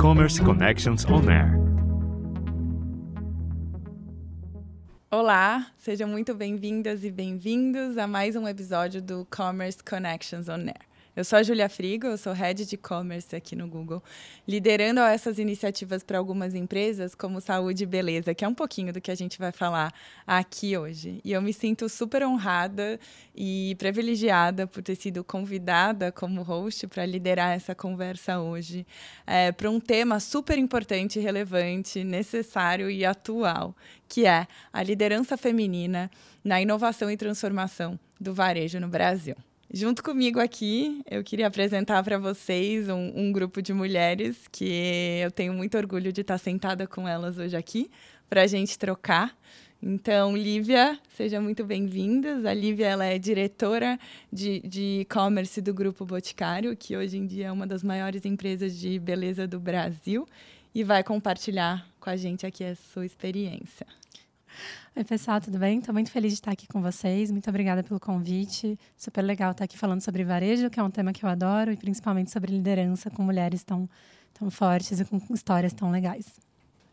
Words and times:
Commerce 0.00 0.40
Connections 0.42 1.04
On 1.06 1.22
Air. 1.30 1.52
Olá, 5.10 5.70
sejam 5.78 6.08
muito 6.08 6.34
bem-vindas 6.34 7.04
e 7.04 7.10
bem-vindos 7.10 7.96
a 7.96 8.06
mais 8.06 8.34
um 8.34 8.48
episódio 8.48 9.00
do 9.00 9.26
Commerce 9.30 9.78
Connections 9.82 10.48
On 10.48 10.60
Air. 10.66 10.89
Eu 11.20 11.24
sou 11.24 11.38
a 11.38 11.42
Julia 11.42 11.68
Frigo, 11.68 12.06
eu 12.06 12.16
sou 12.16 12.32
Head 12.32 12.64
de 12.64 12.76
E-Commerce 12.76 13.36
aqui 13.36 13.54
no 13.54 13.68
Google, 13.68 14.02
liderando 14.48 15.00
essas 15.00 15.38
iniciativas 15.38 16.02
para 16.02 16.16
algumas 16.16 16.54
empresas, 16.54 17.14
como 17.14 17.42
Saúde 17.42 17.82
e 17.82 17.86
Beleza, 17.86 18.34
que 18.34 18.42
é 18.42 18.48
um 18.48 18.54
pouquinho 18.54 18.90
do 18.90 19.02
que 19.02 19.10
a 19.10 19.14
gente 19.14 19.38
vai 19.38 19.52
falar 19.52 19.92
aqui 20.26 20.78
hoje. 20.78 21.20
E 21.22 21.30
eu 21.32 21.42
me 21.42 21.52
sinto 21.52 21.90
super 21.90 22.24
honrada 22.24 22.98
e 23.36 23.76
privilegiada 23.78 24.66
por 24.66 24.82
ter 24.82 24.94
sido 24.94 25.22
convidada 25.22 26.10
como 26.10 26.40
host 26.40 26.86
para 26.86 27.04
liderar 27.04 27.54
essa 27.54 27.74
conversa 27.74 28.40
hoje, 28.40 28.86
é, 29.26 29.52
para 29.52 29.70
um 29.70 29.78
tema 29.78 30.20
super 30.20 30.56
importante, 30.56 31.20
relevante, 31.20 32.02
necessário 32.02 32.90
e 32.90 33.04
atual, 33.04 33.76
que 34.08 34.24
é 34.24 34.46
a 34.72 34.82
liderança 34.82 35.36
feminina 35.36 36.10
na 36.42 36.62
inovação 36.62 37.10
e 37.10 37.16
transformação 37.18 38.00
do 38.18 38.32
varejo 38.32 38.80
no 38.80 38.88
Brasil. 38.88 39.36
Junto 39.72 40.02
comigo 40.02 40.40
aqui, 40.40 41.00
eu 41.08 41.22
queria 41.22 41.46
apresentar 41.46 42.02
para 42.02 42.18
vocês 42.18 42.88
um, 42.88 43.12
um, 43.14 43.30
grupo 43.30 43.62
de 43.62 43.72
mulheres 43.72 44.48
que 44.50 45.20
eu 45.22 45.30
tenho 45.30 45.54
muito 45.54 45.78
orgulho 45.78 46.12
de 46.12 46.22
estar 46.22 46.38
sentada 46.38 46.88
com 46.88 47.06
elas 47.06 47.38
hoje 47.38 47.56
aqui, 47.56 47.88
para 48.28 48.42
a 48.42 48.46
gente 48.48 48.76
trocar. 48.76 49.32
Então, 49.80 50.36
Lívia, 50.36 50.98
seja 51.16 51.40
muito 51.40 51.64
bem-vindas. 51.64 52.44
A 52.44 52.52
Lívia 52.52 52.88
ela 52.88 53.04
é 53.04 53.16
diretora 53.16 53.96
de 54.32 54.60
e-commerce 55.02 55.60
do 55.60 55.72
Grupo 55.72 56.04
Boticário, 56.04 56.76
que 56.76 56.96
hoje 56.96 57.18
em 57.18 57.24
dia 57.24 57.46
é 57.46 57.52
uma 57.52 57.66
das 57.66 57.84
maiores 57.84 58.24
empresas 58.24 58.76
de 58.76 58.98
beleza 58.98 59.46
do 59.46 59.60
Brasil, 59.60 60.26
e 60.74 60.82
vai 60.82 61.04
compartilhar 61.04 61.86
com 62.00 62.10
a 62.10 62.16
gente 62.16 62.44
aqui 62.44 62.64
a 62.64 62.74
sua 62.74 63.06
experiência. 63.06 63.86
Oi, 65.00 65.04
pessoal, 65.04 65.40
tudo 65.40 65.58
bem? 65.58 65.78
Estou 65.78 65.94
muito 65.94 66.10
feliz 66.10 66.32
de 66.32 66.40
estar 66.40 66.50
aqui 66.50 66.68
com 66.68 66.82
vocês. 66.82 67.30
Muito 67.30 67.48
obrigada 67.48 67.82
pelo 67.82 67.98
convite. 67.98 68.78
Super 68.94 69.22
legal 69.22 69.52
estar 69.52 69.64
aqui 69.64 69.78
falando 69.78 70.02
sobre 70.02 70.22
varejo, 70.24 70.68
que 70.68 70.78
é 70.78 70.82
um 70.82 70.90
tema 70.90 71.10
que 71.10 71.24
eu 71.24 71.28
adoro, 71.30 71.72
e 71.72 71.76
principalmente 71.78 72.30
sobre 72.30 72.52
liderança 72.52 73.08
com 73.08 73.22
mulheres 73.22 73.64
tão, 73.64 73.88
tão 74.34 74.50
fortes 74.50 75.00
e 75.00 75.04
com 75.06 75.18
histórias 75.32 75.72
tão 75.72 75.90
legais. 75.90 76.38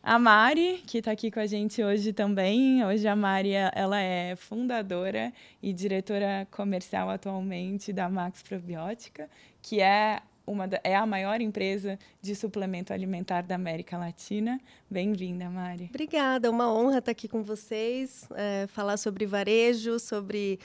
A 0.02 0.18
Mari, 0.18 0.82
que 0.88 1.00
está 1.00 1.12
aqui 1.12 1.30
com 1.30 1.42
a 1.42 1.46
gente 1.46 1.84
hoje 1.84 2.14
também. 2.14 2.82
Hoje 2.86 3.06
a 3.10 3.16
Mari 3.16 3.52
ela 3.52 4.00
é 4.00 4.38
fundadora 4.38 5.34
e 5.62 5.74
diretora 5.74 6.48
comercial 6.50 7.10
atualmente 7.10 7.92
da 7.92 8.08
Max 8.08 8.42
Probiótica, 8.42 9.30
que 9.62 9.82
é 9.82 10.22
uma 10.48 10.66
da, 10.66 10.80
é 10.84 10.96
a 10.96 11.06
maior 11.06 11.42
empresa 11.42 12.00
de 12.22 12.34
suplemento 12.34 12.94
alimentar 12.94 13.42
da 13.42 13.56
América 13.56 13.98
Latina. 13.98 14.60
Bem-vinda, 14.90 15.50
Mari. 15.50 15.88
Obrigada, 15.90 16.50
uma 16.50 16.74
honra 16.74 17.00
estar 17.00 17.12
aqui 17.12 17.28
com 17.28 17.44
vocês, 17.44 18.28
é, 18.34 18.66
falar 18.68 18.96
sobre 18.96 19.26
varejo, 19.26 20.00
sobre 20.00 20.58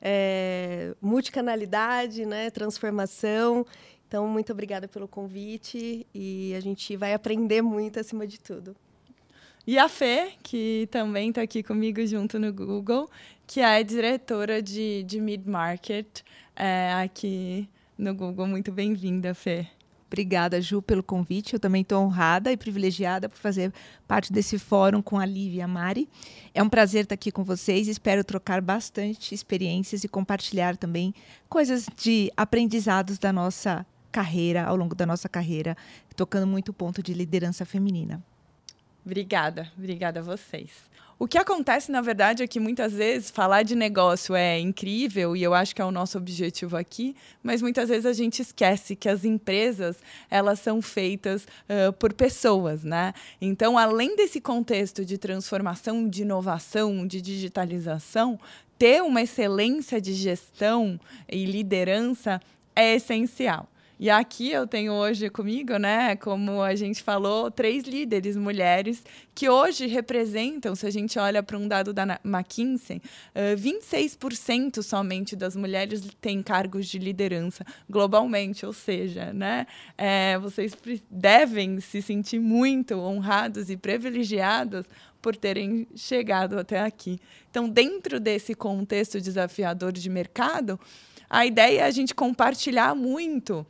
é, 0.00 0.94
multicanalidade, 1.00 2.26
né, 2.26 2.50
transformação. 2.50 3.66
Então, 4.06 4.28
muito 4.28 4.52
obrigada 4.52 4.86
pelo 4.86 5.08
convite 5.08 6.06
e 6.14 6.52
a 6.54 6.60
gente 6.60 6.94
vai 6.96 7.14
aprender 7.14 7.62
muito 7.62 7.98
acima 7.98 8.26
de 8.26 8.38
tudo. 8.38 8.76
E 9.66 9.78
a 9.78 9.88
Fê, 9.88 10.32
que 10.42 10.88
também 10.90 11.30
está 11.30 11.42
aqui 11.42 11.62
comigo 11.62 12.04
junto 12.06 12.38
no 12.38 12.52
Google, 12.52 13.08
que 13.46 13.60
é 13.60 13.82
diretora 13.82 14.60
de, 14.60 15.02
de 15.04 15.20
mid-market 15.20 16.22
é, 16.56 16.92
aqui 16.94 17.68
no 18.00 18.14
Google. 18.14 18.46
Muito 18.46 18.72
bem-vinda, 18.72 19.34
Fê. 19.34 19.66
Obrigada, 20.06 20.60
Ju, 20.60 20.82
pelo 20.82 21.04
convite. 21.04 21.54
Eu 21.54 21.60
também 21.60 21.82
estou 21.82 22.02
honrada 22.02 22.50
e 22.50 22.56
privilegiada 22.56 23.28
por 23.28 23.38
fazer 23.38 23.72
parte 24.08 24.32
desse 24.32 24.58
fórum 24.58 25.00
com 25.00 25.20
a 25.20 25.24
Lívia 25.24 25.58
e 25.58 25.62
a 25.62 25.68
Mari. 25.68 26.08
É 26.52 26.60
um 26.60 26.68
prazer 26.68 27.04
estar 27.04 27.14
aqui 27.14 27.30
com 27.30 27.44
vocês. 27.44 27.86
Espero 27.86 28.24
trocar 28.24 28.60
bastante 28.60 29.32
experiências 29.32 30.02
e 30.02 30.08
compartilhar 30.08 30.76
também 30.76 31.14
coisas 31.48 31.86
de 31.96 32.32
aprendizados 32.36 33.18
da 33.18 33.32
nossa 33.32 33.86
carreira, 34.10 34.64
ao 34.64 34.74
longo 34.74 34.96
da 34.96 35.06
nossa 35.06 35.28
carreira, 35.28 35.76
tocando 36.16 36.46
muito 36.46 36.70
o 36.70 36.74
ponto 36.74 37.00
de 37.00 37.14
liderança 37.14 37.64
feminina. 37.64 38.20
Obrigada, 39.06 39.70
obrigada 39.78 40.18
a 40.18 40.22
vocês. 40.22 40.89
O 41.22 41.28
que 41.28 41.36
acontece, 41.36 41.92
na 41.92 42.00
verdade, 42.00 42.42
é 42.42 42.46
que 42.46 42.58
muitas 42.58 42.94
vezes 42.94 43.30
falar 43.30 43.62
de 43.62 43.74
negócio 43.74 44.34
é 44.34 44.58
incrível 44.58 45.36
e 45.36 45.42
eu 45.42 45.52
acho 45.52 45.76
que 45.76 45.82
é 45.82 45.84
o 45.84 45.90
nosso 45.90 46.16
objetivo 46.16 46.78
aqui, 46.78 47.14
mas 47.42 47.60
muitas 47.60 47.90
vezes 47.90 48.06
a 48.06 48.14
gente 48.14 48.40
esquece 48.40 48.96
que 48.96 49.06
as 49.06 49.22
empresas 49.22 49.98
elas 50.30 50.60
são 50.60 50.80
feitas 50.80 51.44
uh, 51.44 51.92
por 51.98 52.14
pessoas, 52.14 52.84
né? 52.84 53.12
Então, 53.38 53.76
além 53.76 54.16
desse 54.16 54.40
contexto 54.40 55.04
de 55.04 55.18
transformação, 55.18 56.08
de 56.08 56.22
inovação, 56.22 57.06
de 57.06 57.20
digitalização, 57.20 58.40
ter 58.78 59.02
uma 59.02 59.20
excelência 59.20 60.00
de 60.00 60.14
gestão 60.14 60.98
e 61.30 61.44
liderança 61.44 62.40
é 62.74 62.94
essencial. 62.94 63.68
E 64.02 64.08
aqui 64.08 64.50
eu 64.50 64.66
tenho 64.66 64.94
hoje 64.94 65.28
comigo, 65.28 65.76
né, 65.76 66.16
como 66.16 66.62
a 66.62 66.74
gente 66.74 67.02
falou, 67.02 67.50
três 67.50 67.84
líderes 67.84 68.34
mulheres 68.34 69.04
que 69.34 69.46
hoje 69.46 69.86
representam, 69.86 70.74
se 70.74 70.86
a 70.86 70.90
gente 70.90 71.18
olha 71.18 71.42
para 71.42 71.58
um 71.58 71.68
dado 71.68 71.92
da 71.92 72.18
McKinsey, 72.24 72.96
uh, 72.96 73.54
26% 73.58 74.82
somente 74.82 75.36
das 75.36 75.54
mulheres 75.54 76.00
têm 76.18 76.42
cargos 76.42 76.88
de 76.88 76.98
liderança 76.98 77.62
globalmente, 77.90 78.64
ou 78.64 78.72
seja, 78.72 79.34
né, 79.34 79.66
é, 79.98 80.38
vocês 80.38 80.74
devem 81.10 81.78
se 81.78 82.00
sentir 82.00 82.38
muito 82.38 82.98
honrados 82.98 83.68
e 83.68 83.76
privilegiados 83.76 84.86
por 85.20 85.36
terem 85.36 85.86
chegado 85.94 86.58
até 86.58 86.80
aqui. 86.80 87.20
Então, 87.50 87.68
dentro 87.68 88.18
desse 88.18 88.54
contexto 88.54 89.20
desafiador 89.20 89.92
de 89.92 90.08
mercado, 90.08 90.80
a 91.28 91.44
ideia 91.44 91.80
é 91.80 91.84
a 91.84 91.90
gente 91.90 92.14
compartilhar 92.14 92.94
muito 92.94 93.66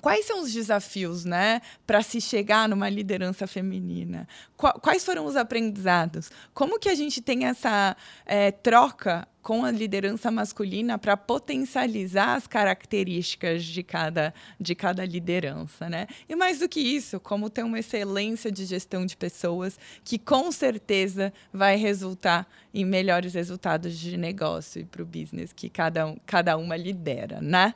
Quais 0.00 0.26
são 0.26 0.42
os 0.42 0.52
desafios, 0.52 1.24
né, 1.24 1.60
para 1.86 2.02
se 2.02 2.20
chegar 2.20 2.68
numa 2.68 2.88
liderança 2.88 3.46
feminina? 3.46 4.28
Quais 4.56 5.04
foram 5.04 5.24
os 5.24 5.36
aprendizados? 5.36 6.30
Como 6.52 6.78
que 6.78 6.88
a 6.88 6.94
gente 6.94 7.20
tem 7.20 7.44
essa 7.46 7.96
é, 8.26 8.50
troca 8.50 9.26
com 9.48 9.64
a 9.64 9.70
liderança 9.70 10.30
masculina 10.30 10.98
para 10.98 11.16
potencializar 11.16 12.34
as 12.34 12.46
características 12.46 13.64
de 13.64 13.82
cada, 13.82 14.34
de 14.60 14.74
cada 14.74 15.06
liderança, 15.06 15.88
né? 15.88 16.06
E 16.28 16.36
mais 16.36 16.58
do 16.58 16.68
que 16.68 16.80
isso, 16.80 17.18
como 17.18 17.48
ter 17.48 17.62
uma 17.62 17.78
excelência 17.78 18.52
de 18.52 18.66
gestão 18.66 19.06
de 19.06 19.16
pessoas 19.16 19.78
que 20.04 20.18
com 20.18 20.52
certeza 20.52 21.32
vai 21.50 21.76
resultar 21.76 22.46
em 22.74 22.84
melhores 22.84 23.32
resultados 23.32 23.98
de 23.98 24.18
negócio 24.18 24.82
e 24.82 24.84
para 24.84 25.02
o 25.02 25.06
business 25.06 25.50
que 25.52 25.70
cada, 25.70 26.14
cada 26.26 26.56
uma 26.58 26.76
lidera, 26.76 27.40
né? 27.40 27.74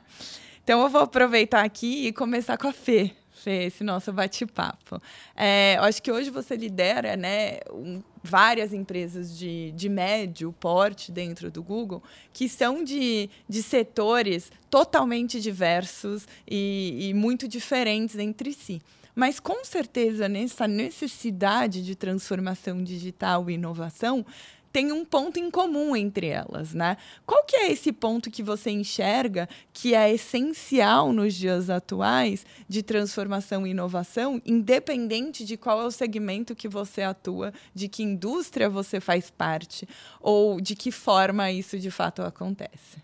Então 0.63 0.81
eu 0.81 0.89
vou 0.89 1.01
aproveitar 1.01 1.63
aqui 1.63 2.07
e 2.07 2.13
começar 2.13 2.57
com 2.57 2.67
a 2.67 2.73
Fê. 2.73 3.11
Esse 3.45 3.83
nosso 3.83 4.13
bate-papo. 4.13 5.01
É, 5.35 5.75
eu 5.77 5.83
acho 5.83 6.01
que 6.01 6.09
hoje 6.09 6.29
você 6.29 6.55
lidera 6.55 7.17
né, 7.17 7.59
um, 7.73 8.01
várias 8.23 8.71
empresas 8.71 9.37
de, 9.37 9.73
de 9.73 9.89
médio 9.89 10.53
porte 10.53 11.11
dentro 11.11 11.51
do 11.51 11.61
Google 11.61 12.01
que 12.31 12.47
são 12.47 12.81
de, 12.85 13.29
de 13.49 13.61
setores 13.61 14.49
totalmente 14.69 15.41
diversos 15.41 16.25
e, 16.49 17.09
e 17.09 17.13
muito 17.13 17.45
diferentes 17.45 18.17
entre 18.17 18.53
si. 18.53 18.81
Mas 19.13 19.41
com 19.41 19.65
certeza 19.65 20.29
nessa 20.29 20.65
necessidade 20.65 21.83
de 21.83 21.95
transformação 21.95 22.81
digital 22.81 23.49
e 23.49 23.55
inovação, 23.55 24.25
tem 24.73 24.91
um 24.91 25.05
ponto 25.05 25.39
em 25.39 25.51
comum 25.51 25.95
entre 25.95 26.27
elas, 26.27 26.73
né? 26.73 26.97
Qual 27.27 27.45
que 27.45 27.55
é 27.55 27.71
esse 27.71 27.91
ponto 27.91 28.31
que 28.31 28.41
você 28.41 28.71
enxerga 28.71 29.47
que 29.71 29.93
é 29.93 30.11
essencial 30.11 31.13
nos 31.13 31.35
dias 31.35 31.69
atuais 31.69 32.43
de 32.67 32.81
transformação 32.81 33.67
e 33.67 33.69
inovação, 33.69 34.41
independente 34.43 35.45
de 35.45 35.55
qual 35.55 35.79
é 35.79 35.85
o 35.85 35.91
segmento 35.91 36.55
que 36.55 36.67
você 36.67 37.03
atua, 37.03 37.53
de 37.73 37.87
que 37.87 38.01
indústria 38.01 38.67
você 38.67 38.99
faz 38.99 39.29
parte 39.29 39.87
ou 40.19 40.59
de 40.59 40.75
que 40.75 40.91
forma 40.91 41.51
isso 41.51 41.77
de 41.77 41.91
fato 41.91 42.23
acontece? 42.23 42.97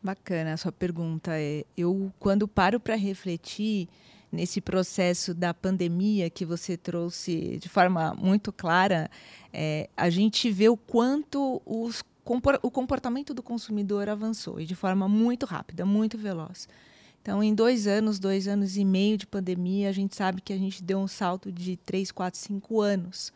Bacana 0.00 0.52
a 0.52 0.56
sua 0.56 0.70
pergunta. 0.70 1.32
É, 1.34 1.64
eu 1.76 2.12
quando 2.20 2.46
paro 2.46 2.78
para 2.78 2.94
refletir 2.94 3.88
nesse 4.30 4.60
processo 4.60 5.34
da 5.34 5.52
pandemia 5.52 6.30
que 6.30 6.44
você 6.44 6.76
trouxe 6.76 7.58
de 7.58 7.68
forma 7.68 8.14
muito 8.14 8.52
clara, 8.52 9.10
é, 9.52 9.88
a 9.96 10.08
gente 10.08 10.50
vê 10.50 10.68
o 10.68 10.76
quanto 10.76 11.60
os, 11.66 12.02
o 12.62 12.70
comportamento 12.70 13.34
do 13.34 13.42
consumidor 13.42 14.08
avançou 14.08 14.60
e 14.60 14.66
de 14.66 14.74
forma 14.74 15.08
muito 15.08 15.46
rápida, 15.46 15.84
muito 15.84 16.16
veloz. 16.16 16.68
Então, 17.22 17.42
em 17.42 17.54
dois 17.54 17.86
anos, 17.86 18.18
dois 18.18 18.48
anos 18.48 18.76
e 18.76 18.84
meio 18.84 19.18
de 19.18 19.26
pandemia, 19.26 19.88
a 19.90 19.92
gente 19.92 20.16
sabe 20.16 20.40
que 20.40 20.52
a 20.52 20.58
gente 20.58 20.82
deu 20.82 20.98
um 20.98 21.08
salto 21.08 21.52
de 21.52 21.76
três, 21.76 22.10
quatro, 22.10 22.40
cinco 22.40 22.80
anos. 22.80 23.32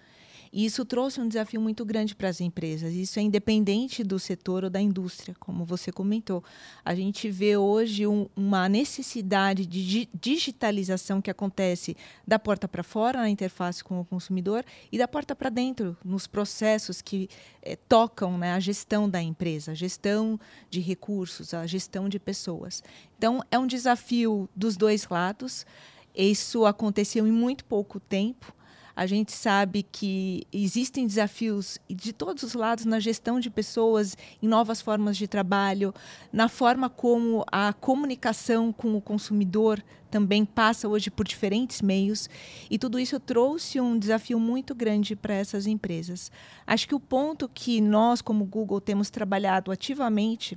E 0.56 0.64
isso 0.64 0.84
trouxe 0.84 1.20
um 1.20 1.26
desafio 1.26 1.60
muito 1.60 1.84
grande 1.84 2.14
para 2.14 2.28
as 2.28 2.40
empresas. 2.40 2.94
Isso 2.94 3.18
é 3.18 3.22
independente 3.22 4.04
do 4.04 4.20
setor 4.20 4.62
ou 4.62 4.70
da 4.70 4.80
indústria, 4.80 5.34
como 5.40 5.64
você 5.64 5.90
comentou. 5.90 6.44
A 6.84 6.94
gente 6.94 7.28
vê 7.28 7.56
hoje 7.56 8.06
um, 8.06 8.28
uma 8.36 8.68
necessidade 8.68 9.66
de 9.66 10.08
digitalização 10.14 11.20
que 11.20 11.28
acontece 11.28 11.96
da 12.24 12.38
porta 12.38 12.68
para 12.68 12.84
fora, 12.84 13.18
na 13.18 13.28
interface 13.28 13.82
com 13.82 14.00
o 14.00 14.04
consumidor, 14.04 14.64
e 14.92 14.96
da 14.96 15.08
porta 15.08 15.34
para 15.34 15.50
dentro, 15.50 15.96
nos 16.04 16.28
processos 16.28 17.02
que 17.02 17.28
eh, 17.60 17.76
tocam 17.88 18.38
né, 18.38 18.52
a 18.52 18.60
gestão 18.60 19.10
da 19.10 19.20
empresa, 19.20 19.72
a 19.72 19.74
gestão 19.74 20.38
de 20.70 20.78
recursos, 20.78 21.52
a 21.52 21.66
gestão 21.66 22.08
de 22.08 22.20
pessoas. 22.20 22.80
Então, 23.18 23.42
é 23.50 23.58
um 23.58 23.66
desafio 23.66 24.48
dos 24.54 24.76
dois 24.76 25.08
lados. 25.08 25.66
Isso 26.14 26.64
aconteceu 26.64 27.26
em 27.26 27.32
muito 27.32 27.64
pouco 27.64 27.98
tempo. 27.98 28.54
A 28.96 29.06
gente 29.06 29.32
sabe 29.32 29.82
que 29.82 30.46
existem 30.52 31.06
desafios 31.06 31.78
de 31.88 32.12
todos 32.12 32.44
os 32.44 32.54
lados 32.54 32.84
na 32.84 33.00
gestão 33.00 33.40
de 33.40 33.50
pessoas, 33.50 34.16
em 34.40 34.46
novas 34.46 34.80
formas 34.80 35.16
de 35.16 35.26
trabalho, 35.26 35.92
na 36.32 36.48
forma 36.48 36.88
como 36.88 37.44
a 37.50 37.72
comunicação 37.72 38.72
com 38.72 38.94
o 38.96 39.00
consumidor 39.00 39.82
também 40.10 40.44
passa 40.44 40.86
hoje 40.86 41.10
por 41.10 41.26
diferentes 41.26 41.82
meios. 41.82 42.30
E 42.70 42.78
tudo 42.78 43.00
isso 43.00 43.18
trouxe 43.18 43.80
um 43.80 43.98
desafio 43.98 44.38
muito 44.38 44.72
grande 44.72 45.16
para 45.16 45.34
essas 45.34 45.66
empresas. 45.66 46.30
Acho 46.64 46.86
que 46.86 46.94
o 46.94 47.00
ponto 47.00 47.50
que 47.52 47.80
nós, 47.80 48.22
como 48.22 48.44
Google, 48.44 48.80
temos 48.80 49.10
trabalhado 49.10 49.72
ativamente 49.72 50.56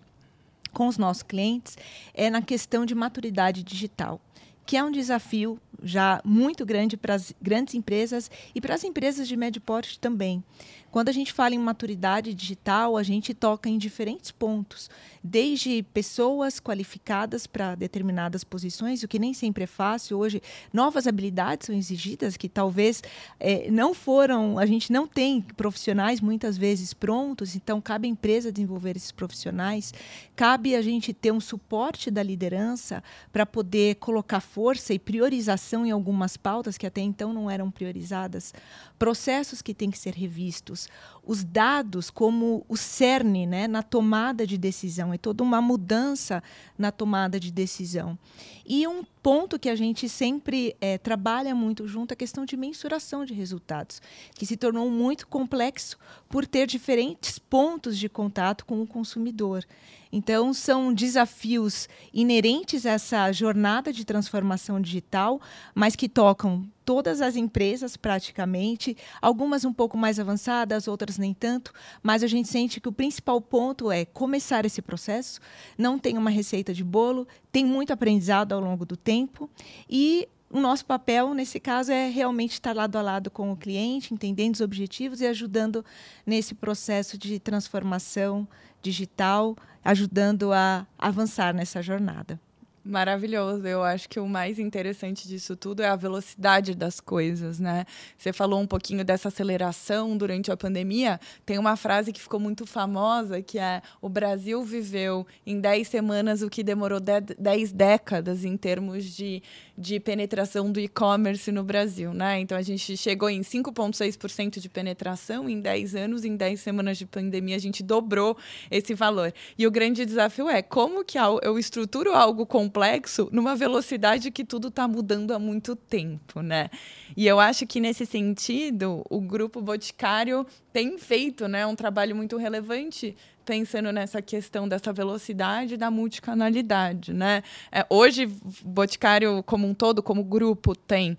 com 0.72 0.86
os 0.86 1.00
nossos 1.00 1.24
clientes 1.24 1.76
é 2.14 2.30
na 2.30 2.42
questão 2.44 2.86
de 2.86 2.94
maturidade 2.94 3.64
digital 3.64 4.22
que 4.68 4.76
é 4.76 4.84
um 4.84 4.92
desafio 4.92 5.58
já 5.84 6.22
muito 6.24 6.66
grande 6.66 6.98
para 6.98 7.14
as 7.14 7.34
grandes 7.42 7.76
empresas 7.76 8.30
e 8.54 8.62
para 8.62 8.76
as 8.76 8.84
empresas 8.84 9.28
de 9.28 9.36
médio 9.36 9.62
porte 9.62 10.00
também. 10.00 10.44
Quando 10.90 11.10
a 11.10 11.12
gente 11.12 11.34
fala 11.34 11.54
em 11.54 11.60
maturidade 11.60 12.34
digital, 12.34 12.96
a 12.96 13.04
gente 13.04 13.34
toca 13.34 13.70
em 13.70 13.78
diferentes 13.78 14.32
pontos, 14.32 14.90
desde 15.22 15.84
pessoas 15.94 16.60
qualificadas 16.60 17.46
para 17.46 17.76
determinadas 17.76 18.44
posições, 18.44 19.04
o 19.04 19.08
que 19.08 19.20
nem 19.20 19.34
sempre 19.34 19.66
é 19.66 19.68
fácil. 19.68 20.18
Hoje, 20.18 20.42
novas 20.72 21.06
habilidades 21.06 21.68
são 21.68 21.76
exigidas 21.76 22.38
que 22.38 22.48
talvez 22.48 23.04
é, 23.40 23.70
não 23.70 23.94
foram, 23.94 24.58
a 24.58 24.66
gente 24.66 24.92
não 24.92 25.06
tem 25.06 25.42
profissionais 25.42 26.22
muitas 26.22 26.58
vezes 26.58 26.94
prontos, 26.94 27.56
então 27.56 27.82
cabe 27.82 28.08
à 28.08 28.10
empresa 28.10 28.52
desenvolver 28.52 28.96
esses 28.96 29.12
profissionais, 29.12 29.94
cabe 30.36 30.74
a 30.74 30.82
gente 30.82 31.14
ter 31.14 31.32
um 31.32 31.42
suporte 31.42 32.10
da 32.10 32.24
liderança 32.24 33.04
para 33.32 33.46
poder 33.46 33.96
colocar 33.96 34.40
força 34.40 34.94
e 34.94 35.00
priorização 35.00 35.67
em 35.76 35.92
algumas 35.92 36.38
pautas 36.38 36.78
que 36.78 36.88
até 36.88 37.02
então 37.02 37.34
não 37.34 37.50
eram 37.50 37.70
priorizadas, 37.70 38.54
processos 38.98 39.62
que 39.62 39.74
têm 39.74 39.92
que 39.92 39.98
ser 39.98 40.14
revistos 40.14 40.88
os 41.28 41.44
dados 41.44 42.10
como 42.10 42.66
o 42.70 42.78
cerne 42.78 43.46
né, 43.46 43.68
na 43.68 43.84
tomada 43.84 44.48
de 44.48 44.58
decisão, 44.58 45.14
é 45.14 45.18
toda 45.18 45.44
uma 45.44 45.62
mudança 45.62 46.42
na 46.78 46.90
tomada 46.90 47.38
de 47.38 47.52
decisão. 47.52 48.18
E 48.66 48.88
um 48.88 49.04
ponto 49.22 49.60
que 49.60 49.70
a 49.70 49.76
gente 49.76 50.08
sempre 50.08 50.74
é, 50.80 50.98
trabalha 50.98 51.54
muito 51.54 51.86
junto 51.86 52.12
é 52.12 52.14
a 52.14 52.18
questão 52.18 52.46
de 52.46 52.56
mensuração 52.56 53.26
de 53.26 53.34
resultados, 53.34 54.02
que 54.36 54.46
se 54.46 54.56
tornou 54.56 54.90
muito 54.90 55.28
complexo 55.28 55.98
por 56.30 56.48
ter 56.48 56.66
diferentes 56.66 57.38
pontos 57.38 57.98
de 57.98 58.08
contato 58.08 58.66
com 58.66 58.82
o 58.82 58.88
consumidor. 58.88 59.66
Então, 60.10 60.54
são 60.54 60.94
desafios 60.94 61.90
inerentes 62.14 62.86
a 62.86 62.92
essa 62.92 63.30
jornada 63.34 63.92
de 63.92 64.06
transformação 64.06 64.80
digital, 64.80 65.42
mas 65.76 65.94
que 65.94 66.08
tocam 66.08 66.66
todas 66.88 67.20
as 67.20 67.36
empresas 67.36 67.98
praticamente, 67.98 68.96
algumas 69.22 69.66
um 69.66 69.74
pouco 69.74 69.98
mais 69.98 70.22
avançadas, 70.22 70.88
outras 70.88 71.18
nem 71.18 71.34
tanto, 71.34 71.74
mas 72.02 72.24
a 72.24 72.28
gente 72.28 72.48
sente 72.48 72.80
que 72.80 72.88
o 72.88 72.94
principal 72.94 73.42
ponto 73.42 73.92
é 73.92 74.06
começar 74.06 74.66
esse 74.66 74.82
processo, 74.82 75.42
não 75.78 76.00
tem 76.00 76.18
uma 76.18 76.30
receita 76.30 76.74
de 76.74 76.86
bolo, 76.86 77.28
tem 77.52 77.66
muito 77.66 77.92
aprendizado 77.92 78.54
ao 78.54 78.62
longo 78.62 78.86
do 78.86 78.96
tempo. 78.96 79.50
E 79.90 80.30
o 80.50 80.62
nosso 80.62 80.86
papel, 80.86 81.34
nesse 81.34 81.60
caso, 81.60 81.92
é 81.92 82.08
realmente 82.08 82.54
estar 82.54 82.74
lado 82.74 82.96
a 82.96 83.02
lado 83.02 83.30
com 83.30 83.52
o 83.52 83.58
cliente, 83.58 84.14
entendendo 84.14 84.56
os 84.56 84.62
objetivos 84.62 85.20
e 85.20 85.28
ajudando 85.28 85.84
nesse 86.26 86.56
processo 86.56 87.18
de 87.18 87.38
transformação 87.38 88.48
digital, 88.82 89.58
ajudando 89.84 90.54
a 90.54 90.88
avançar 90.98 91.54
nessa 91.54 91.82
jornada. 91.82 92.40
Maravilhoso. 92.88 93.68
Eu 93.68 93.84
acho 93.84 94.08
que 94.08 94.18
o 94.18 94.26
mais 94.26 94.58
interessante 94.58 95.28
disso 95.28 95.58
tudo 95.58 95.84
é 95.84 95.88
a 95.88 95.96
velocidade 95.98 96.74
das 96.74 97.02
coisas, 97.02 97.60
né? 97.60 97.84
Você 98.18 98.32
falou 98.32 98.62
um 98.62 98.66
pouquinho 98.66 99.04
dessa 99.04 99.28
aceleração 99.28 100.16
durante 100.16 100.50
a 100.54 100.56
pandemia. 100.56 101.20
Tem 101.46 101.60
uma 101.60 101.76
frase 101.76 102.14
que 102.14 102.22
ficou 102.22 102.40
muito 102.40 102.66
famosa 102.66 103.42
que 103.42 103.60
é: 103.60 103.82
o 104.02 104.08
Brasil 104.08 104.64
viveu 104.64 105.28
em 105.46 105.60
10 105.60 105.86
semanas 105.86 106.42
o 106.42 106.50
que 106.50 106.64
demorou 106.64 107.02
10 107.02 107.74
décadas 107.74 108.46
em 108.46 108.56
termos 108.56 109.04
de 109.04 109.44
de 109.78 110.00
penetração 110.00 110.72
do 110.72 110.80
e-commerce 110.80 111.52
no 111.52 111.64
Brasil, 111.64 112.12
né? 112.12 112.40
Então 112.40 112.58
a 112.58 112.64
gente 112.64 112.98
chegou 112.98 113.30
em 113.30 113.42
5,6% 113.42 114.60
de 114.60 114.68
penetração 114.68 115.48
em 115.48 115.62
10 115.62 115.96
anos, 115.96 116.26
em 116.26 116.36
10 116.36 116.60
semanas 116.60 116.98
de 116.98 117.06
pandemia 117.06 117.56
a 117.56 117.60
gente 117.60 117.84
dobrou 117.84 118.36
esse 118.72 118.96
valor. 118.96 119.32
E 119.56 119.68
o 119.68 119.72
grande 119.72 120.04
desafio 120.04 120.50
é 120.50 120.64
como 120.64 121.06
que 121.06 121.20
eu 121.20 121.60
estruturo 121.60 122.12
algo 122.14 122.44
complexo 122.78 123.28
numa 123.32 123.56
velocidade 123.56 124.30
que 124.30 124.46
tudo 124.46 124.68
está 124.68 124.88
mudando 124.88 125.34
há 125.34 125.40
muito 125.40 125.76
tempo, 125.76 126.42
né? 126.42 126.70
E 127.16 127.26
eu 127.26 127.40
acho 127.40 127.66
que 127.66 127.80
nesse 127.80 128.06
sentido 128.06 129.04
o 129.10 129.20
grupo 129.20 129.60
Boticário 129.62 130.46
tem 130.72 130.98
feito, 131.00 131.48
né, 131.48 131.66
um 131.66 131.76
trabalho 131.76 132.16
muito 132.16 132.38
relevante 132.38 133.18
pensando 133.44 133.92
nessa 133.92 134.22
questão 134.22 134.68
dessa 134.68 134.94
velocidade 134.94 135.74
e 135.74 135.78
da 135.78 135.90
multicanalidade, 135.90 137.14
né? 137.14 137.42
É, 137.72 137.86
hoje, 137.90 138.28
Boticário 138.64 139.42
como 139.44 139.66
um 139.66 139.74
todo, 139.74 140.04
como 140.04 140.24
grupo, 140.24 140.76
tem 140.76 141.18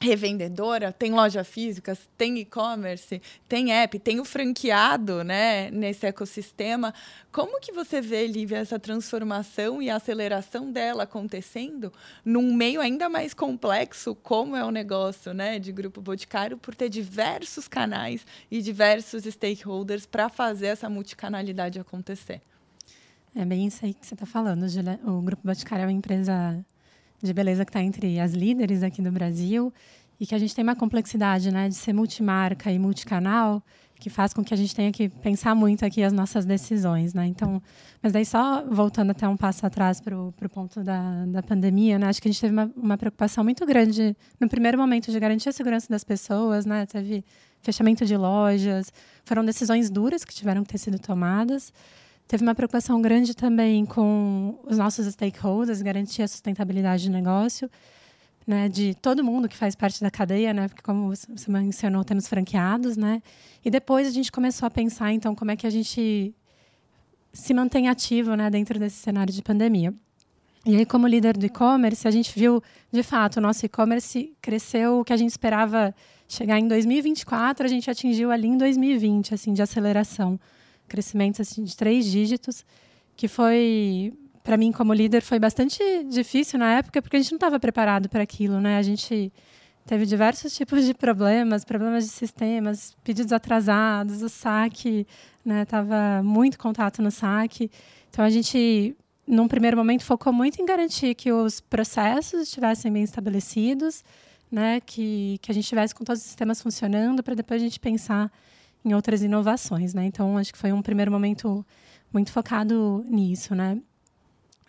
revendedora, 0.00 0.92
tem 0.92 1.12
loja 1.12 1.42
física, 1.42 1.96
tem 2.16 2.38
e-commerce, 2.38 3.20
tem 3.48 3.72
app, 3.72 3.98
tem 3.98 4.20
o 4.20 4.24
franqueado, 4.24 5.24
né, 5.24 5.70
nesse 5.70 6.06
ecossistema. 6.06 6.94
Como 7.32 7.60
que 7.60 7.72
você 7.72 8.00
vê, 8.00 8.26
Lívia, 8.26 8.58
essa 8.58 8.78
transformação 8.78 9.82
e 9.82 9.90
aceleração 9.90 10.70
dela 10.70 11.02
acontecendo 11.02 11.92
num 12.24 12.54
meio 12.54 12.80
ainda 12.80 13.08
mais 13.08 13.34
complexo, 13.34 14.14
como 14.14 14.54
é 14.54 14.64
o 14.64 14.70
negócio, 14.70 15.34
né, 15.34 15.58
de 15.58 15.72
Grupo 15.72 16.00
Boticário, 16.00 16.56
por 16.56 16.74
ter 16.74 16.88
diversos 16.88 17.66
canais 17.66 18.24
e 18.50 18.62
diversos 18.62 19.24
stakeholders 19.24 20.06
para 20.06 20.28
fazer 20.28 20.66
essa 20.66 20.88
multicanalidade 20.88 21.80
acontecer? 21.80 22.40
É 23.34 23.44
bem 23.44 23.66
isso 23.66 23.84
aí 23.84 23.94
que 23.94 24.06
você 24.06 24.14
está 24.14 24.26
falando, 24.26 24.68
Julia. 24.68 24.98
O 25.04 25.20
Grupo 25.20 25.46
Boticário 25.46 25.82
é 25.82 25.86
uma 25.86 25.92
empresa 25.92 26.64
de 27.22 27.32
beleza 27.32 27.64
que 27.64 27.70
está 27.70 27.82
entre 27.82 28.20
as 28.20 28.32
líderes 28.32 28.82
aqui 28.82 29.02
do 29.02 29.10
Brasil 29.10 29.72
e 30.20 30.26
que 30.26 30.34
a 30.34 30.38
gente 30.38 30.54
tem 30.54 30.62
uma 30.62 30.76
complexidade 30.76 31.50
né, 31.52 31.68
de 31.68 31.74
ser 31.74 31.92
multimarca 31.92 32.70
e 32.70 32.78
multicanal 32.78 33.62
que 33.98 34.08
faz 34.08 34.32
com 34.32 34.44
que 34.44 34.54
a 34.54 34.56
gente 34.56 34.74
tenha 34.74 34.92
que 34.92 35.08
pensar 35.08 35.54
muito 35.54 35.84
aqui 35.84 36.02
as 36.02 36.12
nossas 36.12 36.44
decisões, 36.44 37.12
né? 37.14 37.26
Então, 37.26 37.60
mas 38.00 38.12
daí 38.12 38.24
só 38.24 38.64
voltando 38.64 39.10
até 39.10 39.26
um 39.28 39.36
passo 39.36 39.66
atrás 39.66 40.00
para 40.00 40.16
o 40.16 40.32
ponto 40.48 40.84
da, 40.84 41.26
da 41.26 41.42
pandemia, 41.42 41.98
né? 41.98 42.06
Acho 42.06 42.22
que 42.22 42.28
a 42.28 42.30
gente 42.30 42.40
teve 42.40 42.52
uma, 42.52 42.70
uma 42.76 42.96
preocupação 42.96 43.42
muito 43.42 43.66
grande 43.66 44.16
no 44.38 44.48
primeiro 44.48 44.78
momento 44.78 45.10
de 45.10 45.18
garantir 45.18 45.48
a 45.48 45.52
segurança 45.52 45.88
das 45.90 46.04
pessoas, 46.04 46.64
né? 46.64 46.86
Teve 46.86 47.24
fechamento 47.60 48.06
de 48.06 48.16
lojas, 48.16 48.92
foram 49.24 49.44
decisões 49.44 49.90
duras 49.90 50.24
que 50.24 50.32
tiveram 50.32 50.62
que 50.62 50.70
ter 50.70 50.78
sido 50.78 50.98
tomadas. 50.98 51.72
Teve 52.28 52.42
uma 52.42 52.54
preocupação 52.54 53.00
grande 53.00 53.34
também 53.34 53.86
com 53.86 54.60
os 54.64 54.76
nossos 54.76 55.06
stakeholders, 55.06 55.80
garantir 55.80 56.22
a 56.22 56.28
sustentabilidade 56.28 57.08
do 57.08 57.12
negócio, 57.12 57.70
né, 58.46 58.68
de 58.68 58.94
todo 58.94 59.24
mundo 59.24 59.48
que 59.48 59.56
faz 59.56 59.74
parte 59.74 60.02
da 60.02 60.10
cadeia, 60.10 60.52
né, 60.52 60.68
porque 60.68 60.82
como 60.82 61.08
você 61.08 61.50
mencionou, 61.50 62.04
temos 62.04 62.28
franqueados, 62.28 62.98
né, 62.98 63.22
e 63.64 63.70
depois 63.70 64.06
a 64.06 64.10
gente 64.10 64.30
começou 64.30 64.66
a 64.66 64.70
pensar, 64.70 65.10
então, 65.10 65.34
como 65.34 65.52
é 65.52 65.56
que 65.56 65.66
a 65.66 65.70
gente 65.70 66.34
se 67.32 67.54
mantém 67.54 67.88
ativo, 67.88 68.34
né, 68.34 68.50
dentro 68.50 68.78
desse 68.78 68.96
cenário 68.96 69.32
de 69.32 69.42
pandemia. 69.42 69.94
E 70.66 70.76
aí, 70.76 70.84
como 70.84 71.06
líder 71.06 71.34
do 71.34 71.46
e-commerce, 71.46 72.06
a 72.06 72.10
gente 72.10 72.38
viu, 72.38 72.62
de 72.92 73.02
fato, 73.02 73.38
o 73.38 73.40
nosso 73.40 73.64
e-commerce 73.64 74.36
cresceu 74.42 75.00
o 75.00 75.04
que 75.04 75.14
a 75.14 75.16
gente 75.16 75.30
esperava 75.30 75.94
chegar 76.28 76.58
em 76.58 76.68
2024, 76.68 77.64
a 77.64 77.68
gente 77.68 77.90
atingiu 77.90 78.30
ali 78.30 78.48
em 78.48 78.58
2020, 78.58 79.32
assim, 79.32 79.54
de 79.54 79.62
aceleração 79.62 80.38
crescimentos 80.88 81.40
assim, 81.40 81.62
de 81.62 81.76
três 81.76 82.04
dígitos, 82.06 82.64
que 83.16 83.28
foi, 83.28 84.12
para 84.42 84.56
mim, 84.56 84.72
como 84.72 84.92
líder, 84.92 85.22
foi 85.22 85.38
bastante 85.38 85.78
difícil 86.04 86.58
na 86.58 86.78
época, 86.78 87.00
porque 87.00 87.16
a 87.16 87.20
gente 87.20 87.32
não 87.32 87.36
estava 87.36 87.60
preparado 87.60 88.08
para 88.08 88.22
aquilo, 88.22 88.60
né? 88.60 88.78
A 88.78 88.82
gente 88.82 89.32
teve 89.84 90.04
diversos 90.04 90.54
tipos 90.54 90.84
de 90.84 90.94
problemas, 90.94 91.64
problemas 91.64 92.04
de 92.04 92.10
sistemas, 92.10 92.94
pedidos 93.02 93.32
atrasados, 93.32 94.22
o 94.22 94.28
saque, 94.28 95.06
né? 95.44 95.64
Tava 95.64 96.22
muito 96.22 96.58
contato 96.58 97.00
no 97.00 97.10
saque. 97.10 97.70
Então 98.10 98.24
a 98.24 98.30
gente, 98.30 98.96
num 99.26 99.48
primeiro 99.48 99.76
momento, 99.76 100.04
focou 100.04 100.32
muito 100.32 100.60
em 100.60 100.66
garantir 100.66 101.14
que 101.14 101.32
os 101.32 101.60
processos 101.60 102.42
estivessem 102.42 102.92
bem 102.92 103.02
estabelecidos, 103.02 104.04
né, 104.50 104.80
que, 104.80 105.38
que 105.42 105.50
a 105.50 105.54
gente 105.54 105.68
tivesse 105.68 105.94
com 105.94 106.04
todos 106.04 106.22
os 106.22 106.26
sistemas 106.26 106.60
funcionando 106.62 107.22
para 107.22 107.34
depois 107.34 107.60
a 107.60 107.64
gente 107.64 107.78
pensar 107.78 108.32
em 108.84 108.94
outras 108.94 109.22
inovações, 109.22 109.94
né? 109.94 110.04
Então 110.04 110.36
acho 110.38 110.52
que 110.52 110.58
foi 110.58 110.72
um 110.72 110.82
primeiro 110.82 111.10
momento 111.10 111.64
muito 112.12 112.32
focado 112.32 113.04
nisso, 113.08 113.54
né? 113.54 113.78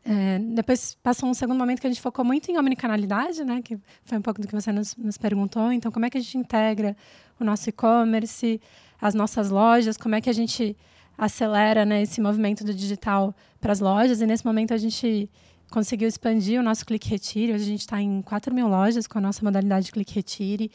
É, 0.04 0.40
depois 0.40 0.98
passou 1.04 1.30
um 1.30 1.34
segundo 1.34 1.58
momento 1.58 1.82
que 1.82 1.88
a 1.88 1.90
gente 1.90 2.02
focou 2.02 2.24
muito 2.24 2.50
em 2.50 2.58
omnicanalidade, 2.58 3.44
né? 3.44 3.62
Que 3.62 3.78
foi 4.04 4.18
um 4.18 4.22
pouco 4.22 4.42
do 4.42 4.48
que 4.48 4.56
você 4.56 4.72
nos, 4.72 4.96
nos 4.96 5.18
perguntou. 5.18 5.72
Então, 5.72 5.92
como 5.92 6.06
é 6.06 6.10
que 6.10 6.18
a 6.18 6.22
gente 6.22 6.38
integra 6.38 6.96
o 7.40 7.44
nosso 7.44 7.70
e-commerce, 7.70 8.60
as 9.00 9.14
nossas 9.14 9.50
lojas, 9.50 9.98
como 9.98 10.16
é 10.16 10.22
que 10.22 10.30
a 10.30 10.34
gente 10.34 10.76
acelera 11.20 11.86
né, 11.86 12.02
esse 12.02 12.22
movimento 12.22 12.64
do 12.64 12.74
digital 12.74 13.36
para 13.60 13.74
as 13.74 13.82
lojas. 13.82 14.22
E 14.22 14.26
nesse 14.26 14.46
momento 14.46 14.74
a 14.74 14.78
gente 14.78 15.30
conseguiu 15.70 16.08
expandir 16.08 16.60
o 16.60 16.64
nosso 16.64 16.86
Click 16.86 17.08
Retire. 17.10 17.54
Hoje 17.54 17.64
a 17.64 17.68
gente 17.68 17.82
está 17.82 18.02
em 18.02 18.22
4 18.22 18.56
mil 18.56 18.68
lojas 18.68 19.06
com 19.06 19.18
a 19.18 19.22
nossa 19.22 19.44
modalidade 19.44 19.88
de 19.88 19.92
Click 19.92 20.16
Retire. 20.16 20.72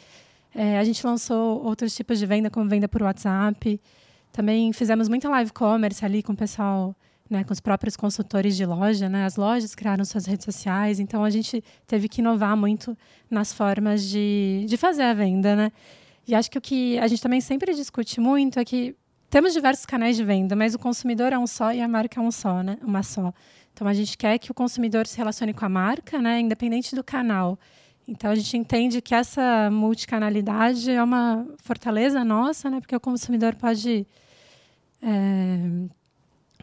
É, 0.54 0.78
a 0.78 0.84
gente 0.84 1.04
lançou 1.04 1.62
outros 1.64 1.94
tipos 1.94 2.18
de 2.18 2.26
venda, 2.26 2.48
como 2.48 2.68
venda 2.68 2.88
por 2.88 3.02
WhatsApp. 3.02 3.80
Também 4.32 4.72
fizemos 4.72 5.08
muita 5.08 5.28
live 5.28 5.52
commerce 5.52 6.04
ali 6.04 6.22
com 6.22 6.32
o 6.32 6.36
pessoal, 6.36 6.94
né, 7.28 7.42
com 7.42 7.52
os 7.52 7.60
próprios 7.60 7.96
consultores 7.96 8.56
de 8.56 8.64
loja. 8.64 9.08
Né? 9.08 9.24
As 9.24 9.36
lojas 9.36 9.74
criaram 9.74 10.04
suas 10.04 10.26
redes 10.26 10.44
sociais, 10.44 11.00
então 11.00 11.24
a 11.24 11.30
gente 11.30 11.62
teve 11.86 12.08
que 12.08 12.20
inovar 12.20 12.56
muito 12.56 12.96
nas 13.28 13.52
formas 13.52 14.04
de, 14.04 14.64
de 14.68 14.76
fazer 14.76 15.02
a 15.02 15.14
venda. 15.14 15.56
Né? 15.56 15.72
E 16.26 16.34
acho 16.34 16.50
que 16.50 16.58
o 16.58 16.60
que 16.60 16.98
a 16.98 17.08
gente 17.08 17.20
também 17.20 17.40
sempre 17.40 17.74
discute 17.74 18.20
muito 18.20 18.58
é 18.58 18.64
que 18.64 18.96
temos 19.28 19.52
diversos 19.52 19.84
canais 19.84 20.16
de 20.16 20.22
venda, 20.22 20.54
mas 20.54 20.74
o 20.74 20.78
consumidor 20.78 21.32
é 21.32 21.38
um 21.38 21.46
só 21.46 21.72
e 21.72 21.80
a 21.80 21.88
marca 21.88 22.20
é 22.20 22.22
um 22.22 22.30
só, 22.30 22.62
né? 22.62 22.78
Uma 22.82 23.02
só. 23.02 23.34
Então 23.72 23.88
a 23.88 23.92
gente 23.92 24.16
quer 24.16 24.38
que 24.38 24.52
o 24.52 24.54
consumidor 24.54 25.08
se 25.08 25.18
relacione 25.18 25.52
com 25.52 25.64
a 25.64 25.68
marca, 25.68 26.22
né? 26.22 26.38
Independente 26.38 26.94
do 26.94 27.02
canal. 27.02 27.58
Então 28.06 28.30
a 28.30 28.34
gente 28.34 28.56
entende 28.56 29.00
que 29.00 29.14
essa 29.14 29.70
multicanalidade 29.70 30.90
é 30.90 31.02
uma 31.02 31.46
fortaleza 31.62 32.22
nossa, 32.24 32.68
né? 32.68 32.80
Porque 32.80 32.94
o 32.94 33.00
consumidor 33.00 33.54
pode 33.54 34.06
é, 35.02 35.58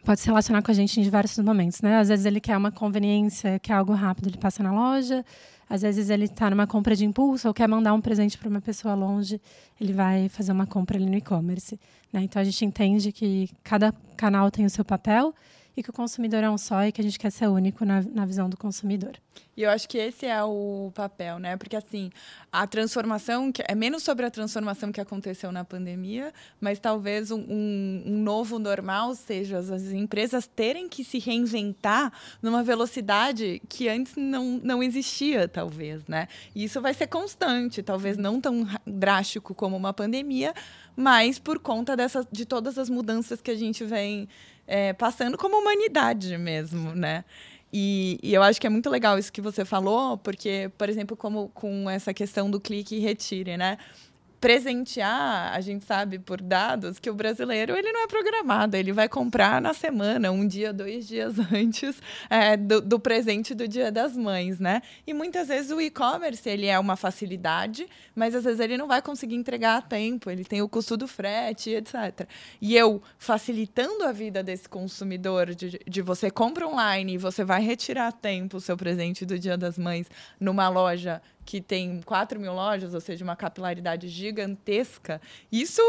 pode 0.03 0.19
se 0.19 0.27
relacionar 0.27 0.61
com 0.61 0.71
a 0.71 0.73
gente 0.73 0.99
em 0.99 1.03
diversos 1.03 1.43
momentos, 1.43 1.81
né? 1.81 1.97
Às 1.97 2.09
vezes 2.09 2.25
ele 2.25 2.39
quer 2.39 2.57
uma 2.57 2.71
conveniência, 2.71 3.59
quer 3.59 3.73
algo 3.73 3.93
rápido, 3.93 4.29
ele 4.29 4.37
passa 4.37 4.61
na 4.61 4.71
loja. 4.71 5.25
Às 5.69 5.83
vezes 5.83 6.09
ele 6.09 6.25
está 6.25 6.49
numa 6.49 6.67
compra 6.67 6.95
de 6.95 7.05
impulso 7.05 7.47
ou 7.47 7.53
quer 7.53 7.67
mandar 7.67 7.93
um 7.93 8.01
presente 8.01 8.37
para 8.37 8.49
uma 8.49 8.59
pessoa 8.59 8.93
longe, 8.93 9.39
ele 9.79 9.93
vai 9.93 10.27
fazer 10.27 10.51
uma 10.51 10.67
compra 10.67 10.97
ali 10.97 11.05
no 11.05 11.15
e-commerce. 11.15 11.79
Né? 12.11 12.23
Então 12.23 12.41
a 12.41 12.43
gente 12.43 12.65
entende 12.65 13.11
que 13.13 13.49
cada 13.63 13.93
canal 14.17 14.51
tem 14.51 14.65
o 14.65 14.69
seu 14.69 14.83
papel 14.83 15.33
e 15.75 15.81
que 15.81 15.89
o 15.89 15.93
consumidor 15.93 16.43
é 16.43 16.49
um 16.49 16.57
só 16.57 16.83
e 16.83 16.91
que 16.91 17.01
a 17.01 17.03
gente 17.03 17.17
quer 17.17 17.31
ser 17.31 17.47
único 17.47 17.85
na, 17.85 18.01
na 18.01 18.25
visão 18.25 18.49
do 18.49 18.57
consumidor. 18.57 19.13
E 19.55 19.63
eu 19.63 19.69
acho 19.69 19.87
que 19.87 19.97
esse 19.97 20.25
é 20.25 20.43
o 20.43 20.91
papel, 20.95 21.37
né? 21.37 21.57
Porque 21.57 21.75
assim, 21.75 22.09
a 22.51 22.65
transformação 22.65 23.51
é 23.67 23.75
menos 23.75 24.01
sobre 24.01 24.25
a 24.25 24.31
transformação 24.31 24.91
que 24.91 24.99
aconteceu 24.99 25.51
na 25.51 25.63
pandemia, 25.63 26.33
mas 26.59 26.79
talvez 26.79 27.31
um, 27.31 27.39
um, 27.39 28.03
um 28.05 28.23
novo 28.23 28.57
normal 28.59 29.13
seja 29.13 29.59
as 29.59 29.69
empresas 29.91 30.47
terem 30.47 30.87
que 30.87 31.03
se 31.03 31.19
reinventar 31.19 32.11
numa 32.41 32.63
velocidade 32.63 33.61
que 33.67 33.89
antes 33.89 34.15
não, 34.15 34.59
não 34.63 34.81
existia, 34.81 35.47
talvez, 35.47 36.05
né? 36.07 36.27
E 36.55 36.63
isso 36.63 36.81
vai 36.81 36.93
ser 36.93 37.07
constante, 37.07 37.83
talvez 37.83 38.17
não 38.17 38.39
tão 38.39 38.67
drástico 38.85 39.53
como 39.53 39.75
uma 39.75 39.93
pandemia, 39.93 40.53
mas 40.95 41.39
por 41.39 41.59
conta 41.59 41.95
dessa, 41.95 42.27
de 42.31 42.45
todas 42.45 42.77
as 42.77 42.89
mudanças 42.89 43.41
que 43.41 43.51
a 43.51 43.55
gente 43.55 43.83
vem 43.83 44.27
é, 44.71 44.93
passando 44.93 45.37
como 45.37 45.57
humanidade 45.57 46.37
mesmo, 46.37 46.95
né? 46.95 47.25
E, 47.73 48.17
e, 48.23 48.33
eu 48.33 48.41
acho 48.41 48.59
que 48.59 48.65
é 48.65 48.69
muito 48.69 48.89
legal 48.89 49.19
isso 49.19 49.31
que 49.31 49.41
você 49.41 49.65
falou, 49.65 50.17
porque, 50.17 50.71
por 50.77 50.87
exemplo, 50.87 51.17
como 51.17 51.49
com 51.49 51.89
essa 51.89 52.13
questão 52.13 52.49
do 52.49 52.57
clique 52.57 52.95
e 52.95 52.99
retire, 52.99 53.57
né? 53.57 53.77
Presentear, 54.41 55.53
a 55.53 55.61
gente 55.61 55.85
sabe 55.85 56.17
por 56.17 56.41
dados 56.41 56.97
que 56.97 57.11
o 57.11 57.13
brasileiro 57.13 57.77
ele 57.77 57.91
não 57.91 58.03
é 58.03 58.07
programado, 58.07 58.75
ele 58.75 58.91
vai 58.91 59.07
comprar 59.07 59.61
na 59.61 59.71
semana, 59.71 60.31
um 60.31 60.47
dia, 60.47 60.73
dois 60.73 61.07
dias 61.07 61.35
antes 61.53 62.01
é, 62.27 62.57
do, 62.57 62.81
do, 62.81 62.99
presente 62.99 63.53
do 63.53 63.67
Dia 63.67 63.91
das 63.91 64.17
Mães, 64.17 64.59
né? 64.59 64.81
E 65.05 65.13
muitas 65.13 65.47
vezes 65.47 65.69
o 65.69 65.79
e-commerce 65.79 66.49
ele 66.49 66.65
é 66.65 66.79
uma 66.79 66.95
facilidade, 66.95 67.87
mas 68.15 68.33
às 68.33 68.43
vezes 68.43 68.59
ele 68.59 68.77
não 68.77 68.87
vai 68.87 68.99
conseguir 68.99 69.35
entregar 69.35 69.77
a 69.77 69.81
tempo, 69.81 70.31
ele 70.31 70.43
tem 70.43 70.59
o 70.59 70.67
custo 70.67 70.97
do 70.97 71.07
frete, 71.07 71.69
etc. 71.69 72.27
E 72.59 72.75
eu 72.75 72.99
facilitando 73.19 74.03
a 74.05 74.11
vida 74.11 74.41
desse 74.41 74.67
consumidor 74.67 75.53
de, 75.53 75.79
de 75.87 76.01
você 76.01 76.31
compra 76.31 76.67
online 76.67 77.13
e 77.13 77.17
você 77.19 77.43
vai 77.43 77.61
retirar 77.61 78.07
a 78.07 78.11
tempo 78.11 78.57
o 78.57 78.61
seu 78.61 78.75
presente 78.75 79.23
do 79.23 79.37
Dia 79.37 79.55
das 79.55 79.77
Mães 79.77 80.07
numa 80.39 80.67
loja 80.67 81.21
que 81.51 81.59
tem 81.59 81.99
4 82.05 82.39
mil 82.39 82.53
lojas, 82.53 82.93
ou 82.93 83.01
seja, 83.01 83.25
uma 83.25 83.35
capilaridade 83.35 84.07
gigantesca, 84.07 85.19
isso 85.51 85.81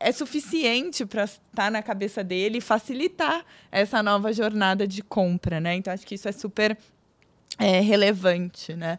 é 0.00 0.10
suficiente 0.10 1.04
para 1.04 1.24
estar 1.24 1.70
na 1.70 1.82
cabeça 1.82 2.24
dele 2.24 2.56
e 2.56 2.60
facilitar 2.62 3.44
essa 3.70 4.02
nova 4.02 4.32
jornada 4.32 4.88
de 4.88 5.02
compra, 5.02 5.60
né? 5.60 5.74
Então 5.74 5.92
acho 5.92 6.06
que 6.06 6.14
isso 6.14 6.26
é 6.26 6.32
super 6.32 6.78
é, 7.58 7.80
relevante, 7.80 8.74
né? 8.74 8.98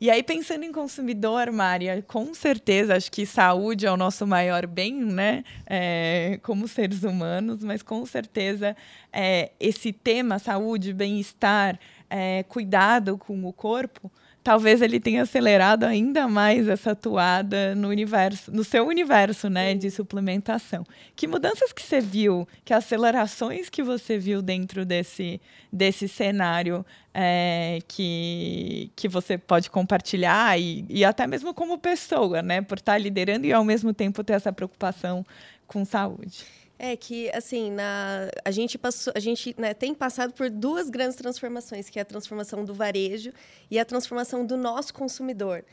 E 0.00 0.10
aí, 0.10 0.24
pensando 0.24 0.64
em 0.64 0.72
consumidor, 0.72 1.52
Mária, 1.52 2.02
com 2.02 2.34
certeza, 2.34 2.96
acho 2.96 3.10
que 3.10 3.24
saúde 3.24 3.86
é 3.86 3.92
o 3.92 3.96
nosso 3.96 4.26
maior 4.26 4.66
bem, 4.66 4.92
né? 4.92 5.44
É, 5.64 6.40
como 6.42 6.66
seres 6.66 7.04
humanos, 7.04 7.62
mas 7.62 7.80
com 7.80 8.04
certeza 8.04 8.76
é, 9.12 9.52
esse 9.60 9.92
tema, 9.92 10.40
saúde, 10.40 10.92
bem-estar, 10.92 11.78
é, 12.10 12.42
cuidado 12.42 13.16
com 13.16 13.44
o 13.44 13.52
corpo, 13.52 14.10
talvez 14.46 14.80
ele 14.80 15.00
tenha 15.00 15.22
acelerado 15.22 15.82
ainda 15.82 16.28
mais 16.28 16.68
essa 16.68 16.92
atuada 16.92 17.74
no 17.74 17.88
universo, 17.88 18.52
no 18.52 18.62
seu 18.62 18.86
universo, 18.86 19.50
né, 19.50 19.74
de 19.74 19.90
suplementação. 19.90 20.86
Que 21.16 21.26
mudanças 21.26 21.72
que 21.72 21.82
você 21.82 22.00
viu, 22.00 22.46
que 22.64 22.72
acelerações 22.72 23.68
que 23.68 23.82
você 23.82 24.16
viu 24.16 24.40
dentro 24.40 24.86
desse, 24.86 25.40
desse 25.72 26.06
cenário 26.06 26.86
é, 27.12 27.80
que, 27.88 28.92
que 28.94 29.08
você 29.08 29.36
pode 29.36 29.68
compartilhar 29.68 30.56
e, 30.56 30.86
e 30.88 31.04
até 31.04 31.26
mesmo 31.26 31.52
como 31.52 31.76
pessoa, 31.76 32.40
né, 32.40 32.62
por 32.62 32.78
estar 32.78 32.98
liderando 32.98 33.48
e 33.48 33.52
ao 33.52 33.64
mesmo 33.64 33.92
tempo 33.92 34.22
ter 34.22 34.34
essa 34.34 34.52
preocupação 34.52 35.26
com 35.66 35.84
saúde. 35.84 36.44
É 36.78 36.94
que, 36.94 37.30
assim, 37.30 37.70
na, 37.70 38.28
a 38.44 38.50
gente, 38.50 38.76
passou, 38.76 39.12
a 39.16 39.18
gente 39.18 39.54
né, 39.58 39.72
tem 39.72 39.94
passado 39.94 40.34
por 40.34 40.50
duas 40.50 40.90
grandes 40.90 41.16
transformações, 41.16 41.88
que 41.88 41.98
é 41.98 42.02
a 42.02 42.04
transformação 42.04 42.64
do 42.64 42.74
varejo 42.74 43.32
e 43.70 43.78
a 43.78 43.84
transformação 43.84 44.44
do 44.44 44.56
nosso 44.56 44.92
consumidor. 44.92 45.64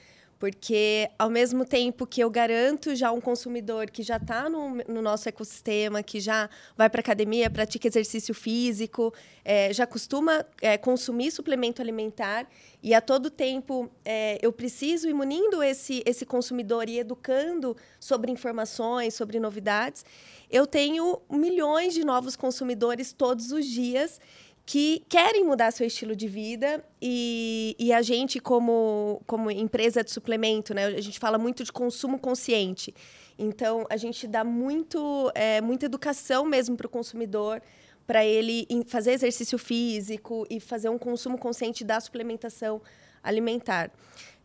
Porque, 0.43 1.09
ao 1.17 1.29
mesmo 1.29 1.63
tempo 1.63 2.05
que 2.05 2.19
eu 2.19 2.29
garanto 2.29 2.93
já 2.97 3.13
um 3.13 3.21
consumidor 3.21 3.89
que 3.89 4.03
já 4.03 4.17
está 4.17 4.49
no, 4.49 4.75
no, 4.89 5.01
nosso 5.01 5.29
ecossistema, 5.29 6.03
que 6.03 6.19
já 6.19 6.49
vai 6.75 6.89
para 6.89 6.99
academia, 6.99 7.49
pratica 7.49 7.87
exercício 7.87 8.33
físico, 8.33 9.13
é, 9.45 9.71
já 9.71 9.87
costuma 9.87 10.45
é, 10.61 10.77
consumir 10.77 11.31
suplemento 11.31 11.81
alimentar, 11.81 12.45
e 12.81 12.93
a 12.93 12.99
todo 12.99 13.29
tempo 13.29 13.89
é, 14.03 14.37
eu 14.41 14.51
preciso 14.51 15.07
ir 15.07 15.13
munindo 15.13 15.63
esse, 15.63 16.03
esse 16.05 16.25
consumidor 16.25 16.89
e 16.89 16.99
educando 16.99 17.77
sobre 17.97 18.29
informações, 18.29 19.13
sobre 19.13 19.39
novidades, 19.39 20.03
eu 20.51 20.67
tenho 20.67 21.21
milhões 21.31 21.93
de 21.93 22.03
novos 22.03 22.35
consumidores 22.35 23.13
todos 23.13 23.53
os 23.53 23.65
dias 23.65 24.19
que 24.65 25.03
querem 25.09 25.43
mudar 25.43 25.71
seu 25.71 25.85
estilo 25.85 26.15
de 26.15 26.27
vida 26.27 26.83
e, 27.01 27.75
e 27.77 27.91
a 27.91 28.01
gente, 28.01 28.39
como, 28.39 29.21
como 29.27 29.51
empresa 29.51 30.03
de 30.03 30.11
suplemento, 30.11 30.73
né, 30.73 30.85
a 30.85 31.01
gente 31.01 31.19
fala 31.19 31.37
muito 31.37 31.63
de 31.63 31.71
consumo 31.71 32.17
consciente. 32.17 32.93
Então, 33.37 33.85
a 33.89 33.97
gente 33.97 34.27
dá 34.27 34.43
muito, 34.43 35.31
é, 35.35 35.59
muita 35.59 35.85
educação 35.85 36.45
mesmo 36.45 36.77
para 36.77 36.87
o 36.87 36.89
consumidor, 36.89 37.61
para 38.07 38.25
ele 38.25 38.65
fazer 38.87 39.11
exercício 39.11 39.57
físico 39.57 40.45
e 40.49 40.59
fazer 40.59 40.89
um 40.89 40.97
consumo 40.97 41.37
consciente 41.37 41.83
da 41.83 41.99
suplementação 41.99 42.81
alimentar. 43.21 43.91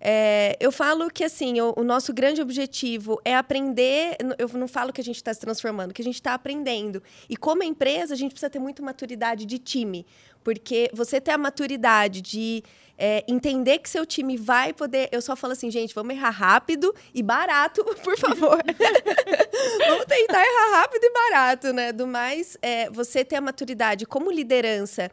É, 0.00 0.57
eu 0.61 0.71
falo 0.71 1.11
que 1.11 1.25
assim 1.25 1.61
o, 1.61 1.75
o, 1.76 1.83
nosso 1.83 2.12
grande 2.12 2.40
objetivo 2.40 3.21
é 3.25 3.35
aprender. 3.35 4.17
Eu 4.38 4.49
não 4.49 4.69
falo 4.69 4.93
que 4.93 5.00
a 5.00 5.05
gente 5.05 5.17
está 5.17 5.35
se 5.35 5.40
transformando, 5.40 5.93
que 5.93 6.02
a 6.02 6.05
gente 6.05 6.14
está 6.14 6.35
aprendendo. 6.35 7.02
E 7.28 7.37
como 7.37 7.62
empresa, 7.62 8.14
a 8.14 8.17
gente 8.17 8.31
precisa 8.31 8.50
ter 8.50 8.61
muita 8.61 8.83
maturidade 8.83 9.45
de 9.45 9.59
time, 9.59 10.07
porque 10.45 10.90
você 10.93 11.21
ter 11.21 11.33
a 11.33 11.38
maturidade 11.38 12.21
de 12.21 12.62
é, 12.97 13.25
entender 13.28 13.78
que 13.78 13.88
seu 13.88 14.07
time 14.07 14.37
vai 14.37 14.73
poder. 14.73 15.09
Eu 15.11 15.21
só 15.21 15.35
falo 15.35 15.52
assim, 15.52 15.71
gente, 15.71 15.95
vamos 15.95 16.14
errar 16.14 16.31
rápido 16.31 16.95
e 17.12 17.23
barato, 17.23 17.85
por 18.02 18.17
favor. 18.19 18.59
vamos 19.87 20.05
tentar 20.07 20.40
errar 20.40 20.81
rápido 20.81 21.05
e 21.05 21.12
barato, 21.12 21.73
né? 21.73 21.93
Do 21.93 22.07
mais, 22.07 22.57
é, 22.62 22.88
você 22.90 23.25
ter 23.25 23.37
a 23.37 23.40
maturidade 23.40 24.07
como 24.07 24.31
liderança 24.31 25.11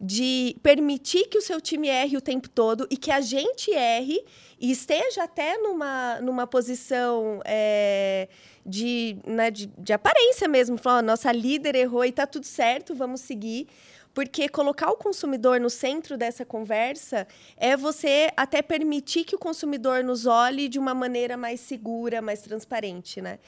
de 0.00 0.56
permitir 0.62 1.26
que 1.28 1.38
o 1.38 1.42
seu 1.42 1.60
time 1.60 1.88
erre 1.88 2.16
o 2.16 2.20
tempo 2.20 2.48
todo 2.48 2.86
e 2.90 2.96
que 2.96 3.10
a 3.10 3.20
gente 3.20 3.70
erre 3.70 4.22
e 4.60 4.70
esteja 4.70 5.24
até 5.24 5.56
numa, 5.58 6.20
numa 6.20 6.46
posição 6.46 7.40
é, 7.44 8.28
de, 8.64 9.16
né, 9.26 9.50
de, 9.50 9.66
de, 9.66 9.92
aparência 9.92 10.46
mesmo. 10.48 10.76
Falar, 10.76 11.02
nossa 11.02 11.32
líder 11.32 11.74
errou 11.74 12.04
e 12.04 12.10
está 12.10 12.26
tudo 12.26 12.44
certo, 12.44 12.94
vamos 12.94 13.22
seguir. 13.22 13.68
Porque 14.16 14.48
colocar 14.48 14.90
o 14.90 14.96
consumidor 14.96 15.60
no 15.60 15.68
centro 15.68 16.16
dessa 16.16 16.42
conversa 16.42 17.28
é 17.54 17.76
você 17.76 18.30
até 18.34 18.62
permitir 18.62 19.24
que 19.24 19.36
o 19.36 19.38
consumidor 19.38 20.02
nos 20.02 20.24
olhe 20.24 20.70
de 20.70 20.78
uma 20.78 20.94
maneira 20.94 21.36
mais 21.36 21.60
segura, 21.60 22.22
mais 22.22 22.40
transparente, 22.40 23.20
né? 23.20 23.38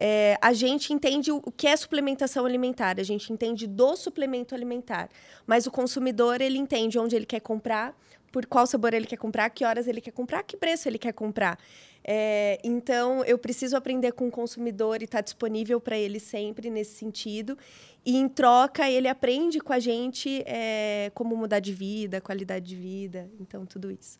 É, 0.00 0.38
a 0.40 0.54
gente 0.54 0.94
entende 0.94 1.30
o 1.30 1.42
que 1.54 1.66
é 1.66 1.76
suplementação 1.76 2.46
alimentar, 2.46 2.98
a 2.98 3.02
gente 3.02 3.30
entende 3.34 3.66
do 3.66 3.94
suplemento 3.96 4.54
alimentar, 4.54 5.10
mas 5.46 5.66
o 5.66 5.70
consumidor 5.70 6.40
ele 6.40 6.56
entende 6.56 6.98
onde 6.98 7.14
ele 7.14 7.26
quer 7.26 7.40
comprar, 7.40 7.94
por 8.32 8.46
qual 8.46 8.66
sabor 8.66 8.94
ele 8.94 9.06
quer 9.06 9.18
comprar, 9.18 9.50
que 9.50 9.62
horas 9.62 9.86
ele 9.86 10.00
quer 10.00 10.10
comprar, 10.10 10.42
que 10.42 10.56
preço 10.56 10.88
ele 10.88 10.98
quer 10.98 11.12
comprar. 11.12 11.58
É, 12.06 12.58
então, 12.62 13.24
eu 13.24 13.38
preciso 13.38 13.76
aprender 13.76 14.12
com 14.12 14.28
o 14.28 14.30
consumidor 14.30 15.00
e 15.00 15.04
estar 15.04 15.18
tá 15.18 15.22
disponível 15.22 15.80
para 15.80 15.96
ele 15.96 16.20
sempre 16.20 16.68
nesse 16.68 16.96
sentido. 16.96 17.56
E, 18.04 18.16
em 18.16 18.28
troca, 18.28 18.90
ele 18.90 19.08
aprende 19.08 19.58
com 19.58 19.72
a 19.72 19.78
gente 19.78 20.42
é, 20.46 21.10
como 21.14 21.34
mudar 21.34 21.60
de 21.60 21.72
vida, 21.72 22.20
qualidade 22.20 22.66
de 22.66 22.76
vida, 22.76 23.30
então, 23.40 23.64
tudo 23.64 23.90
isso. 23.90 24.18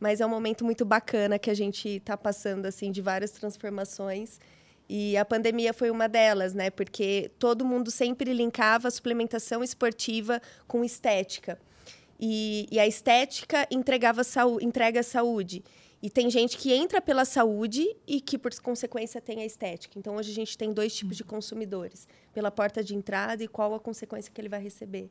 Mas 0.00 0.22
é 0.22 0.26
um 0.26 0.30
momento 0.30 0.64
muito 0.64 0.86
bacana 0.86 1.38
que 1.38 1.50
a 1.50 1.54
gente 1.54 1.88
está 1.88 2.16
passando, 2.16 2.64
assim, 2.64 2.90
de 2.90 3.02
várias 3.02 3.32
transformações. 3.32 4.40
E 4.88 5.16
a 5.18 5.24
pandemia 5.24 5.74
foi 5.74 5.90
uma 5.90 6.08
delas, 6.08 6.54
né? 6.54 6.70
Porque 6.70 7.30
todo 7.38 7.64
mundo 7.64 7.90
sempre 7.90 8.32
linkava 8.32 8.88
a 8.88 8.90
suplementação 8.90 9.62
esportiva 9.62 10.40
com 10.66 10.82
estética. 10.82 11.58
E, 12.18 12.66
e 12.70 12.78
a 12.78 12.86
estética 12.86 13.66
entregava 13.70 14.24
saúde, 14.24 14.64
entrega 14.64 15.02
saúde. 15.02 15.62
E 16.02 16.10
tem 16.10 16.30
gente 16.30 16.58
que 16.58 16.72
entra 16.72 17.00
pela 17.00 17.24
saúde 17.24 17.96
e 18.06 18.20
que, 18.20 18.36
por 18.36 18.52
consequência, 18.60 19.20
tem 19.20 19.40
a 19.40 19.46
estética. 19.46 19.98
Então, 19.98 20.16
hoje 20.16 20.30
a 20.30 20.34
gente 20.34 20.56
tem 20.56 20.72
dois 20.72 20.94
tipos 20.94 21.16
de 21.16 21.24
consumidores: 21.24 22.06
pela 22.32 22.50
porta 22.50 22.84
de 22.84 22.94
entrada 22.94 23.42
e 23.42 23.48
qual 23.48 23.74
a 23.74 23.80
consequência 23.80 24.30
que 24.32 24.40
ele 24.40 24.48
vai 24.48 24.62
receber 24.62 25.10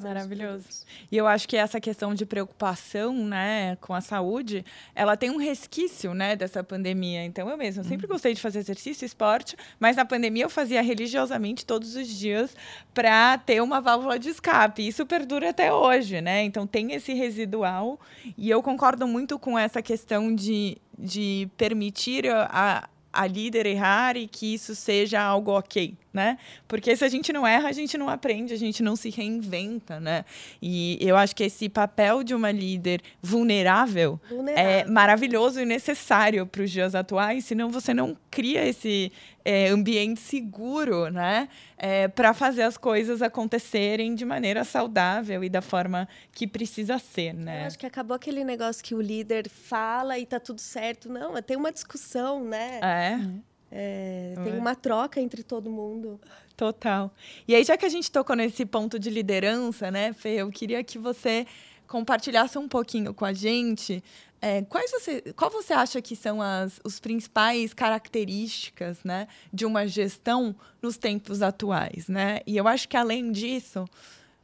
Maravilhoso. 0.00 0.64
E 1.10 1.16
eu 1.16 1.26
acho 1.26 1.48
que 1.48 1.56
essa 1.56 1.80
questão 1.80 2.14
de 2.14 2.24
preocupação, 2.24 3.14
né, 3.24 3.76
com 3.80 3.94
a 3.94 4.00
saúde, 4.00 4.64
ela 4.94 5.16
tem 5.16 5.30
um 5.30 5.36
resquício, 5.36 6.14
né, 6.14 6.36
dessa 6.36 6.62
pandemia. 6.62 7.24
Então 7.24 7.48
eu 7.48 7.56
mesma 7.56 7.82
sempre 7.84 8.06
uhum. 8.06 8.12
gostei 8.12 8.34
de 8.34 8.40
fazer 8.40 8.60
exercício, 8.60 9.04
esporte, 9.04 9.56
mas 9.78 9.96
na 9.96 10.04
pandemia 10.04 10.44
eu 10.44 10.50
fazia 10.50 10.82
religiosamente 10.82 11.66
todos 11.66 11.96
os 11.96 12.08
dias 12.08 12.54
para 12.94 13.38
ter 13.38 13.62
uma 13.62 13.80
válvula 13.80 14.18
de 14.18 14.28
escape. 14.28 14.86
Isso 14.86 15.04
perdura 15.06 15.50
até 15.50 15.72
hoje, 15.72 16.20
né? 16.20 16.42
Então 16.44 16.66
tem 16.66 16.92
esse 16.92 17.12
residual 17.12 17.98
e 18.36 18.50
eu 18.50 18.62
concordo 18.62 19.06
muito 19.06 19.38
com 19.38 19.58
essa 19.58 19.82
questão 19.82 20.34
de 20.34 20.76
de 21.02 21.48
permitir 21.56 22.28
a, 22.28 22.88
a 23.12 23.26
líder 23.26 23.66
errar 23.66 24.16
e 24.16 24.26
que 24.28 24.54
isso 24.54 24.74
seja 24.74 25.20
algo 25.20 25.50
ok, 25.50 25.96
né? 26.12 26.36
Porque 26.68 26.94
se 26.94 27.04
a 27.04 27.08
gente 27.08 27.32
não 27.32 27.46
erra, 27.46 27.68
a 27.68 27.72
gente 27.72 27.96
não 27.96 28.08
aprende, 28.08 28.52
a 28.52 28.58
gente 28.58 28.82
não 28.82 28.94
se 28.96 29.08
reinventa, 29.10 29.98
né? 29.98 30.24
E 30.60 30.98
eu 31.00 31.16
acho 31.16 31.34
que 31.34 31.44
esse 31.44 31.68
papel 31.68 32.22
de 32.22 32.34
uma 32.34 32.50
líder 32.50 33.00
vulnerável, 33.22 34.20
vulnerável. 34.28 34.70
é 34.70 34.84
maravilhoso 34.84 35.60
e 35.60 35.64
necessário 35.64 36.46
para 36.46 36.62
os 36.62 36.70
dias 36.70 36.94
atuais, 36.94 37.44
senão 37.44 37.70
você 37.70 37.94
não 37.94 38.16
cria 38.30 38.66
esse 38.66 39.10
é, 39.44 39.68
ambiente 39.68 40.20
seguro, 40.20 41.10
né? 41.10 41.48
É, 41.76 42.06
para 42.08 42.32
fazer 42.32 42.62
as 42.62 42.76
coisas 42.76 43.22
acontecerem 43.22 44.14
de 44.14 44.24
maneira 44.24 44.64
saudável 44.64 45.42
e 45.42 45.48
da 45.48 45.60
forma 45.60 46.08
que 46.32 46.46
precisa 46.46 46.98
ser, 46.98 47.32
né? 47.34 47.62
Eu 47.62 47.66
acho 47.66 47.78
que 47.78 47.86
acabou 47.86 48.14
aquele 48.14 48.44
negócio 48.44 48.84
que 48.84 48.94
o 48.94 49.00
líder 49.00 49.48
fala 49.48 50.18
e 50.18 50.26
tá 50.26 50.38
tudo 50.38 50.60
certo. 50.60 51.08
Não, 51.08 51.40
tem 51.42 51.56
uma 51.56 51.72
discussão, 51.72 52.44
né? 52.44 52.78
É. 52.82 53.51
é 53.72 54.34
tem 54.44 54.52
é. 54.52 54.58
uma 54.58 54.74
troca 54.74 55.20
entre 55.20 55.42
todo 55.42 55.70
mundo. 55.70 56.20
Total. 56.56 57.10
E 57.48 57.54
aí, 57.54 57.64
já 57.64 57.76
que 57.76 57.86
a 57.86 57.88
gente 57.88 58.10
tocou 58.10 58.36
nesse 58.36 58.66
ponto 58.66 58.98
de 58.98 59.08
liderança, 59.08 59.90
né, 59.90 60.12
Fê, 60.12 60.34
eu 60.34 60.50
queria 60.50 60.84
que 60.84 60.98
você 60.98 61.46
compartilhasse 61.88 62.58
um 62.58 62.68
pouquinho 62.68 63.12
com 63.12 63.24
a 63.24 63.32
gente 63.32 64.02
é, 64.44 64.60
quais 64.62 64.90
você, 64.90 65.20
qual 65.36 65.48
você 65.48 65.72
acha 65.72 66.02
que 66.02 66.16
são 66.16 66.42
as 66.42 66.80
os 66.84 66.98
principais 66.98 67.72
características 67.72 68.98
né, 69.04 69.28
de 69.52 69.64
uma 69.64 69.86
gestão 69.86 70.56
nos 70.82 70.96
tempos 70.96 71.42
atuais? 71.42 72.08
Né? 72.08 72.40
E 72.44 72.56
eu 72.56 72.66
acho 72.66 72.88
que, 72.88 72.96
além 72.96 73.30
disso, 73.30 73.84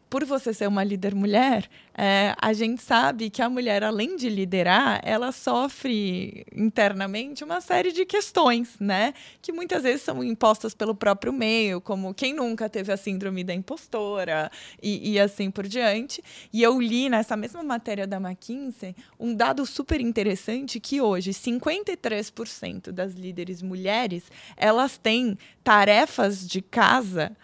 por 0.08 0.24
você 0.24 0.54
ser 0.54 0.66
uma 0.66 0.82
líder 0.82 1.14
mulher, 1.14 1.68
é, 1.94 2.34
a 2.40 2.52
gente 2.52 2.82
sabe 2.82 3.28
que 3.28 3.42
a 3.42 3.48
mulher, 3.48 3.82
além 3.82 4.16
de 4.16 4.28
liderar, 4.28 5.00
ela 5.02 5.32
sofre 5.32 6.46
internamente 6.54 7.42
uma 7.44 7.60
série 7.60 7.92
de 7.92 8.04
questões, 8.06 8.76
né? 8.78 9.12
Que 9.42 9.52
muitas 9.52 9.82
vezes 9.82 10.02
são 10.02 10.22
impostas 10.22 10.74
pelo 10.74 10.94
próprio 10.94 11.32
meio, 11.32 11.80
como 11.80 12.14
quem 12.14 12.32
nunca 12.32 12.68
teve 12.68 12.92
a 12.92 12.96
síndrome 12.96 13.42
da 13.42 13.52
impostora 13.52 14.50
e, 14.82 15.12
e 15.12 15.20
assim 15.20 15.50
por 15.50 15.66
diante. 15.66 16.22
E 16.52 16.62
eu 16.62 16.80
li 16.80 17.08
nessa 17.08 17.36
mesma 17.36 17.62
matéria 17.62 18.06
da 18.06 18.16
McKinsey 18.16 18.94
um 19.18 19.34
dado 19.34 19.66
super 19.66 20.00
interessante 20.00 20.80
que 20.80 21.00
hoje 21.00 21.32
53% 21.32 22.92
das 22.92 23.14
líderes 23.14 23.60
mulheres 23.60 24.24
elas 24.56 24.96
têm 24.96 25.36
tarefas 25.62 26.46
de 26.46 26.62
casa 26.62 27.36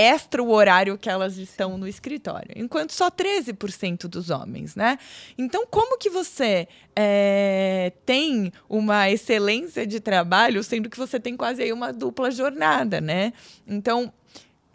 extra 0.00 0.42
o 0.42 0.50
horário 0.50 0.96
que 0.96 1.10
elas 1.10 1.36
estão 1.36 1.76
no 1.76 1.86
escritório, 1.86 2.52
enquanto 2.56 2.92
só 2.92 3.10
13% 3.10 4.08
dos 4.08 4.30
homens, 4.30 4.74
né? 4.74 4.98
Então, 5.36 5.66
como 5.66 5.98
que 5.98 6.08
você 6.08 6.66
é, 6.96 7.92
tem 8.06 8.50
uma 8.66 9.10
excelência 9.10 9.86
de 9.86 10.00
trabalho, 10.00 10.64
sendo 10.64 10.88
que 10.88 10.96
você 10.96 11.20
tem 11.20 11.36
quase 11.36 11.62
aí 11.62 11.70
uma 11.70 11.92
dupla 11.92 12.30
jornada, 12.30 12.98
né? 12.98 13.34
Então, 13.66 14.10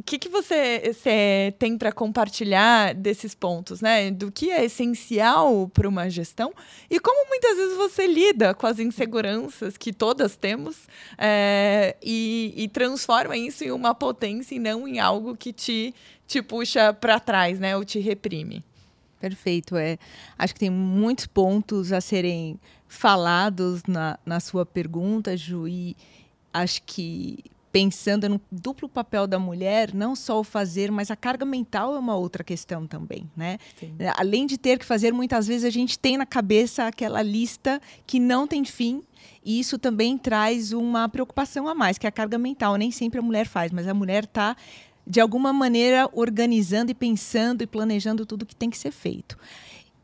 que, 0.05 0.19
que 0.19 0.29
você, 0.29 0.93
tem 1.57 1.77
para 1.77 1.91
compartilhar 1.91 2.93
desses 2.93 3.33
pontos, 3.33 3.81
né? 3.81 4.11
Do 4.11 4.31
que 4.31 4.51
é 4.51 4.63
essencial 4.63 5.67
para 5.69 5.89
uma 5.89 6.09
gestão 6.09 6.53
e 6.89 6.99
como 6.99 7.27
muitas 7.27 7.57
vezes 7.57 7.75
você 7.75 8.05
lida 8.05 8.53
com 8.53 8.67
as 8.67 8.77
inseguranças 8.77 9.75
que 9.77 9.91
todas 9.91 10.35
temos 10.35 10.87
é, 11.17 11.95
e, 12.03 12.53
e, 12.55 12.67
transforma 12.67 13.35
isso 13.35 13.63
em 13.63 13.71
uma 13.71 13.95
potência 13.95 14.55
e 14.55 14.59
não 14.59 14.87
em 14.87 14.99
algo 14.99 15.35
que 15.35 15.51
te, 15.51 15.93
te 16.27 16.41
puxa 16.41 16.93
para 16.93 17.19
trás, 17.19 17.59
né? 17.59 17.75
Ou 17.75 17.83
te 17.83 17.99
reprime. 17.99 18.63
Perfeito. 19.19 19.75
É, 19.75 19.97
acho 20.37 20.53
que 20.53 20.59
tem 20.59 20.69
muitos 20.69 21.25
pontos 21.25 21.91
a 21.91 21.99
serem 21.99 22.59
falados 22.87 23.81
na, 23.87 24.19
na 24.23 24.39
sua 24.39 24.65
pergunta, 24.67 25.35
Ju, 25.35 25.67
e 25.67 25.97
acho 26.53 26.83
que 26.83 27.43
pensando 27.75 28.29
no 28.29 28.39
duplo 28.49 28.87
papel 28.87 29.27
da 29.27 29.37
mulher, 29.37 29.93
não 29.93 30.15
só 30.15 30.39
o 30.39 30.45
fazer, 30.45 30.89
mas 30.89 31.11
a 31.11 31.15
carga 31.17 31.43
mental 31.43 31.93
é 31.93 31.99
uma 31.99 32.15
outra 32.15 32.41
questão 32.41 32.87
também, 32.87 33.29
né? 33.35 33.57
Sim. 33.77 33.93
Além 34.15 34.45
de 34.45 34.57
ter 34.57 34.79
que 34.79 34.85
fazer, 34.85 35.11
muitas 35.11 35.45
vezes 35.45 35.65
a 35.65 35.69
gente 35.69 35.99
tem 35.99 36.15
na 36.15 36.25
cabeça 36.25 36.87
aquela 36.87 37.21
lista 37.21 37.81
que 38.07 38.17
não 38.17 38.47
tem 38.47 38.63
fim, 38.63 39.03
e 39.43 39.59
isso 39.59 39.77
também 39.77 40.17
traz 40.17 40.71
uma 40.71 41.09
preocupação 41.09 41.67
a 41.67 41.75
mais, 41.75 41.97
que 41.97 42.07
é 42.07 42.09
a 42.09 42.13
carga 42.13 42.37
mental. 42.37 42.77
Nem 42.77 42.91
sempre 42.91 43.19
a 43.19 43.21
mulher 43.21 43.45
faz, 43.45 43.73
mas 43.73 43.89
a 43.89 43.93
mulher 43.93 44.23
está 44.23 44.55
de 45.05 45.19
alguma 45.19 45.51
maneira 45.51 46.09
organizando 46.13 46.91
e 46.91 46.95
pensando 46.95 47.61
e 47.61 47.67
planejando 47.67 48.25
tudo 48.25 48.45
que 48.45 48.55
tem 48.55 48.69
que 48.69 48.77
ser 48.77 48.91
feito. 48.91 49.37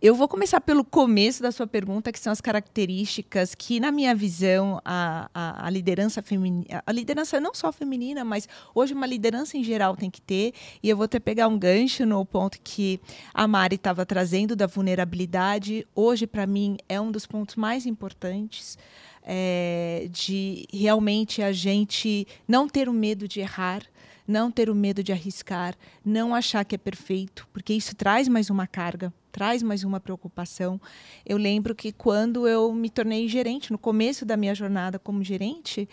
Eu 0.02 0.16
vou 0.16 0.28
começar 0.28 0.60
pelo 0.60 0.84
começo 0.84 1.44
da 1.44 1.52
sua 1.52 1.68
pergunta, 1.68 2.12
que 2.12 2.20
são 2.20 2.34
as 2.34 2.42
características 2.42 3.54
que, 3.54 3.80
na 3.80 3.92
minha 3.92 4.16
visão, 4.16 4.82
a, 4.84 5.30
a, 5.32 5.68
a 5.68 5.70
liderança 5.70 6.24
feminina, 6.24 6.82
a 6.84 6.92
liderança 6.92 7.40
não 7.40 7.54
só 7.54 7.72
feminina, 7.72 8.26
mas 8.26 8.50
hoje 8.74 8.96
uma 8.96 9.06
liderança 9.06 9.60
em 9.60 9.64
geral 9.64 9.96
tem 9.96 10.10
que 10.10 10.20
ter. 10.20 10.56
E 10.82 10.90
eu 10.90 10.98
vou 10.98 11.04
até 11.04 11.20
pegar 11.20 11.48
um 11.48 11.56
gancho 11.56 12.04
no 12.04 12.26
ponto 12.26 12.58
que 12.64 13.00
a 13.32 13.48
Mari 13.48 13.76
estava 13.76 14.04
trazendo 14.04 14.56
da 14.56 14.66
vulnerabilidade. 14.66 15.86
Hoje, 15.94 16.26
para 16.26 16.48
mim, 16.48 16.78
é 16.90 17.00
um 17.00 17.12
dos 17.12 17.28
pontos 17.28 17.56
mais 17.56 17.86
importantes. 17.86 18.80
É, 19.22 20.08
de 20.10 20.66
realmente 20.74 21.44
a 21.44 21.52
gente 21.52 22.28
não 22.48 22.68
ter 22.68 22.90
o 22.90 22.94
medo 22.94 23.28
de 23.28 23.40
errar, 23.40 23.84
não 24.28 24.50
ter 24.50 24.68
o 24.68 24.74
medo 24.74 25.04
de 25.04 25.12
arriscar, 25.12 25.76
não 26.04 26.34
achar 26.34 26.66
que 26.66 26.74
é 26.74 26.78
perfeito, 26.80 27.48
porque 27.54 27.72
isso 27.72 27.96
traz 27.96 28.28
mais 28.28 28.50
uma 28.50 28.66
carga 28.66 29.14
traz 29.32 29.64
mais 29.64 29.84
uma 29.84 30.00
preocupação. 30.00 30.80
Eu 31.26 31.38
lembro 31.38 31.74
que 31.74 31.92
quando 31.92 32.48
eu 32.48 32.74
me 32.74 32.90
tornei 32.90 33.28
gerente, 33.28 33.72
no 33.72 33.78
começo 33.78 34.26
da 34.26 34.36
minha 34.36 34.54
jornada 34.54 35.00
como 35.00 35.24
gerente, 35.24 35.88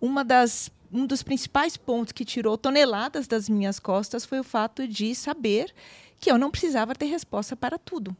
uma 0.00 0.24
das 0.24 0.70
um 0.90 1.06
dos 1.06 1.22
principais 1.22 1.76
pontos 1.76 2.12
que 2.12 2.24
tirou 2.24 2.56
toneladas 2.56 3.26
das 3.26 3.46
minhas 3.46 3.78
costas 3.78 4.24
foi 4.24 4.40
o 4.40 4.44
fato 4.44 4.88
de 4.88 5.14
saber 5.14 5.72
que 6.18 6.30
eu 6.30 6.38
não 6.38 6.50
precisava 6.50 6.94
ter 6.94 7.06
resposta 7.06 7.54
para 7.54 7.78
tudo. 7.78 8.16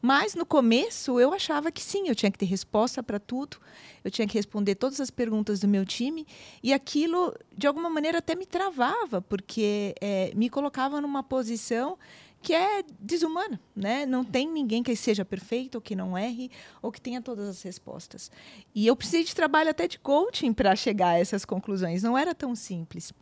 Mas 0.00 0.34
no 0.34 0.44
começo 0.44 1.18
eu 1.18 1.32
achava 1.32 1.72
que 1.72 1.82
sim, 1.82 2.08
eu 2.08 2.14
tinha 2.14 2.30
que 2.30 2.38
ter 2.38 2.46
resposta 2.46 3.02
para 3.02 3.18
tudo, 3.18 3.56
eu 4.04 4.10
tinha 4.10 4.28
que 4.28 4.34
responder 4.34 4.74
todas 4.74 5.00
as 5.00 5.10
perguntas 5.10 5.58
do 5.58 5.66
meu 5.66 5.84
time, 5.84 6.26
e 6.62 6.72
aquilo, 6.72 7.34
de 7.56 7.66
alguma 7.66 7.90
maneira, 7.90 8.18
até 8.18 8.34
me 8.36 8.46
travava, 8.46 9.20
porque 9.20 9.94
é, 10.00 10.32
me 10.36 10.48
colocava 10.48 11.00
numa 11.00 11.22
posição 11.22 11.98
que 12.42 12.54
é 12.54 12.84
desumana, 13.00 13.60
né? 13.74 14.06
Não 14.06 14.24
tem 14.24 14.48
ninguém 14.48 14.82
que 14.82 14.94
seja 14.94 15.24
perfeito, 15.24 15.76
ou 15.76 15.80
que 15.80 15.96
não 15.96 16.16
erre, 16.16 16.50
ou 16.80 16.92
que 16.92 17.00
tenha 17.00 17.20
todas 17.20 17.48
as 17.48 17.62
respostas. 17.62 18.30
E 18.74 18.86
eu 18.86 18.94
precisei 18.94 19.24
de 19.24 19.34
trabalho 19.34 19.70
até 19.70 19.88
de 19.88 19.98
coaching 19.98 20.52
para 20.52 20.76
chegar 20.76 21.10
a 21.10 21.18
essas 21.18 21.44
conclusões. 21.44 22.02
Não 22.02 22.16
era 22.16 22.34
tão 22.34 22.54
simples. 22.54 23.12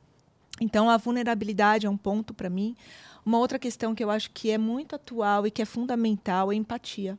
Então, 0.60 0.88
a 0.88 0.96
vulnerabilidade 0.96 1.86
é 1.86 1.90
um 1.90 1.96
ponto 1.96 2.32
para 2.32 2.50
mim. 2.50 2.76
Uma 3.24 3.38
outra 3.38 3.58
questão 3.58 3.94
que 3.94 4.04
eu 4.04 4.10
acho 4.10 4.30
que 4.30 4.50
é 4.50 4.58
muito 4.58 4.94
atual 4.94 5.46
e 5.46 5.50
que 5.50 5.62
é 5.62 5.64
fundamental 5.64 6.52
é 6.52 6.54
empatia. 6.54 7.18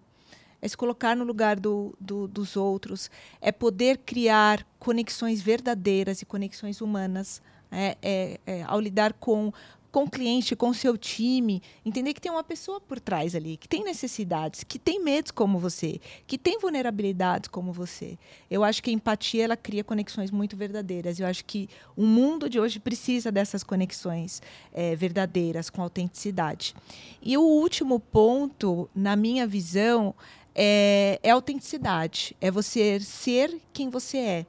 É 0.61 0.67
se 0.67 0.77
colocar 0.77 1.15
no 1.15 1.23
lugar 1.23 1.59
do, 1.59 1.95
do, 1.99 2.27
dos 2.27 2.55
outros, 2.55 3.09
é 3.41 3.51
poder 3.51 3.99
criar 3.99 4.65
conexões 4.79 5.41
verdadeiras 5.41 6.21
e 6.21 6.25
conexões 6.25 6.81
humanas. 6.81 7.41
É, 7.71 7.97
é, 8.01 8.39
é, 8.45 8.63
ao 8.63 8.79
lidar 8.79 9.11
com 9.13 9.51
com 9.95 10.03
o 10.03 10.09
cliente, 10.09 10.57
com 10.57 10.71
o 10.71 10.73
seu 10.73 10.97
time, 10.97 11.63
entender 11.85 12.13
que 12.13 12.19
tem 12.19 12.29
uma 12.29 12.43
pessoa 12.43 12.81
por 12.81 12.99
trás 12.99 13.33
ali, 13.33 13.55
que 13.55 13.65
tem 13.65 13.81
necessidades, 13.81 14.61
que 14.61 14.77
tem 14.77 15.01
medos 15.01 15.31
como 15.31 15.57
você, 15.57 16.01
que 16.27 16.37
tem 16.37 16.59
vulnerabilidades 16.59 17.47
como 17.47 17.71
você. 17.71 18.17
Eu 18.51 18.61
acho 18.61 18.83
que 18.83 18.89
a 18.89 18.93
empatia 18.93 19.45
ela 19.45 19.55
cria 19.55 19.85
conexões 19.85 20.31
muito 20.31 20.57
verdadeiras. 20.57 21.17
Eu 21.17 21.25
acho 21.25 21.45
que 21.45 21.69
o 21.95 22.05
mundo 22.05 22.49
de 22.49 22.59
hoje 22.59 22.77
precisa 22.77 23.31
dessas 23.31 23.63
conexões 23.63 24.41
é, 24.73 24.97
verdadeiras, 24.97 25.69
com 25.69 25.81
autenticidade. 25.81 26.75
E 27.21 27.37
o 27.37 27.43
último 27.43 27.97
ponto, 27.97 28.89
na 28.93 29.15
minha 29.15 29.47
visão, 29.47 30.13
é, 30.53 31.21
é 31.23 31.29
autenticidade. 31.29 32.35
É 32.41 32.51
você 32.51 32.99
ser 32.99 33.61
quem 33.71 33.89
você 33.89 34.17
é, 34.17 34.45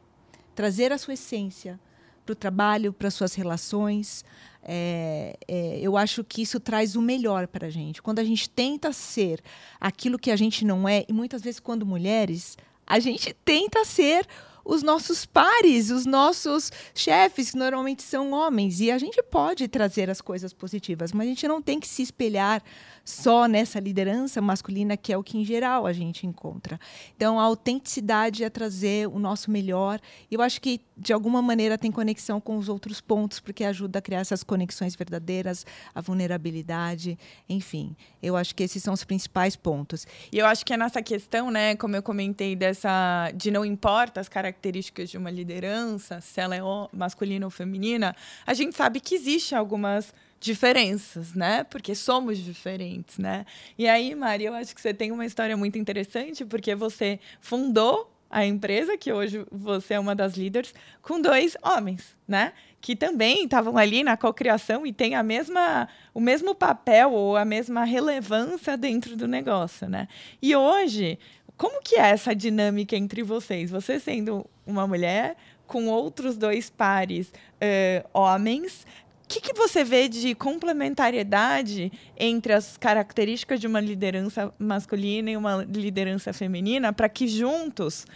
trazer 0.57 0.91
a 0.91 0.99
sua 0.99 1.15
essência 1.15 1.79
para 2.25 2.33
o 2.33 2.37
trabalho, 2.37 2.93
para 2.93 3.09
suas 3.13 3.35
relações. 3.35 4.25
É, 4.69 5.37
é, 5.47 5.79
eu 5.81 5.97
acho 5.97 6.25
que 6.25 6.43
isso 6.43 6.59
traz 6.59 6.97
o 6.97 7.01
melhor 7.01 7.47
para 7.47 7.69
a 7.69 7.71
gente. 7.71 8.03
Quando 8.03 8.19
a 8.19 8.25
gente 8.25 8.51
tenta 8.51 8.93
ser 8.93 9.41
aquilo 9.81 10.19
que 10.19 10.31
a 10.31 10.37
gente 10.37 10.65
não 10.65 10.89
é, 10.89 11.05
e 11.09 11.13
muitas 11.13 11.43
vezes, 11.43 11.61
quando 11.61 11.87
mulheres, 11.87 12.57
a 12.85 12.99
gente 12.99 13.33
tenta 13.45 13.85
ser 13.85 14.27
os 14.65 14.83
nossos 14.83 15.25
pares, 15.25 15.91
os 15.91 16.05
nossos 16.05 16.73
chefes, 16.93 17.53
que 17.53 17.57
normalmente 17.57 18.03
são 18.03 18.33
homens. 18.33 18.81
E 18.81 18.91
a 18.91 18.99
gente 18.99 19.23
pode 19.23 19.69
trazer 19.69 20.11
as 20.11 20.21
coisas 20.21 20.53
positivas, 20.53 21.13
mas 21.13 21.27
a 21.27 21.31
gente 21.31 21.47
não 21.47 21.63
tem 21.63 21.79
que 21.79 21.87
se 21.87 22.03
espelhar 22.03 22.61
só 23.07 23.47
nessa 23.47 23.79
liderança 23.79 24.43
masculina, 24.43 24.97
que 24.97 25.13
é 25.13 25.17
o 25.17 25.23
que 25.23 25.39
em 25.39 25.45
geral 25.45 25.87
a 25.87 25.93
gente 25.93 26.27
encontra. 26.27 26.79
Então, 27.17 27.39
a 27.39 27.45
autenticidade 27.45 28.43
é 28.43 28.51
trazer 28.51 29.07
o 29.07 29.21
nosso 29.21 29.49
melhor. 29.49 30.01
Eu 30.29 30.43
acho 30.43 30.61
que, 30.61 30.81
de 30.97 31.13
alguma 31.13 31.41
maneira, 31.41 31.79
tem 31.79 31.93
conexão 31.93 32.41
com 32.41 32.57
os 32.57 32.69
outros 32.69 33.01
pontos, 33.01 33.39
porque 33.39 33.63
ajuda 33.63 34.01
a 34.01 34.03
criar 34.03 34.19
essas 34.19 34.43
conexões 34.43 34.97
verdadeiras, 34.97 35.65
a 35.95 36.01
vulnerabilidade, 36.01 37.17
enfim. 37.49 37.95
Eu 38.21 38.37
acho 38.37 38.53
que 38.57 38.65
esses 38.65 38.83
são 38.83 38.93
os 38.93 39.05
principais 39.05 39.55
pontos. 39.55 40.05
E 40.33 40.39
eu 40.39 40.47
acho 40.47 40.67
que 40.67 40.73
é 40.73 40.77
nessa 40.77 41.01
questão, 41.01 41.49
né, 41.49 41.77
como 41.77 41.95
eu 41.95 42.03
comentei, 42.03 42.57
dessa 42.57 43.31
de 43.37 43.53
não 43.53 43.65
importa 43.65 44.21
as 44.21 44.29
características 44.29 45.09
de 45.11 45.17
uma 45.17 45.31
liderança, 45.31 46.21
se 46.21 46.41
ela 46.41 46.57
é 46.57 46.61
masculina 46.93 47.47
ou 47.47 47.51
feminina, 47.51 48.17
a 48.45 48.53
gente 48.53 48.75
sabe 48.75 48.99
que 48.99 49.15
existe 49.15 49.55
algumas 49.55 50.13
diferenças, 50.41 51.35
né? 51.35 51.65
Porque 51.65 51.95
somos 51.95 52.39
diferentes, 52.39 53.19
né? 53.19 53.47
E 53.79 53.89
aí, 53.89 54.15
Mari, 54.15 54.45
eu 54.45 54.55
acho 54.55 54.75
que 54.75 54.81
você 54.81 54.93
tem 54.93 55.11
uma 55.11 55.25
história 55.25 55.57
muito 55.57 55.79
interessante, 55.79 56.45
porque 56.45 56.75
você 56.75 57.19
fundou 57.41 58.13
a 58.31 58.45
empresa, 58.45 58.97
que 58.99 59.13
hoje 59.13 59.47
você 59.51 59.95
é 59.95 60.01
uma 60.01 60.15
das 60.15 60.35
líderes, 60.35 60.75
com 61.01 61.21
dois 61.21 61.57
homens, 61.63 62.17
né? 62.27 62.53
Que 62.81 62.97
também 62.97 63.45
estavam 63.45 63.77
ali 63.79 64.03
na 64.03 64.17
cocriação 64.17 64.87
e 64.87 64.93
têm 64.93 65.15
a 65.15 65.23
mesma, 65.23 65.89
o 66.13 66.21
mesmo 66.21 66.55
papel 66.55 67.13
ou 67.13 67.37
a 67.37 67.45
mesma 67.45 67.85
relevância 67.85 68.77
dentro 68.77 69.17
do 69.17 69.27
negócio, 69.27 69.89
né? 69.89 70.09
E 70.43 70.55
hoje, 70.55 71.19
como 71.57 71.81
que 71.81 71.97
é 71.97 72.09
essa 72.09 72.35
dinâmica 72.35 72.97
entre 72.97 73.23
vocês? 73.23 73.71
Você 73.71 73.99
sendo 73.99 74.45
uma 74.67 74.87
mulher 74.87 75.37
com 75.67 75.87
outros 75.89 76.37
dois 76.37 76.71
pares 76.71 77.29
uh, 77.29 78.09
homens, 78.13 78.87
o 79.27 79.29
que, 79.29 79.41
que 79.41 79.53
você 79.55 79.83
vê 79.83 80.09
de 80.09 80.37
complementariedade 80.37 81.91
entre 82.17 82.53
as 82.53 82.77
características 82.77 83.59
de 83.59 83.67
uma 83.67 83.81
liderança 83.81 84.55
masculina 84.57 85.29
e 85.33 85.37
uma 85.37 85.65
liderança 85.65 86.33
feminina 86.33 86.93
para 86.93 87.09
que 87.09 87.27
juntos 87.27 88.07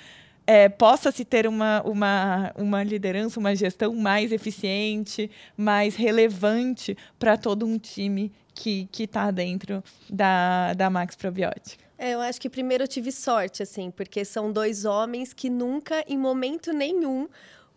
é, 0.46 0.68
possa 0.68 1.10
se 1.10 1.24
ter 1.24 1.48
uma, 1.48 1.82
uma, 1.82 2.52
uma 2.56 2.84
liderança, 2.84 3.40
uma 3.40 3.56
gestão 3.56 3.92
mais 3.92 4.30
eficiente, 4.30 5.28
mais 5.56 5.96
relevante 5.96 6.96
para 7.18 7.36
todo 7.36 7.66
um 7.66 7.76
time 7.76 8.32
que 8.54 8.88
está 8.96 9.32
dentro 9.32 9.82
da, 10.08 10.74
da 10.74 10.88
Max 10.88 11.16
Probiótica? 11.16 11.82
É, 11.98 12.14
eu 12.14 12.20
acho 12.20 12.40
que 12.40 12.48
primeiro 12.48 12.84
eu 12.84 12.88
tive 12.88 13.10
sorte, 13.10 13.64
assim, 13.64 13.90
porque 13.90 14.24
são 14.24 14.52
dois 14.52 14.84
homens 14.84 15.32
que 15.32 15.50
nunca, 15.50 16.04
em 16.06 16.16
momento 16.16 16.72
nenhum, 16.72 17.28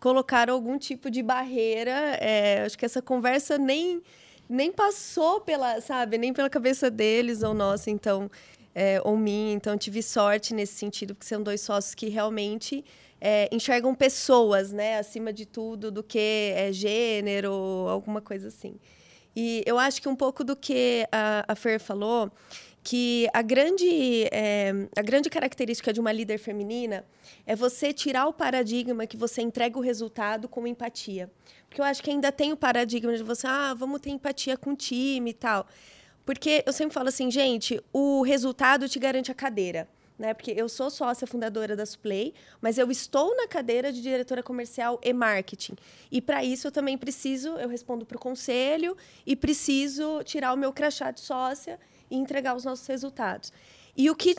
colocaram 0.04 0.52
algum 0.52 0.76
tipo 0.76 1.10
de 1.10 1.22
barreira. 1.22 2.18
É, 2.20 2.62
acho 2.66 2.76
que 2.76 2.84
essa 2.84 3.00
conversa 3.00 3.56
nem, 3.56 4.02
nem 4.46 4.70
passou 4.70 5.40
pela, 5.40 5.80
sabe, 5.80 6.18
nem 6.18 6.30
pela 6.30 6.50
cabeça 6.50 6.90
deles 6.90 7.42
ou 7.42 7.54
nossa, 7.54 7.90
então, 7.90 8.30
é, 8.74 9.00
ou 9.02 9.16
minha. 9.16 9.54
Então, 9.54 9.78
tive 9.78 10.02
sorte 10.02 10.52
nesse 10.52 10.74
sentido, 10.74 11.14
porque 11.14 11.26
são 11.26 11.42
dois 11.42 11.62
sócios 11.62 11.94
que 11.94 12.10
realmente 12.10 12.84
é, 13.18 13.48
enxergam 13.50 13.94
pessoas, 13.94 14.72
né, 14.72 14.98
acima 14.98 15.32
de 15.32 15.46
tudo, 15.46 15.90
do 15.90 16.02
que 16.02 16.52
é 16.54 16.70
gênero, 16.70 17.54
alguma 17.88 18.20
coisa 18.20 18.48
assim. 18.48 18.74
E 19.34 19.62
eu 19.64 19.78
acho 19.78 20.02
que 20.02 20.08
um 20.08 20.14
pouco 20.14 20.44
do 20.44 20.54
que 20.54 21.08
a, 21.10 21.46
a 21.48 21.54
Fer 21.54 21.80
falou, 21.80 22.30
que 22.84 23.26
a 23.32 23.40
grande, 23.40 24.28
é, 24.30 24.70
a 24.94 25.00
grande 25.00 25.30
característica 25.30 25.90
de 25.90 25.98
uma 25.98 26.12
líder 26.12 26.36
feminina 26.36 27.02
é 27.46 27.56
você 27.56 27.94
tirar 27.94 28.26
o 28.26 28.32
paradigma 28.32 29.06
que 29.06 29.16
você 29.16 29.40
entrega 29.40 29.78
o 29.78 29.80
resultado 29.80 30.46
com 30.46 30.66
empatia. 30.66 31.30
Porque 31.66 31.80
eu 31.80 31.84
acho 31.84 32.02
que 32.02 32.10
ainda 32.10 32.30
tem 32.30 32.52
o 32.52 32.56
paradigma 32.58 33.16
de 33.16 33.22
você, 33.22 33.46
ah, 33.46 33.72
vamos 33.72 34.02
ter 34.02 34.10
empatia 34.10 34.58
com 34.58 34.72
o 34.72 34.76
time 34.76 35.30
e 35.30 35.34
tal. 35.34 35.66
Porque 36.26 36.62
eu 36.66 36.74
sempre 36.74 36.92
falo 36.92 37.08
assim, 37.08 37.30
gente, 37.30 37.82
o 37.90 38.20
resultado 38.20 38.86
te 38.86 38.98
garante 38.98 39.32
a 39.32 39.34
cadeira. 39.34 39.88
Né? 40.18 40.34
Porque 40.34 40.52
eu 40.54 40.68
sou 40.68 40.90
sócia 40.90 41.26
fundadora 41.26 41.74
da 41.74 41.86
Suplay, 41.86 42.34
mas 42.60 42.76
eu 42.76 42.90
estou 42.90 43.34
na 43.34 43.48
cadeira 43.48 43.90
de 43.90 44.02
diretora 44.02 44.42
comercial 44.42 45.00
e 45.02 45.12
marketing. 45.12 45.74
E 46.12 46.20
para 46.20 46.44
isso 46.44 46.66
eu 46.66 46.70
também 46.70 46.98
preciso, 46.98 47.56
eu 47.56 47.68
respondo 47.68 48.04
para 48.04 48.18
o 48.18 48.20
conselho 48.20 48.94
e 49.26 49.34
preciso 49.34 50.22
tirar 50.22 50.52
o 50.52 50.56
meu 50.56 50.72
crachá 50.72 51.10
de 51.10 51.20
sócia 51.20 51.80
e 52.10 52.16
entregar 52.16 52.54
os 52.54 52.64
nossos 52.64 52.86
resultados. 52.86 53.52
E 53.96 54.10
o 54.10 54.16
que 54.16 54.34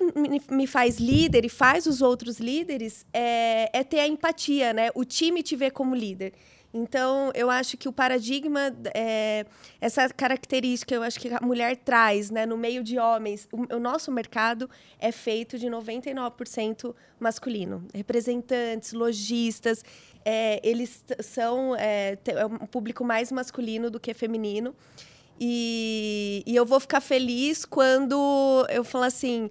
me 0.51 0.67
faz 0.67 0.97
líder 0.97 1.45
e 1.45 1.49
faz 1.49 1.85
os 1.85 2.01
outros 2.01 2.39
líderes 2.39 3.05
é, 3.13 3.69
é 3.71 3.83
ter 3.83 3.99
a 3.99 4.07
empatia, 4.07 4.73
né? 4.73 4.89
O 4.93 5.05
time 5.05 5.41
te 5.41 5.55
vê 5.55 5.71
como 5.71 5.95
líder. 5.95 6.33
Então, 6.77 7.31
eu 7.33 7.49
acho 7.49 7.77
que 7.77 7.87
o 7.87 7.93
paradigma, 7.93 8.75
é, 8.93 9.45
essa 9.79 10.09
característica, 10.09 10.93
eu 10.93 11.03
acho 11.03 11.17
que 11.17 11.33
a 11.33 11.39
mulher 11.39 11.77
traz 11.77 12.29
né, 12.29 12.45
no 12.45 12.57
meio 12.57 12.83
de 12.83 12.99
homens. 12.99 13.47
O, 13.49 13.75
o 13.77 13.79
nosso 13.79 14.11
mercado 14.11 14.69
é 14.99 15.09
feito 15.09 15.57
de 15.57 15.67
99% 15.67 16.93
masculino. 17.17 17.87
Representantes, 17.93 18.91
lojistas, 18.91 19.85
é, 20.25 20.59
eles 20.67 21.01
são 21.21 21.73
é, 21.77 22.17
é 22.25 22.45
um 22.45 22.67
público 22.67 23.05
mais 23.05 23.31
masculino 23.31 23.89
do 23.89 23.97
que 23.97 24.13
feminino. 24.13 24.75
E, 25.39 26.14
e 26.45 26.55
eu 26.55 26.65
vou 26.65 26.79
ficar 26.79 27.01
feliz 27.01 27.65
quando 27.65 28.65
eu 28.69 28.83
falar 28.83 29.07
assim: 29.07 29.49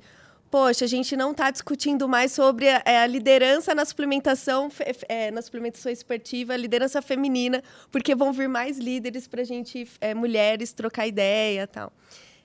poxa, 0.50 0.84
a 0.84 0.88
gente 0.88 1.16
não 1.16 1.32
está 1.32 1.50
discutindo 1.50 2.08
mais 2.08 2.30
sobre 2.32 2.68
a, 2.68 2.82
é, 2.84 2.98
a, 2.98 3.06
liderança 3.06 3.74
na 3.74 3.84
suplementação, 3.84 4.70
é, 5.08 5.30
na 5.30 5.42
suplementação 5.42 5.90
esportiva, 5.90 6.56
liderança 6.56 7.02
feminina, 7.02 7.62
porque 7.90 8.14
vão 8.14 8.32
vir 8.32 8.48
mais 8.48 8.78
líderes 8.78 9.26
para 9.26 9.42
a 9.42 9.44
gente, 9.44 9.88
é, 10.00 10.14
mulheres, 10.14 10.72
trocar 10.72 11.08
ideia 11.08 11.66
tal. 11.66 11.92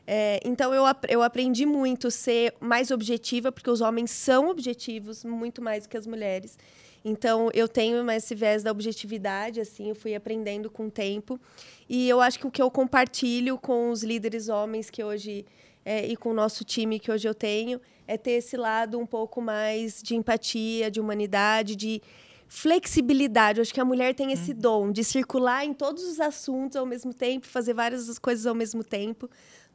É, 0.08 0.39
então, 0.43 0.73
eu, 0.73 0.84
eu 1.08 1.21
aprendi 1.21 1.67
muito 1.67 2.10
ser 2.10 2.56
mais 2.60 2.89
objetiva, 2.89 3.52
porque 3.52 3.69
os 3.69 3.80
homens 3.80 4.10
são 4.10 4.49
objetivos 4.49 5.23
muito 5.23 5.62
mais 5.62 5.84
do 5.84 5.89
que 5.89 5.95
as 5.95 6.08
mulheres. 6.08 6.58
Então, 7.03 7.49
eu 7.53 7.67
tenho 7.67 8.09
esse 8.12 8.35
viés 8.35 8.63
da 8.63 8.71
objetividade, 8.71 9.62
assim, 9.62 9.89
eu 9.89 9.95
fui 9.95 10.13
aprendendo 10.13 10.69
com 10.69 10.88
o 10.88 10.91
tempo. 10.91 11.39
E 11.88 12.07
eu 12.09 12.21
acho 12.21 12.39
que 12.39 12.47
o 12.47 12.51
que 12.51 12.62
eu 12.62 12.69
compartilho 12.69 13.57
com 13.57 13.89
os 13.89 14.03
líderes 14.03 14.49
homens 14.49 14.89
que 14.89 15.03
hoje, 15.03 15.45
é, 15.85 16.05
e 16.05 16.15
com 16.15 16.29
o 16.29 16.33
nosso 16.33 16.63
time 16.63 16.99
que 16.99 17.12
hoje 17.12 17.27
eu 17.27 17.33
tenho, 17.33 17.79
é 18.07 18.17
ter 18.17 18.31
esse 18.31 18.57
lado 18.57 18.99
um 18.99 19.05
pouco 19.05 19.41
mais 19.41 20.01
de 20.01 20.15
empatia, 20.15 20.91
de 20.91 20.99
humanidade, 20.99 21.75
de 21.75 22.01
flexibilidade. 22.47 23.59
Eu 23.59 23.62
acho 23.62 23.73
que 23.73 23.79
a 23.79 23.85
mulher 23.85 24.13
tem 24.13 24.31
esse 24.31 24.51
uhum. 24.51 24.59
dom 24.59 24.91
de 24.91 25.03
circular 25.03 25.63
em 25.63 25.73
todos 25.73 26.03
os 26.03 26.19
assuntos 26.19 26.75
ao 26.75 26.85
mesmo 26.85 27.13
tempo, 27.13 27.45
fazer 27.47 27.73
várias 27.73 28.17
coisas 28.19 28.45
ao 28.45 28.55
mesmo 28.55 28.83
tempo 28.83 29.29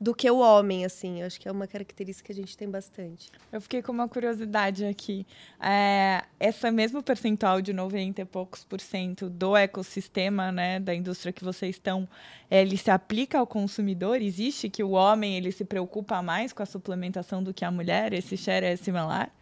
do 0.05 0.15
que 0.15 0.31
o 0.31 0.39
homem, 0.39 0.85
assim. 0.85 1.23
Eu 1.23 1.27
acho 1.27 1.41
que 1.41 1.49
é 1.49 1.51
uma 1.51 1.67
característica 1.67 2.27
que 2.27 2.33
a 2.33 2.35
gente 2.35 2.55
tem 2.59 2.69
bastante. 2.69 3.31
Eu 3.51 3.59
fiquei 3.59 3.81
com 3.81 3.91
uma 3.91 4.07
curiosidade 4.07 4.85
aqui. 4.85 5.27
É, 5.59 6.23
essa 6.39 6.71
mesmo 6.71 7.03
percentual 7.03 7.63
de 7.63 7.73
90 7.73 8.21
e 8.21 8.25
poucos 8.27 8.63
por 8.65 8.83
cento 8.83 9.31
do 9.31 9.57
ecossistema, 9.57 10.53
né, 10.53 10.79
da 10.79 10.95
indústria 10.95 11.33
que 11.33 11.43
vocês 11.43 11.77
estão, 11.77 12.07
ele 12.51 12.77
se 12.77 12.91
aplica 12.91 13.39
ao 13.39 13.47
consumidor? 13.47 14.21
Existe 14.21 14.69
que 14.69 14.85
o 14.85 14.91
homem 14.91 15.39
ele 15.39 15.51
se 15.51 15.65
preocupa 15.65 16.21
mais 16.21 16.53
com 16.53 16.63
a 16.63 16.67
suplementação 16.67 17.43
do 17.43 17.55
que 17.55 17.65
a 17.65 17.71
mulher? 17.71 18.13
Esse 18.13 18.37
share 18.37 18.67
é 18.67 18.77
similar? 18.77 19.33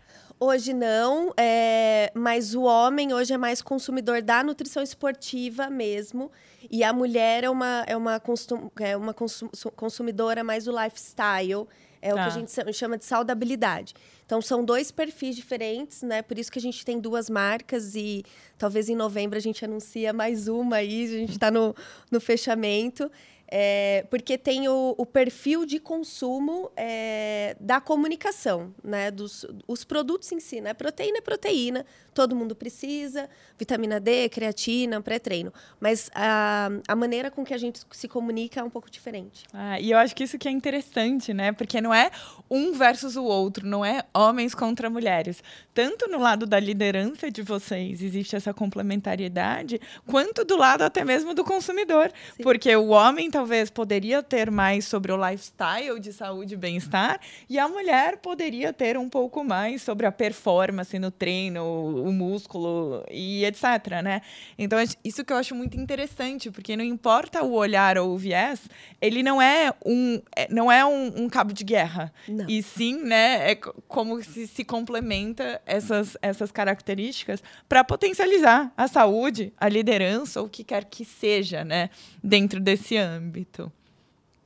Hoje 0.45 0.75
não, 0.75 1.33
é, 1.37 2.11
mas 2.17 2.53
o 2.53 2.63
homem 2.63 3.15
hoje 3.15 3.33
é 3.33 3.39
mais 3.39 3.63
consumidor 3.63 4.21
da 4.21 4.43
nutrição 4.43 4.83
esportiva 4.83 5.71
mesmo. 5.71 6.33
E 6.69 6.83
a 6.83 6.93
mulher 6.93 7.45
é 7.45 7.49
uma, 7.49 7.85
é 7.87 7.97
uma, 7.97 8.19
consum, 8.19 8.69
é 8.81 8.97
uma 8.97 9.15
consum, 9.15 9.49
consumidora 9.77 10.43
mais 10.43 10.65
do 10.65 10.73
lifestyle. 10.73 11.69
É 12.01 12.09
tá. 12.09 12.15
o 12.15 12.17
que 12.17 12.21
a 12.23 12.25
tá. 12.25 12.31
gente 12.31 12.73
chama 12.73 12.99
de 12.99 13.05
saudabilidade. 13.05 13.95
Então, 14.27 14.43
são 14.43 14.65
dois 14.65 14.91
perfis 14.91 15.37
diferentes, 15.37 16.03
né? 16.03 16.23
Por 16.23 16.37
isso 16.37 16.51
que 16.51 16.59
a 16.59 16.63
gente 16.63 16.85
tem 16.85 16.99
duas 16.99 17.31
marcas 17.31 17.95
e 17.95 18.25
talvez 18.59 18.89
em 18.89 18.97
novembro 18.97 19.39
a 19.39 19.41
gente 19.41 19.65
anuncia 19.65 20.13
mais 20.13 20.49
uma 20.49 20.79
aí, 20.79 21.05
a 21.05 21.19
gente 21.19 21.33
está 21.35 21.53
no, 21.53 21.73
no 22.11 22.21
fechamento. 22.21 23.09
É, 23.55 24.07
porque 24.09 24.39
tem 24.39 24.67
o, 24.67 24.95
o, 24.97 25.05
perfil 25.05 25.67
de 25.67 25.79
consumo 25.79 26.73
é, 26.75 27.55
da 27.61 27.83
comunicação, 27.83 28.75
né? 28.83 29.11
Dos 29.11 29.45
os 29.69 29.85
produtos 29.85 30.33
em 30.33 30.41
si, 30.41 30.63
né? 30.63 30.73
Proteína 30.73 31.19
é 31.19 31.21
proteína, 31.21 31.85
todo 32.15 32.35
mundo 32.35 32.57
precisa, 32.57 33.29
vitamina 33.59 34.01
D, 34.01 34.31
creatina, 34.31 35.03
pré-treino. 35.03 35.53
Mas 35.79 36.11
a, 36.15 36.71
a 36.89 36.97
maneira 36.97 37.31
com 37.31 37.45
que 37.45 37.53
a 37.53 37.59
gente 37.59 37.83
se 37.91 38.09
comunica 38.09 38.61
é 38.61 38.63
um 38.63 38.71
pouco 38.71 38.91
diferente. 38.91 39.45
Ah, 39.53 39.79
e 39.79 39.91
eu 39.91 39.99
acho 39.99 40.17
que 40.17 40.25
isso 40.25 40.39
que 40.39 40.49
é 40.49 40.51
interessante, 40.51 41.35
né? 41.35 41.53
Porque 41.53 41.79
não 41.79 41.93
é 41.93 42.11
um 42.49 42.73
versus 42.73 43.17
o 43.17 43.25
outro, 43.25 43.67
não 43.67 43.85
é 43.85 44.03
homens 44.15 44.55
contra 44.55 44.89
mulheres. 44.89 45.45
Tanto 45.75 46.09
no 46.09 46.19
lado 46.19 46.47
da 46.47 46.59
liderança 46.59 47.31
de 47.31 47.43
vocês 47.43 48.03
existe 48.03 48.35
essa 48.35 48.55
complementariedade, 48.55 49.79
quanto 50.07 50.43
do 50.43 50.57
lado 50.57 50.85
até 50.85 51.05
mesmo 51.05 51.35
do 51.35 51.45
consumidor. 51.45 52.11
Sim. 52.35 52.43
Porque 52.43 52.75
o 52.75 52.89
homem 52.89 53.31
tá 53.31 53.42
talvez 53.43 53.71
poderia 53.71 54.23
ter 54.23 54.53
mais 54.53 54.85
sobre 54.85 55.11
o 55.11 55.17
lifestyle 55.17 55.99
de 55.99 56.13
saúde 56.13 56.55
e 56.55 56.57
bem-estar, 56.57 57.19
e 57.51 57.59
a 57.59 57.69
mulher 57.69 58.19
poderia 58.19 58.73
ter 58.73 58.97
um 58.97 59.09
pouco 59.09 59.43
mais 59.43 59.83
sobre 59.83 60.07
a 60.07 60.13
performance 60.13 60.97
no 60.97 61.11
treino, 61.11 61.65
o 62.07 62.13
músculo 62.13 63.05
e 63.11 63.45
etc, 63.45 64.01
né? 64.01 64.23
Então, 64.57 64.79
isso 65.05 65.25
que 65.25 65.33
eu 65.33 65.37
acho 65.37 65.57
muito 65.57 65.77
interessante, 65.77 66.53
porque 66.53 66.77
não 66.77 66.85
importa 66.85 67.43
o 67.43 67.55
olhar 67.55 67.99
ou 67.99 68.11
o 68.11 68.17
viés, 68.17 68.61
ele 69.01 69.25
não 69.25 69.43
é 69.43 69.75
um, 69.85 70.23
é, 70.37 70.47
não 70.49 70.71
é 70.71 70.87
um, 70.87 71.25
um 71.25 71.29
cabo 71.29 71.53
de 71.53 71.65
guerra. 71.65 72.13
Não. 72.29 72.49
E 72.49 72.63
sim, 72.63 73.03
né, 73.03 73.51
é 73.51 73.57
como 73.89 74.23
se 74.23 74.47
se 74.47 74.65
complementa 74.65 75.61
essas, 75.67 76.17
essas 76.23 76.53
características 76.53 77.43
para 77.69 77.83
potencializar 77.83 78.73
a 78.77 78.87
saúde, 78.87 79.53
a 79.59 79.69
liderança, 79.69 80.41
ou 80.41 80.47
o 80.47 80.49
que 80.49 80.63
quer 80.63 80.85
que 80.85 81.05
seja, 81.05 81.65
né, 81.65 81.91
dentro 82.23 82.61
desse 82.61 82.97
âmbito 82.97 83.32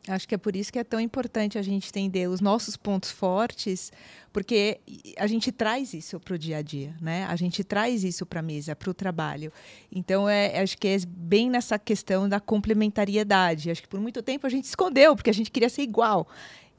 Acho 0.09 0.29
que 0.29 0.35
é 0.37 0.39
por 0.39 0.55
isso 0.55 0.73
que 0.73 0.79
é 0.79 0.85
tão 0.85 1.01
importante 1.01 1.59
a 1.59 1.63
gente 1.63 1.89
entender 1.89 2.29
os 2.29 2.41
nossos 2.41 2.77
pontos 2.77 3.11
fortes, 3.11 3.93
porque 4.33 4.79
a 5.17 5.27
gente 5.27 5.51
traz 5.51 5.93
isso 5.95 6.21
para 6.21 6.35
o 6.35 6.39
dia 6.39 6.59
a 6.59 6.63
dia, 6.63 6.95
né? 7.01 7.25
A 7.25 7.35
gente 7.35 7.65
traz 7.65 8.05
isso 8.05 8.25
para 8.25 8.39
a 8.39 8.43
mesa, 8.43 8.77
para 8.77 8.89
o 8.89 8.95
trabalho. 8.95 9.53
Então, 9.91 10.29
é, 10.29 10.61
acho 10.61 10.79
que 10.79 10.87
é 10.87 10.97
bem 11.09 11.51
nessa 11.51 11.77
questão 11.77 12.29
da 12.29 12.39
complementariedade. 12.39 13.69
Acho 13.69 13.83
que 13.83 13.89
por 13.89 14.01
muito 14.01 14.23
tempo 14.23 14.47
a 14.47 14.51
gente 14.51 14.65
escondeu, 14.65 15.17
porque 15.17 15.31
a 15.31 15.35
gente 15.35 15.51
queria 15.51 15.69
ser 15.69 15.83
igual. 15.83 16.29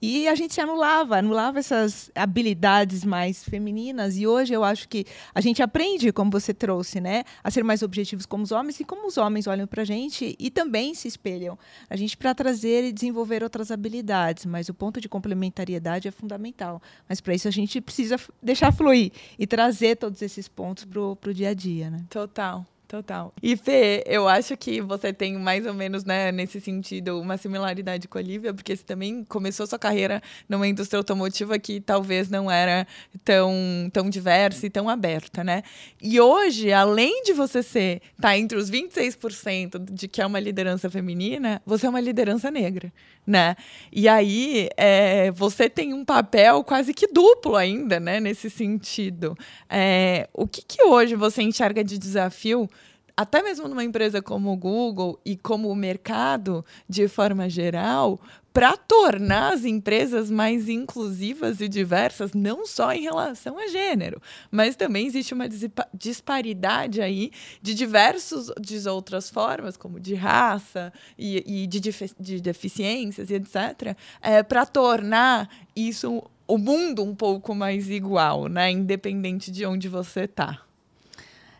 E 0.02 0.28
a 0.28 0.36
gente 0.36 0.60
anulava, 0.62 1.18
anulava 1.18 1.60
essas 1.60 2.12
habilidades 2.14 3.04
mais 3.04 3.44
femininas. 3.44 4.18
E 4.18 4.28
hoje 4.28 4.54
eu 4.54 4.64
acho 4.64 4.88
que 4.88 5.06
a 5.34 5.42
gente 5.42 5.62
aprende, 5.62 6.12
como 6.12 6.30
você 6.30 6.54
trouxe, 6.54 7.02
né, 7.02 7.24
a 7.44 7.50
ser 7.50 7.64
mais 7.64 7.82
objetivos 7.82 8.26
como 8.26 8.44
os 8.44 8.52
homens 8.52 8.80
e 8.80 8.84
como 8.84 9.08
os 9.08 9.18
homens 9.18 9.48
olham 9.48 9.66
para 9.66 9.82
a 9.82 9.86
gente 9.86 10.36
e 10.38 10.52
também 10.52 10.94
se 10.94 11.08
espelham. 11.08 11.58
A 11.90 11.96
gente 11.96 12.16
para 12.16 12.34
trazer 12.36 12.84
e 12.84 12.92
desenvolver 12.92 13.44
outras 13.44 13.72
habilidades, 13.72 14.46
mas 14.46 14.70
o 14.70 14.74
ponto 14.74 15.02
de 15.02 15.10
complementariedade 15.10 16.08
é 16.08 16.12
fundamental. 16.12 16.82
Mas 17.10 17.20
para 17.20 17.34
isso 17.34 17.48
a 17.48 17.52
gente 17.52 17.82
precisa 17.82 18.20
deixar 18.42 18.72
fluir 18.72 19.12
e 19.38 19.48
trazer 19.48 19.98
todos 19.98 20.22
esses 20.22 20.48
pontos 20.48 20.86
para 20.86 21.02
o 21.02 21.34
dia 21.34 21.50
a 21.50 21.54
dia, 21.54 21.90
né? 21.90 22.06
Total. 22.10 22.66
Total. 22.88 23.34
E 23.43 23.58
Fê, 23.58 24.02
eu 24.06 24.30
acho 24.30 24.56
que 24.56 24.80
você 24.80 25.12
tem 25.12 25.38
mais 25.38 25.65
ou 25.65 25.73
menos, 25.73 26.06
né, 26.06 26.32
nesse 26.32 26.62
sentido, 26.62 27.19
uma 27.19 27.36
similaridade 27.36 28.08
com 28.08 28.17
a 28.17 28.21
Lívia, 28.21 28.54
porque 28.54 28.73
você 28.73 28.84
também 28.84 29.26
começou 29.26 29.67
sua 29.67 29.78
carreira 29.78 30.21
numa 30.47 30.65
indústria 30.65 30.97
automotiva 30.97 31.60
que 31.60 31.82
talvez 31.82 32.30
não 32.30 32.50
era 32.50 32.88
tão, 33.26 33.54
tão 33.91 34.10
diversa 34.10 34.65
e 34.65 34.69
tão 34.69 34.88
aberta, 34.88 35.43
né? 35.43 35.63
E 36.02 36.17
hoje, 36.21 36.71
além 36.71 37.23
de 37.23 37.34
você 37.34 37.62
ser, 37.62 38.02
tá 38.21 38.38
entre 38.38 38.58
os 38.58 38.71
26% 38.71 39.84
de 39.91 40.08
que 40.08 40.21
é 40.21 40.26
uma 40.26 40.39
liderança 40.39 40.89
feminina, 40.89 41.62
você 41.65 41.88
é 41.88 41.89
uma 41.89 42.00
liderança 42.00 42.50
negra, 42.50 42.93
né? 43.28 43.58
E 43.92 44.08
aí, 44.08 44.70
é, 44.78 45.30
você 45.32 45.70
tem 45.70 45.94
um 45.94 46.06
papel 46.06 46.63
quase 46.63 46.94
que 46.94 47.08
duplo 47.08 47.58
ainda, 47.58 48.00
né, 48.00 48.22
nesse 48.22 48.50
sentido. 48.50 49.38
É, 49.70 50.30
o 50.34 50.48
que, 50.48 50.62
que 50.66 50.82
hoje 50.84 51.13
você 51.16 51.42
enxerga 51.42 51.84
de 51.84 51.98
desafio 51.98 52.70
até 53.17 53.41
mesmo 53.41 53.67
numa 53.67 53.84
empresa 53.84 54.21
como 54.21 54.53
o 54.53 54.56
Google 54.56 55.19
e 55.25 55.36
como 55.36 55.69
o 55.69 55.75
mercado 55.75 56.63
de 56.88 57.08
forma 57.08 57.49
geral, 57.49 58.21
para 58.53 58.77
tornar 58.77 59.53
as 59.53 59.65
empresas 59.65 60.30
mais 60.30 60.69
inclusivas 60.69 61.60
e 61.60 61.67
diversas, 61.67 62.34
não 62.34 62.65
só 62.65 62.93
em 62.93 63.01
relação 63.01 63.58
a 63.58 63.67
gênero, 63.67 64.21
mas 64.51 64.75
também 64.75 65.08
existe 65.08 65.34
uma 65.34 65.45
disparidade 65.93 67.01
aí 67.01 67.32
de 67.62 67.73
diversos 67.73 68.51
de 68.60 68.88
outras 68.88 69.30
formas, 69.30 69.77
como 69.77 69.99
de 69.99 70.13
raça 70.13 70.93
e, 71.17 71.63
e 71.63 71.67
de, 71.67 71.80
de, 72.19 72.39
deficiências 72.39 73.32
e 73.32 73.36
etc., 73.36 73.95
é, 74.21 74.41
para 74.43 74.65
tornar 74.65 75.49
isso 75.75 76.23
o 76.47 76.58
mundo 76.58 77.03
um 77.03 77.15
pouco 77.15 77.53
mais 77.53 77.89
igual, 77.89 78.47
né? 78.47 78.71
Independente 78.71 79.51
de 79.51 79.65
onde 79.65 79.89
você 79.89 80.21
está. 80.21 80.66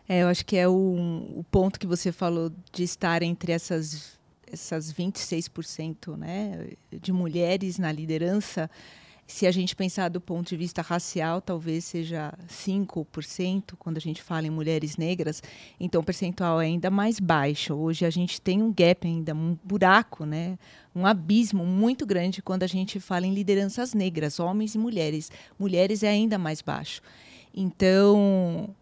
É, 0.08 0.22
eu 0.22 0.28
acho 0.28 0.44
que 0.46 0.56
é 0.56 0.66
o, 0.66 0.72
o 0.72 1.44
ponto 1.50 1.78
que 1.78 1.86
você 1.86 2.10
falou 2.10 2.50
de 2.72 2.82
estar 2.82 3.22
entre 3.22 3.52
essas 3.52 4.18
essas 4.50 4.90
26% 4.92 6.16
né, 6.16 6.70
de 6.90 7.12
mulheres 7.12 7.78
na 7.78 7.92
liderança, 7.92 8.70
se 9.26 9.46
a 9.46 9.50
gente 9.50 9.76
pensar 9.76 10.08
do 10.08 10.22
ponto 10.22 10.48
de 10.48 10.56
vista 10.56 10.80
racial, 10.80 11.42
talvez 11.42 11.84
seja 11.84 12.32
5% 12.48 13.74
quando 13.78 13.98
a 13.98 14.00
gente 14.00 14.22
fala 14.22 14.46
em 14.46 14.50
mulheres 14.50 14.96
negras, 14.96 15.42
então 15.78 16.00
o 16.00 16.04
percentual 16.04 16.62
é 16.62 16.64
ainda 16.64 16.90
mais 16.90 17.20
baixo. 17.20 17.74
Hoje 17.74 18.06
a 18.06 18.10
gente 18.10 18.40
tem 18.40 18.62
um 18.62 18.72
gap 18.72 19.06
ainda, 19.06 19.34
um 19.34 19.54
buraco, 19.62 20.24
né, 20.24 20.58
um 20.94 21.04
abismo 21.04 21.66
muito 21.66 22.06
grande 22.06 22.40
quando 22.40 22.62
a 22.62 22.66
gente 22.66 22.98
fala 22.98 23.26
em 23.26 23.34
lideranças 23.34 23.92
negras, 23.92 24.40
homens 24.40 24.74
e 24.74 24.78
mulheres. 24.78 25.30
Mulheres 25.58 26.02
é 26.02 26.08
ainda 26.08 26.38
mais 26.38 26.62
baixo. 26.62 27.02
Então, 27.54 28.74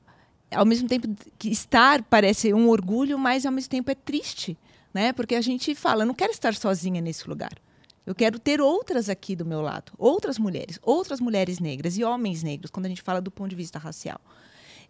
ao 0.50 0.64
mesmo 0.64 0.88
tempo 0.88 1.08
que 1.38 1.48
estar 1.48 2.02
parece 2.02 2.52
um 2.52 2.68
orgulho, 2.68 3.18
mas 3.18 3.44
ao 3.44 3.52
mesmo 3.52 3.70
tempo 3.70 3.90
é 3.90 3.94
triste, 3.94 4.56
né? 4.92 5.12
Porque 5.12 5.34
a 5.34 5.40
gente 5.40 5.74
fala, 5.74 6.04
não 6.04 6.14
quero 6.14 6.32
estar 6.32 6.54
sozinha 6.54 7.00
nesse 7.00 7.28
lugar. 7.28 7.52
Eu 8.06 8.14
quero 8.14 8.38
ter 8.38 8.60
outras 8.60 9.08
aqui 9.08 9.34
do 9.34 9.44
meu 9.44 9.60
lado, 9.60 9.92
outras 9.98 10.38
mulheres, 10.38 10.78
outras 10.80 11.20
mulheres 11.20 11.58
negras 11.58 11.98
e 11.98 12.04
homens 12.04 12.42
negros, 12.42 12.70
quando 12.70 12.86
a 12.86 12.88
gente 12.88 13.02
fala 13.02 13.20
do 13.20 13.32
ponto 13.32 13.50
de 13.50 13.56
vista 13.56 13.78
racial. 13.78 14.20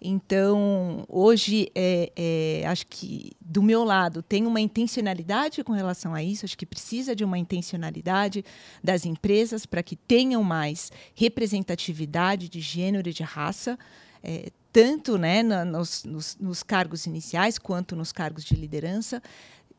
Então, 0.00 1.04
hoje, 1.08 1.70
é, 1.74 2.12
é, 2.14 2.66
acho 2.66 2.86
que 2.86 3.32
do 3.40 3.62
meu 3.62 3.82
lado 3.82 4.22
tem 4.22 4.46
uma 4.46 4.60
intencionalidade 4.60 5.64
com 5.64 5.72
relação 5.72 6.14
a 6.14 6.22
isso. 6.22 6.44
Acho 6.44 6.58
que 6.58 6.66
precisa 6.66 7.16
de 7.16 7.24
uma 7.24 7.38
intencionalidade 7.38 8.44
das 8.84 9.06
empresas 9.06 9.64
para 9.64 9.82
que 9.82 9.96
tenham 9.96 10.42
mais 10.42 10.92
representatividade 11.14 12.48
de 12.48 12.60
gênero 12.60 13.08
e 13.08 13.12
de 13.12 13.22
raça. 13.22 13.78
É, 14.22 14.50
tanto 14.76 15.16
né, 15.16 15.42
nos, 15.42 16.04
nos, 16.04 16.36
nos 16.38 16.62
cargos 16.62 17.06
iniciais 17.06 17.58
quanto 17.58 17.96
nos 17.96 18.12
cargos 18.12 18.44
de 18.44 18.54
liderança. 18.54 19.22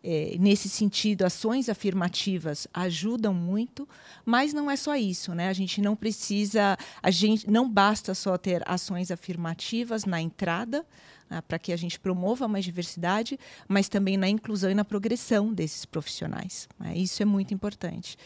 É, 0.03 0.35
nesse 0.39 0.67
sentido, 0.67 1.21
ações 1.21 1.69
afirmativas 1.69 2.67
ajudam 2.73 3.31
muito, 3.31 3.87
mas 4.25 4.55
não 4.55 4.71
é 4.71 4.75
só 4.75 4.95
isso, 4.95 5.35
né? 5.35 5.49
A 5.49 5.53
gente 5.53 5.81
não 5.81 5.95
precisa, 5.95 6.75
a 7.03 7.11
gente 7.11 7.47
não 7.47 7.69
basta 7.69 8.15
só 8.15 8.39
ter 8.39 8.63
ações 8.67 9.11
afirmativas 9.11 10.03
na 10.03 10.19
entrada, 10.19 10.83
né, 11.29 11.41
para 11.41 11.59
que 11.59 11.71
a 11.71 11.77
gente 11.77 11.99
promova 11.99 12.47
mais 12.47 12.63
diversidade, 12.63 13.39
mas 13.67 13.89
também 13.89 14.17
na 14.17 14.29
inclusão 14.29 14.71
e 14.71 14.73
na 14.73 14.85
progressão 14.85 15.53
desses 15.53 15.85
profissionais. 15.85 16.67
Né? 16.79 16.97
Isso 16.97 17.21
é 17.21 17.25
muito 17.25 17.53
importante. 17.53 18.17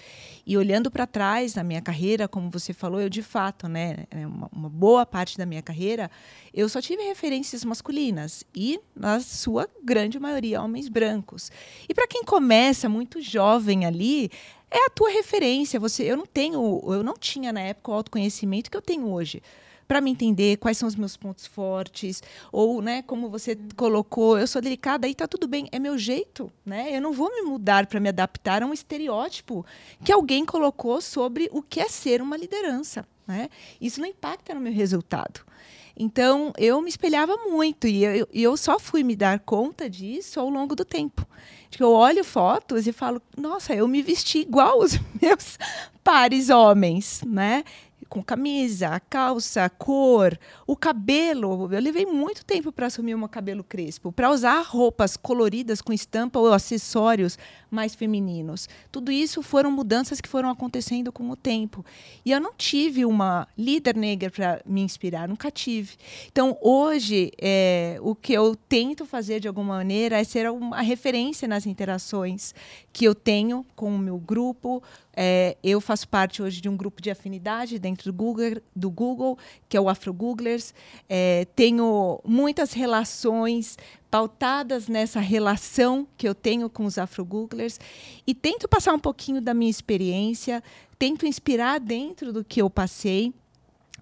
E 0.45 0.57
olhando 0.57 0.89
para 0.89 1.07
trás 1.07 1.55
na 1.55 1.63
minha 1.63 1.81
carreira, 1.81 2.27
como 2.27 2.49
você 2.49 2.73
falou, 2.73 3.01
eu 3.01 3.09
de 3.09 3.21
fato, 3.21 3.67
né, 3.67 4.05
é 4.09 4.25
uma, 4.25 4.49
uma, 4.51 4.69
boa 4.69 5.05
parte 5.05 5.37
da 5.37 5.45
minha 5.45 5.61
carreira, 5.61 6.09
eu 6.53 6.67
só 6.69 6.81
tive 6.81 7.03
referências 7.03 7.63
masculinas 7.63 8.43
e, 8.55 8.79
na 8.95 9.19
sua 9.19 9.69
grande 9.83 10.19
maioria, 10.19 10.61
homens 10.61 10.87
brancos. 10.87 11.51
E 11.87 11.93
para 11.93 12.07
quem 12.07 12.23
começa 12.23 12.87
muito 12.87 13.21
jovem 13.21 13.85
ali, 13.85 14.29
é 14.69 14.85
a 14.85 14.89
tua 14.89 15.09
referência. 15.09 15.79
Você, 15.79 16.03
eu 16.03 16.15
não 16.15 16.25
tenho, 16.25 16.81
eu 16.87 17.03
não 17.03 17.15
tinha 17.15 17.51
na 17.51 17.61
época 17.61 17.91
o 17.91 17.93
autoconhecimento 17.93 18.71
que 18.71 18.77
eu 18.77 18.81
tenho 18.81 19.11
hoje 19.11 19.41
para 19.91 19.99
me 19.99 20.09
entender 20.09 20.55
quais 20.55 20.77
são 20.77 20.87
os 20.87 20.95
meus 20.95 21.17
pontos 21.17 21.45
fortes, 21.45 22.23
ou, 22.49 22.81
né, 22.81 23.01
como 23.01 23.29
você 23.29 23.57
colocou, 23.75 24.39
eu 24.39 24.47
sou 24.47 24.61
delicada, 24.61 25.05
aí 25.05 25.13
tá 25.13 25.27
tudo 25.27 25.49
bem, 25.49 25.67
é 25.69 25.79
meu 25.79 25.97
jeito, 25.97 26.49
né? 26.65 26.95
Eu 26.95 27.01
não 27.01 27.11
vou 27.11 27.29
me 27.29 27.41
mudar 27.41 27.85
para 27.87 27.99
me 27.99 28.07
adaptar 28.07 28.63
a 28.63 28.65
um 28.65 28.71
estereótipo 28.71 29.65
que 30.01 30.13
alguém 30.13 30.45
colocou 30.45 31.01
sobre 31.01 31.49
o 31.51 31.61
que 31.61 31.81
é 31.81 31.89
ser 31.89 32.21
uma 32.21 32.37
liderança, 32.37 33.05
né? 33.27 33.49
Isso 33.81 33.99
não 33.99 34.07
impacta 34.07 34.53
no 34.53 34.61
meu 34.61 34.71
resultado. 34.71 35.41
Então, 35.97 36.53
eu 36.57 36.81
me 36.81 36.87
espelhava 36.87 37.35
muito 37.49 37.85
e 37.85 38.05
eu, 38.05 38.25
eu 38.33 38.55
só 38.55 38.79
fui 38.79 39.03
me 39.03 39.13
dar 39.13 39.39
conta 39.39 39.89
disso 39.89 40.39
ao 40.39 40.49
longo 40.49 40.73
do 40.73 40.85
tempo. 40.85 41.27
Eu 41.77 41.91
olho 41.91 42.23
fotos 42.23 42.87
e 42.87 42.93
falo, 42.93 43.21
nossa, 43.37 43.73
eu 43.73 43.87
me 43.89 44.01
vesti 44.01 44.39
igual 44.39 44.79
os 44.79 44.97
meus 45.21 45.59
pares 46.01 46.49
homens, 46.49 47.21
né? 47.25 47.65
Com 48.11 48.21
camisa, 48.21 48.99
calça, 49.09 49.69
cor, 49.69 50.37
o 50.67 50.75
cabelo. 50.75 51.73
Eu 51.73 51.79
levei 51.79 52.05
muito 52.05 52.43
tempo 52.43 52.69
para 52.69 52.87
assumir 52.87 53.15
meu 53.15 53.29
cabelo 53.29 53.63
crespo, 53.63 54.11
para 54.11 54.29
usar 54.29 54.61
roupas 54.63 55.15
coloridas 55.15 55.81
com 55.81 55.93
estampa 55.93 56.37
ou 56.37 56.51
acessórios 56.51 57.39
mais 57.69 57.95
femininos. 57.95 58.67
Tudo 58.91 59.13
isso 59.13 59.41
foram 59.41 59.71
mudanças 59.71 60.19
que 60.19 60.27
foram 60.27 60.49
acontecendo 60.49 61.09
com 61.09 61.29
o 61.29 61.37
tempo. 61.37 61.85
E 62.25 62.31
eu 62.31 62.41
não 62.41 62.51
tive 62.53 63.05
uma 63.05 63.47
líder 63.57 63.95
negra 63.95 64.29
para 64.29 64.61
me 64.65 64.81
inspirar, 64.81 65.29
nunca 65.29 65.49
tive. 65.49 65.95
Então, 66.29 66.57
hoje, 66.59 67.31
é, 67.41 67.97
o 68.01 68.13
que 68.13 68.33
eu 68.33 68.57
tento 68.67 69.05
fazer 69.05 69.39
de 69.39 69.47
alguma 69.47 69.75
maneira 69.75 70.19
é 70.19 70.23
ser 70.25 70.51
uma 70.51 70.81
referência 70.81 71.47
nas 71.47 71.65
interações 71.65 72.53
que 72.91 73.05
eu 73.05 73.15
tenho 73.15 73.65
com 73.73 73.95
o 73.95 73.97
meu 73.97 74.17
grupo, 74.17 74.83
é, 75.15 75.57
eu 75.61 75.81
faço 75.81 76.07
parte 76.07 76.41
hoje 76.41 76.61
de 76.61 76.69
um 76.69 76.77
grupo 76.77 77.01
de 77.01 77.11
afinidade 77.11 77.77
dentro 77.77 78.11
do 78.11 78.13
Google, 78.17 78.61
do 78.75 78.89
Google 78.89 79.37
que 79.67 79.75
é 79.75 79.81
o 79.81 79.89
Afro 79.89 80.13
Googlers. 80.13 80.73
É, 81.09 81.45
tenho 81.55 82.19
muitas 82.25 82.73
relações 82.73 83.77
pautadas 84.09 84.87
nessa 84.87 85.19
relação 85.19 86.07
que 86.17 86.27
eu 86.27 86.35
tenho 86.35 86.69
com 86.69 86.85
os 86.85 86.97
Afro 86.97 87.25
Googlers 87.25 87.79
e 88.25 88.33
tento 88.33 88.67
passar 88.67 88.93
um 88.93 88.99
pouquinho 88.99 89.41
da 89.41 89.53
minha 89.53 89.71
experiência, 89.71 90.63
tento 90.97 91.25
inspirar 91.25 91.79
dentro 91.79 92.31
do 92.31 92.43
que 92.43 92.61
eu 92.61 92.69
passei 92.69 93.33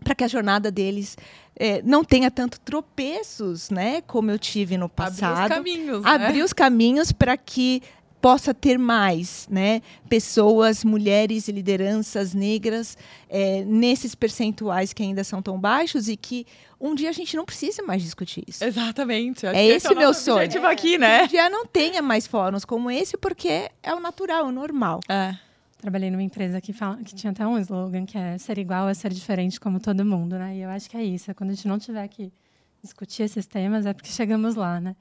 para 0.04 0.16
que 0.16 0.24
a 0.24 0.28
jornada 0.28 0.72
deles 0.72 1.18
é, 1.56 1.82
não 1.82 2.04
tenha 2.06 2.32
tanto 2.32 2.60
tropeços, 2.62 3.70
né, 3.70 4.02
como 4.02 4.32
eu 4.32 4.40
tive 4.40 4.78
no 4.78 4.88
passado. 4.88 5.52
Abrir 5.52 5.52
os 5.52 5.58
caminhos, 5.58 6.04
né? 6.04 6.10
Abrir 6.10 6.42
os 6.44 6.54
caminhos 6.54 7.12
para 7.12 7.36
que 7.36 7.84
possa 8.22 8.54
ter 8.54 8.78
mais 8.78 9.48
né, 9.50 9.82
pessoas, 10.08 10.84
mulheres 10.84 11.48
e 11.48 11.52
lideranças 11.52 12.34
negras 12.34 12.98
é, 13.30 13.64
nesses 13.66 14.16
percentuais 14.16 14.94
que 14.94 15.04
ainda 15.04 15.24
são 15.24 15.42
tão 15.42 15.60
baixos 15.60 16.10
e 16.10 16.18
que 16.18 16.46
um 16.80 16.96
dia 16.96 17.10
a 17.10 17.14
gente 17.14 17.36
não 17.36 17.46
precisa 17.46 17.84
mais 17.84 18.02
discutir 18.02 18.44
isso. 18.48 18.64
Exatamente. 18.64 19.46
é 19.46 19.66
esse 19.66 19.88
é 19.88 19.92
o 19.92 19.98
meu 19.98 20.14
sonho. 20.14 20.38
Objetivo 20.38 20.68
aqui, 20.68 20.98
né? 20.98 21.24
Um 21.24 21.28
dia 21.28 21.50
não 21.50 21.66
tenha 21.66 22.02
mais 22.02 22.28
fóruns 22.28 22.66
como 22.66 22.90
esse 22.90 23.18
porque 23.18 23.70
é 23.82 23.94
o 23.94 24.00
natural, 24.00 24.46
é 24.46 24.50
o 24.50 24.52
normal. 24.52 25.00
É. 25.08 25.36
Trabalhei 25.82 26.12
numa 26.12 26.24
empresa 26.24 26.60
que, 26.60 26.74
fala, 26.74 26.98
que 26.98 27.16
tinha 27.16 27.32
até 27.32 27.48
um 27.48 27.58
slogan 27.58 28.06
que 28.06 28.18
é 28.18 28.38
ser 28.38 28.58
igual 28.58 28.90
é 28.90 28.94
ser 28.94 29.14
diferente 29.14 29.60
como 29.60 29.80
todo 29.80 30.04
mundo, 30.04 30.38
né? 30.38 30.58
E 30.58 30.62
eu 30.62 30.70
acho 30.70 30.90
que 30.90 30.98
é 30.98 31.04
isso. 31.04 31.32
É 31.32 31.34
quando 31.34 31.52
a 31.52 31.54
gente 31.54 31.68
não 31.68 31.80
tiver 31.80 32.06
que 32.10 32.34
discutir 32.82 33.24
esses 33.24 33.46
temas 33.46 33.86
é 33.86 33.94
porque 33.94 34.10
chegamos 34.10 34.56
lá, 34.56 34.80
né? 34.80 34.96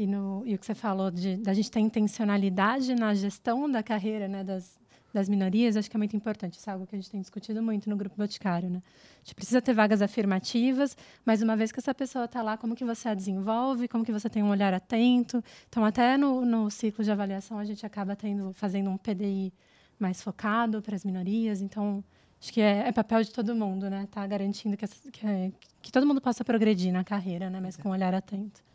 E, 0.00 0.06
no, 0.06 0.42
e 0.46 0.54
o 0.54 0.58
que 0.58 0.64
você 0.64 0.74
falou 0.74 1.10
de 1.10 1.36
da 1.36 1.52
gente 1.52 1.70
ter 1.70 1.78
intencionalidade 1.78 2.94
na 2.94 3.12
gestão 3.12 3.70
da 3.70 3.82
carreira 3.82 4.26
né, 4.26 4.42
das, 4.42 4.80
das 5.12 5.28
minorias, 5.28 5.76
acho 5.76 5.90
que 5.90 5.96
é 5.96 5.98
muito 5.98 6.16
importante. 6.16 6.58
Isso 6.58 6.70
é 6.70 6.72
algo 6.72 6.86
que 6.86 6.96
a 6.96 6.98
gente 6.98 7.10
tem 7.10 7.20
discutido 7.20 7.62
muito 7.62 7.90
no 7.90 7.94
Grupo 7.98 8.16
Boticário. 8.16 8.70
Né? 8.70 8.82
A 9.16 9.18
gente 9.24 9.34
precisa 9.34 9.60
ter 9.60 9.74
vagas 9.74 10.00
afirmativas, 10.00 10.96
mas 11.22 11.42
uma 11.42 11.54
vez 11.54 11.70
que 11.70 11.80
essa 11.80 11.92
pessoa 11.92 12.24
está 12.24 12.40
lá, 12.40 12.56
como 12.56 12.74
que 12.74 12.82
você 12.82 13.10
a 13.10 13.14
desenvolve, 13.14 13.88
como 13.88 14.02
que 14.02 14.10
você 14.10 14.30
tem 14.30 14.42
um 14.42 14.48
olhar 14.48 14.72
atento. 14.72 15.44
Então, 15.68 15.84
até 15.84 16.16
no, 16.16 16.46
no 16.46 16.70
ciclo 16.70 17.04
de 17.04 17.10
avaliação, 17.10 17.58
a 17.58 17.64
gente 17.66 17.84
acaba 17.84 18.16
tendo, 18.16 18.54
fazendo 18.54 18.88
um 18.88 18.96
PDI 18.96 19.52
mais 19.98 20.22
focado 20.22 20.80
para 20.80 20.96
as 20.96 21.04
minorias. 21.04 21.60
Então, 21.60 22.02
acho 22.40 22.50
que 22.50 22.62
é, 22.62 22.88
é, 22.88 22.92
papel 22.92 23.22
de 23.22 23.32
todo 23.32 23.54
mundo, 23.54 23.90
né? 23.90 24.08
Tá 24.10 24.26
garantindo 24.26 24.78
que, 24.78 24.86
que, 25.12 25.52
que 25.82 25.92
todo 25.92 26.06
mundo 26.06 26.22
possa 26.22 26.42
progredir 26.42 26.90
na 26.90 27.04
carreira, 27.04 27.50
né? 27.50 27.60
Mas 27.60 27.76
com 27.76 27.90
um 27.90 27.92
olhar 27.92 28.14
atento. 28.14 28.69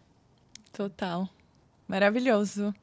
Total. 0.75 1.29
Maravilhoso. 1.87 2.75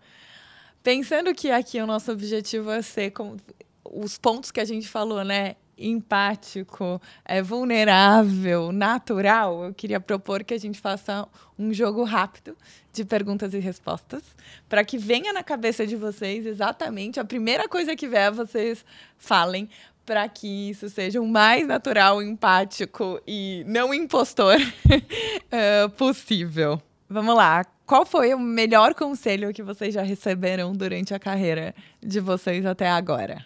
Pensando 0.83 1.35
que 1.35 1.51
aqui 1.51 1.79
o 1.79 1.87
nosso 1.87 2.11
objetivo 2.11 2.71
é 2.71 2.81
ser 2.81 3.11
como 3.11 3.37
os 3.85 4.17
pontos 4.17 4.51
que 4.51 4.61
a 4.61 4.65
gente 4.65 4.89
falou, 4.89 5.23
né? 5.23 5.57
Empático, 5.77 7.01
é 7.25 7.43
vulnerável, 7.43 8.73
natural. 8.73 9.65
Eu 9.65 9.75
queria 9.75 10.01
propor 10.01 10.43
que 10.43 10.55
a 10.55 10.59
gente 10.59 10.81
faça 10.81 11.29
um 11.59 11.73
jogo 11.73 12.03
rápido 12.05 12.57
de 12.93 13.05
perguntas 13.05 13.53
e 13.53 13.59
respostas, 13.59 14.23
para 14.69 14.85
que 14.85 14.97
venha 14.97 15.33
na 15.33 15.43
cabeça 15.43 15.87
de 15.87 15.97
vocês 15.97 16.47
exatamente 16.47 17.21
a 17.21 17.25
primeira 17.25 17.69
coisa 17.69 17.97
que 17.97 18.09
vier, 18.09 18.31
vocês 18.31 18.85
falem, 19.19 19.69
para 20.07 20.29
que 20.29 20.71
isso 20.71 20.89
seja 20.89 21.21
o 21.21 21.27
mais 21.27 21.67
natural, 21.67 22.23
empático 22.23 23.21
e 23.27 23.65
não 23.67 23.93
impostor 23.93 24.57
uh, 24.59 25.91
possível. 25.97 26.81
Vamos 27.13 27.37
lá. 27.37 27.65
Qual 27.87 28.07
foi 28.07 28.33
o 28.33 28.41
melhor 28.41 28.95
conselho 28.95 29.53
que 29.53 29.63
vocês 29.63 29.93
já 29.93 30.03
receberam 30.03 30.73
durante 30.73 31.13
a 31.13 31.19
carreira 31.19 31.75
de 32.01 32.21
vocês 32.21 32.65
até 32.65 32.89
agora? 32.89 33.45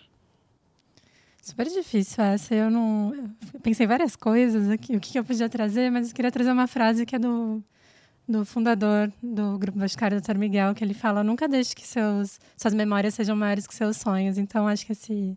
Super 1.43 1.67
difícil 1.67 2.23
essa. 2.23 2.55
Eu 2.55 2.71
não. 2.71 3.13
Eu 3.53 3.61
pensei 3.61 3.87
várias 3.87 4.15
coisas 4.15 4.71
aqui, 4.71 4.97
o 4.97 5.01
que 5.01 5.19
eu 5.19 5.25
podia 5.25 5.49
trazer, 5.49 5.91
mas 5.91 6.09
eu 6.09 6.15
queria 6.15 6.31
trazer 6.31 6.53
uma 6.53 6.67
frase 6.67 7.05
que 7.05 7.17
é 7.17 7.19
do, 7.19 7.63
do 8.29 8.45
fundador 8.45 9.13
do 9.21 9.59
Grupo 9.59 9.79
Vascário, 9.79 10.21
Dr. 10.21 10.37
Miguel, 10.39 10.75
que 10.75 10.85
ele 10.85 10.95
fala: 10.95 11.25
nunca 11.25 11.49
deixe 11.49 11.75
que 11.75 11.87
seus, 11.87 12.39
suas 12.57 12.75
memórias 12.75 13.15
sejam 13.15 13.35
maiores 13.35 13.67
que 13.67 13.75
seus 13.75 13.97
sonhos. 13.97 14.39
Então, 14.39 14.69
acho 14.69 14.87
que 14.87 14.93
esse, 14.93 15.37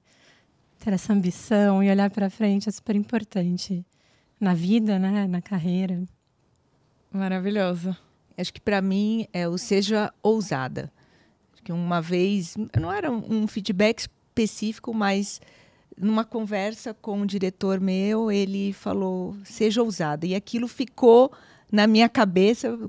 ter 0.80 0.94
essa 0.94 1.14
ambição 1.14 1.84
e 1.84 1.90
olhar 1.90 2.10
para 2.12 2.30
frente 2.30 2.70
é 2.70 2.72
super 2.72 2.96
importante 2.96 3.84
na 4.40 4.54
vida, 4.54 5.00
né? 5.00 5.28
na 5.28 5.42
carreira. 5.42 6.04
Maravilhoso. 7.12 7.96
Acho 8.40 8.54
que 8.54 8.62
para 8.62 8.82
mim 8.82 9.28
é 9.34 9.48
o 9.48 9.58
seja 9.58 10.14
ousada. 10.24 10.92
Que 11.64 11.72
uma 11.74 12.02
vez, 12.02 12.56
não 12.80 12.92
era 12.92 13.12
um 13.12 13.46
feedback 13.48 14.00
específico, 14.00 14.94
mas 14.94 15.42
numa 15.98 16.24
conversa 16.24 16.94
com 16.94 17.20
um 17.20 17.26
diretor 17.26 17.80
meu, 17.80 18.32
ele 18.32 18.72
falou: 18.74 19.36
seja 19.44 19.84
ousada. 19.84 20.26
E 20.26 20.34
aquilo 20.34 20.68
ficou 20.68 21.32
na 21.72 21.86
minha 21.86 22.08
cabeça 22.08 22.80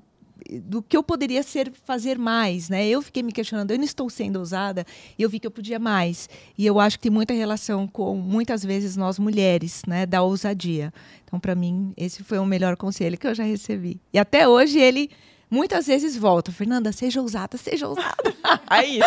do 0.63 0.83
que 0.83 0.97
eu 0.97 1.03
poderia 1.03 1.43
ser 1.43 1.71
fazer 1.85 2.19
mais, 2.19 2.69
né? 2.69 2.87
Eu 2.87 3.03
fiquei 3.03 3.23
me 3.23 3.33
questionando, 3.33 3.71
eu 3.71 3.77
não 3.77 3.85
estou 3.85 4.09
sendo 4.09 4.39
ousada, 4.39 4.85
e 5.19 5.23
eu 5.23 5.29
vi 5.29 5.39
que 5.39 5.47
eu 5.47 5.51
podia 5.51 5.79
mais. 5.79 6.29
E 6.57 6.67
eu 6.67 6.81
acho 6.81 6.99
que 6.99 7.03
tem 7.03 7.13
muita 7.13 7.35
relação 7.35 7.87
com 7.87 8.17
muitas 8.17 8.65
vezes 8.65 8.97
nós 8.97 9.19
mulheres, 9.19 9.83
né, 9.87 10.07
da 10.07 10.23
ousadia. 10.23 10.93
Então, 11.25 11.39
para 11.39 11.55
mim, 11.55 11.93
esse 11.97 12.25
foi 12.25 12.39
o 12.39 12.47
melhor 12.47 12.77
conselho 12.77 13.19
que 13.19 13.27
eu 13.27 13.35
já 13.35 13.45
recebi. 13.45 14.01
E 14.13 14.19
até 14.19 14.49
hoje 14.49 14.79
ele 14.79 15.11
muitas 15.51 15.87
vezes 15.87 16.17
volta. 16.17 16.53
Fernanda, 16.53 16.93
seja 16.93 17.21
ousada, 17.21 17.57
seja 17.59 17.89
ousada. 17.89 18.35
Aí, 18.67 19.01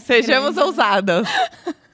sejamos 0.00 0.56
ousadas. 0.56 1.26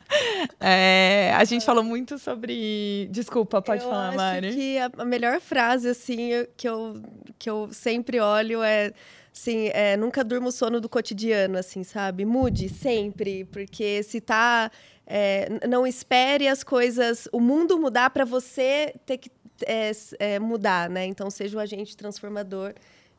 É, 0.60 1.32
a 1.34 1.44
gente 1.44 1.64
falou 1.64 1.82
muito 1.82 2.18
sobre. 2.18 3.08
Desculpa, 3.10 3.60
pode 3.60 3.82
eu 3.82 3.88
falar, 3.88 4.08
acho 4.08 4.16
Mari. 4.16 4.54
que 4.54 4.78
a, 4.78 5.04
melhor 5.04 5.40
frase, 5.40 5.88
assim, 5.88 6.30
que 6.56 6.68
eu, 6.68 7.02
que 7.38 7.50
eu 7.50 7.68
sempre 7.72 8.20
olho 8.20 8.62
é. 8.62 8.92
Assim, 9.34 9.68
é, 9.72 9.96
nunca 9.96 10.22
durma 10.22 10.48
o 10.48 10.52
sono 10.52 10.80
do 10.80 10.88
cotidiano, 10.88 11.58
assim, 11.58 11.82
sabe? 11.82 12.24
Mude 12.24 12.68
sempre, 12.68 13.44
porque 13.46 14.02
se 14.02 14.20
tá. 14.20 14.70
É, 15.06 15.48
não 15.68 15.86
espere 15.86 16.46
as 16.46 16.62
coisas, 16.62 17.28
o 17.32 17.40
mundo 17.40 17.78
mudar 17.78 18.10
para 18.10 18.24
você 18.24 18.94
ter 19.04 19.18
que 19.18 19.30
é, 19.66 19.90
é, 20.18 20.38
mudar, 20.38 20.88
né? 20.88 21.04
Então, 21.06 21.28
seja 21.30 21.56
o 21.56 21.60
agente 21.60 21.96
transformador 21.96 22.72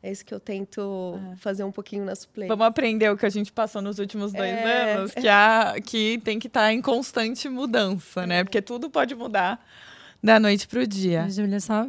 é 0.06 0.12
isso 0.12 0.24
que 0.24 0.34
eu 0.34 0.40
tento 0.40 1.20
é. 1.34 1.36
fazer 1.38 1.64
um 1.64 1.72
pouquinho 1.72 2.06
na 2.06 2.16
suplente. 2.16 2.48
Vamos 2.48 2.68
aprender 2.68 3.10
o 3.10 3.18
que 3.18 3.26
a 3.26 3.30
gente 3.30 3.52
passou 3.52 3.82
nos 3.82 3.98
últimos 3.98 4.32
dois 4.32 4.52
é. 4.52 4.94
anos, 4.94 5.12
que, 5.12 5.28
a, 5.28 5.76
que 5.84 6.22
tem 6.24 6.38
que 6.38 6.46
estar 6.46 6.62
tá 6.62 6.74
em 6.74 6.80
constante 6.80 7.50
mudança, 7.50 8.28
né? 8.28 8.44
Porque 8.44 8.62
tudo 8.62 8.88
pode 8.88 9.16
mudar 9.16 9.66
da 10.24 10.40
noite 10.40 10.68
para 10.68 10.82
o 10.82 10.86
dia. 10.86 11.28
Júlia, 11.28 11.60
só 11.60 11.88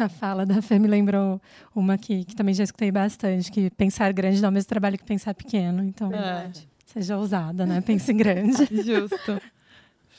a 0.00 0.08
fala 0.08 0.46
da 0.46 0.62
Fê 0.62 0.78
me 0.78 0.88
lembrou 0.88 1.38
uma 1.76 1.98
que, 1.98 2.24
que 2.24 2.34
também 2.34 2.54
já 2.54 2.64
escutei 2.64 2.90
bastante, 2.90 3.52
que 3.52 3.68
pensar 3.68 4.10
grande 4.14 4.40
dá 4.40 4.48
o 4.48 4.52
mesmo 4.52 4.68
trabalho 4.68 4.96
que 4.96 5.04
pensar 5.04 5.34
pequeno. 5.34 5.84
Então, 5.84 6.10
é. 6.10 6.50
seja 6.86 7.18
ousada, 7.18 7.66
né? 7.66 7.82
Pense 7.82 8.10
grande. 8.14 8.64
Justo. 8.82 9.42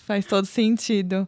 Faz 0.06 0.24
todo 0.24 0.46
sentido. 0.46 1.28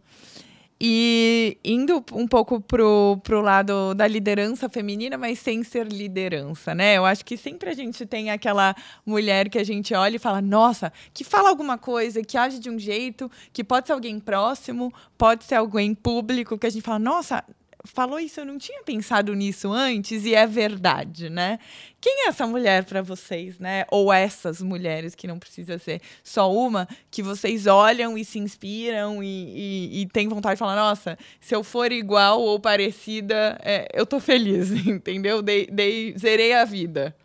E 0.84 1.60
indo 1.64 2.04
um 2.12 2.28
pouco 2.28 2.60
pro, 2.60 3.20
pro 3.24 3.40
lado 3.40 3.94
da 3.94 4.08
liderança 4.08 4.68
feminina, 4.68 5.16
mas 5.16 5.38
sem 5.38 5.64
ser 5.64 5.86
liderança, 5.86 6.74
né? 6.74 6.98
Eu 6.98 7.06
acho 7.06 7.24
que 7.24 7.38
sempre 7.38 7.70
a 7.70 7.74
gente 7.76 8.04
tem 8.04 8.32
aquela 8.32 8.76
mulher 9.06 9.48
que 9.48 9.60
a 9.60 9.64
gente 9.64 9.94
olha 9.94 10.16
e 10.16 10.20
fala, 10.20 10.42
nossa, 10.42 10.92
que 11.14 11.24
fala 11.24 11.50
alguma 11.50 11.78
coisa, 11.78 12.24
que 12.24 12.36
age 12.36 12.58
de 12.58 12.68
um 12.68 12.80
jeito, 12.80 13.30
que 13.54 13.64
pode 13.64 13.86
ser 13.86 13.94
alguém 13.94 14.20
próximo, 14.20 14.92
pode 15.20 15.44
ser 15.44 15.54
alguém 15.54 15.94
público, 15.94 16.58
que 16.58 16.66
a 16.66 16.72
gente 16.72 16.82
fala, 16.82 16.98
nossa, 16.98 17.44
falou 17.86 18.20
isso, 18.20 18.40
eu 18.40 18.46
não 18.46 18.58
tinha 18.58 18.84
pensado 18.84 19.34
nisso 19.34 19.72
antes 19.72 20.26
e 20.26 20.36
é 20.36 20.46
verdade, 20.46 21.30
né? 21.30 21.60
Quem 22.00 22.26
é 22.26 22.28
essa 22.30 22.46
mulher 22.48 22.84
para 22.86 23.02
vocês, 23.02 23.60
né? 23.60 23.86
Ou 23.92 24.12
essas 24.12 24.62
mulheres 24.62 25.16
que 25.16 25.28
não 25.28 25.40
precisa 25.40 25.78
ser 25.78 26.02
só 26.24 26.52
uma, 26.54 26.88
que 27.10 27.22
vocês 27.22 27.68
olham 27.68 28.18
e 28.18 28.26
se 28.26 28.40
inspiram 28.40 29.24
e, 29.24 29.28
e, 29.28 30.02
e 30.02 30.06
têm 30.08 30.28
vontade 30.28 30.56
de 30.56 30.60
falar, 30.60 30.76
nossa, 30.76 31.18
se 31.40 31.56
eu 31.56 31.64
for 31.64 31.92
igual 31.92 32.42
ou 32.42 32.60
parecida, 32.60 33.58
é, 33.64 33.88
eu 33.94 34.06
tô 34.06 34.20
feliz, 34.20 34.72
entendeu? 34.86 35.42
Dei, 35.42 35.68
dei, 35.68 36.16
zerei 36.18 36.54
a 36.54 36.66
vida. 36.66 37.16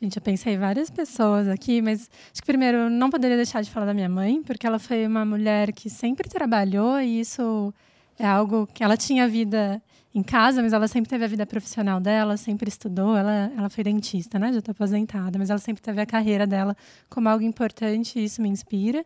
Gente, 0.00 0.16
eu 0.16 0.22
pensei 0.22 0.54
em 0.54 0.58
várias 0.58 0.90
pessoas 0.90 1.48
aqui, 1.48 1.80
mas 1.80 2.10
acho 2.30 2.42
que 2.42 2.46
primeiro 2.46 2.90
não 2.90 3.08
poderia 3.08 3.36
deixar 3.36 3.62
de 3.62 3.70
falar 3.70 3.86
da 3.86 3.94
minha 3.94 4.10
mãe, 4.10 4.42
porque 4.42 4.66
ela 4.66 4.78
foi 4.78 5.06
uma 5.06 5.24
mulher 5.24 5.72
que 5.72 5.88
sempre 5.88 6.28
trabalhou 6.28 7.00
e 7.00 7.20
isso 7.20 7.72
é 8.18 8.26
algo 8.26 8.66
que 8.66 8.82
ela 8.82 8.96
tinha 8.96 9.28
vida 9.28 9.82
em 10.14 10.22
casa, 10.22 10.62
mas 10.62 10.72
ela 10.72 10.88
sempre 10.88 11.10
teve 11.10 11.24
a 11.24 11.28
vida 11.28 11.44
profissional 11.44 12.00
dela, 12.00 12.38
sempre 12.38 12.68
estudou. 12.68 13.14
Ela, 13.16 13.52
ela 13.56 13.68
foi 13.68 13.84
dentista, 13.84 14.38
né? 14.38 14.50
Já 14.52 14.60
está 14.60 14.72
aposentada, 14.72 15.38
mas 15.38 15.50
ela 15.50 15.58
sempre 15.58 15.82
teve 15.82 16.00
a 16.00 16.06
carreira 16.06 16.46
dela 16.46 16.74
como 17.10 17.28
algo 17.28 17.44
importante 17.44 18.18
e 18.18 18.24
isso 18.24 18.40
me 18.40 18.48
inspira. 18.48 19.04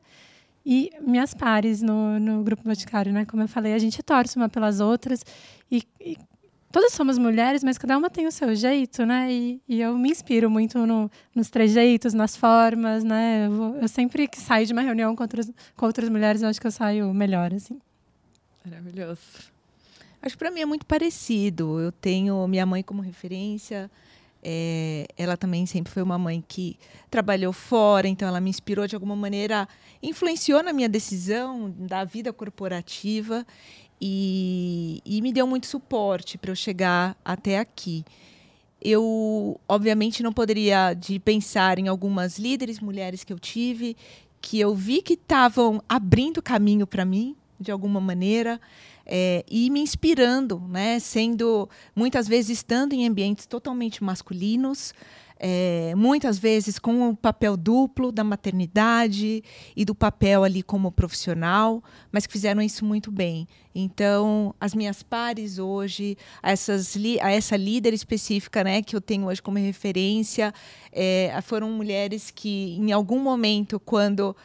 E 0.64 0.90
minhas 1.00 1.34
pares 1.34 1.82
no, 1.82 2.20
no 2.20 2.44
Grupo 2.44 2.62
Boticário, 2.62 3.12
né? 3.12 3.24
Como 3.24 3.42
eu 3.42 3.48
falei, 3.48 3.74
a 3.74 3.78
gente 3.78 4.00
torce 4.02 4.36
uma 4.36 4.48
pelas 4.48 4.78
outras 4.78 5.24
e, 5.70 5.82
e 6.00 6.16
todas 6.70 6.92
somos 6.92 7.18
mulheres, 7.18 7.64
mas 7.64 7.76
cada 7.76 7.98
uma 7.98 8.08
tem 8.08 8.26
o 8.26 8.32
seu 8.32 8.54
jeito, 8.54 9.04
né? 9.04 9.32
E, 9.32 9.60
e 9.68 9.80
eu 9.80 9.96
me 9.98 10.10
inspiro 10.10 10.48
muito 10.48 10.86
no, 10.86 11.10
nos 11.34 11.50
trejeitos, 11.50 12.14
nas 12.14 12.36
formas, 12.36 13.02
né? 13.02 13.46
Eu, 13.46 13.78
eu, 13.82 13.88
sempre 13.88 14.28
que 14.28 14.38
saio 14.38 14.64
de 14.66 14.72
uma 14.72 14.82
reunião 14.82 15.16
com 15.16 15.24
outras, 15.24 15.50
com 15.76 15.86
outras 15.86 16.08
mulheres, 16.08 16.42
eu 16.42 16.48
acho 16.48 16.60
que 16.60 16.66
eu 16.66 16.70
saio 16.70 17.12
melhor, 17.12 17.52
assim. 17.52 17.80
Maravilhoso. 18.64 19.20
Acho 20.22 20.34
que 20.34 20.38
para 20.38 20.50
mim 20.50 20.60
é 20.60 20.66
muito 20.66 20.84
parecido. 20.84 21.80
Eu 21.80 21.92
tenho 21.92 22.46
minha 22.46 22.66
mãe 22.66 22.82
como 22.82 23.00
referência. 23.00 23.90
É, 24.42 25.06
ela 25.16 25.36
também 25.36 25.66
sempre 25.66 25.92
foi 25.92 26.02
uma 26.02 26.18
mãe 26.18 26.42
que 26.46 26.78
trabalhou 27.10 27.52
fora, 27.52 28.08
então 28.08 28.26
ela 28.26 28.40
me 28.40 28.48
inspirou 28.48 28.86
de 28.86 28.94
alguma 28.94 29.14
maneira, 29.14 29.68
influenciou 30.02 30.62
na 30.62 30.72
minha 30.72 30.88
decisão 30.88 31.70
da 31.76 32.04
vida 32.04 32.32
corporativa 32.32 33.46
e, 34.00 35.02
e 35.04 35.20
me 35.20 35.30
deu 35.30 35.46
muito 35.46 35.66
suporte 35.66 36.38
para 36.38 36.50
eu 36.50 36.56
chegar 36.56 37.16
até 37.22 37.58
aqui. 37.58 38.02
Eu, 38.80 39.60
obviamente, 39.68 40.22
não 40.22 40.32
poderia 40.32 40.94
de 40.94 41.18
pensar 41.18 41.78
em 41.78 41.86
algumas 41.86 42.38
líderes 42.38 42.80
mulheres 42.80 43.22
que 43.22 43.32
eu 43.32 43.38
tive, 43.38 43.94
que 44.40 44.58
eu 44.58 44.74
vi 44.74 45.02
que 45.02 45.14
estavam 45.14 45.82
abrindo 45.86 46.40
caminho 46.40 46.86
para 46.86 47.04
mim, 47.04 47.36
de 47.60 47.70
alguma 47.70 48.00
maneira 48.00 48.60
é, 49.04 49.44
e 49.50 49.68
me 49.70 49.80
inspirando, 49.80 50.60
né? 50.68 50.98
Sendo 50.98 51.68
muitas 51.94 52.26
vezes 52.26 52.58
estando 52.58 52.92
em 52.92 53.06
ambientes 53.06 53.44
totalmente 53.44 54.02
masculinos, 54.02 54.94
é, 55.42 55.94
muitas 55.96 56.38
vezes 56.38 56.78
com 56.78 57.08
o 57.08 57.16
papel 57.16 57.56
duplo 57.56 58.12
da 58.12 58.22
maternidade 58.22 59.42
e 59.74 59.84
do 59.86 59.94
papel 59.94 60.44
ali 60.44 60.62
como 60.62 60.92
profissional, 60.92 61.82
mas 62.12 62.26
que 62.26 62.32
fizeram 62.32 62.60
isso 62.60 62.84
muito 62.84 63.10
bem. 63.10 63.48
Então, 63.74 64.54
as 64.60 64.74
minhas 64.74 65.02
pares 65.02 65.58
hoje, 65.58 66.16
essas 66.42 66.94
a 67.22 67.30
essa 67.30 67.56
líder 67.56 67.94
específica, 67.94 68.62
né, 68.62 68.82
que 68.82 68.94
eu 68.94 69.00
tenho 69.00 69.26
hoje 69.26 69.40
como 69.40 69.56
referência, 69.58 70.52
é, 70.92 71.36
foram 71.42 71.70
mulheres 71.70 72.30
que, 72.30 72.76
em 72.78 72.92
algum 72.92 73.18
momento, 73.18 73.80
quando 73.80 74.36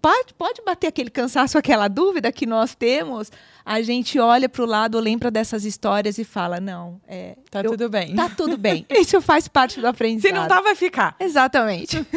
pode, 0.00 0.34
pode 0.34 0.62
bater 0.64 0.86
aquele 0.86 1.10
cansaço, 1.10 1.58
aquela 1.58 1.88
dúvida 1.88 2.32
que 2.32 2.46
nós 2.46 2.74
temos, 2.74 3.30
a 3.64 3.82
gente 3.82 4.18
olha 4.18 4.48
para 4.48 4.62
o 4.62 4.66
lado, 4.66 4.98
lembra 4.98 5.30
dessas 5.30 5.64
histórias 5.64 6.18
e 6.18 6.24
fala, 6.24 6.60
não, 6.60 7.00
é, 7.06 7.36
tá 7.50 7.60
eu, 7.60 7.70
tudo 7.70 7.88
bem. 7.88 8.14
Tá 8.14 8.28
tudo 8.28 8.56
bem. 8.56 8.86
Isso 8.90 9.20
faz 9.20 9.46
parte 9.48 9.80
do 9.80 9.86
aprendizado. 9.86 10.30
Se 10.30 10.38
não 10.38 10.48
tá, 10.48 10.60
vai 10.60 10.74
ficar. 10.74 11.16
Exatamente. 11.18 11.96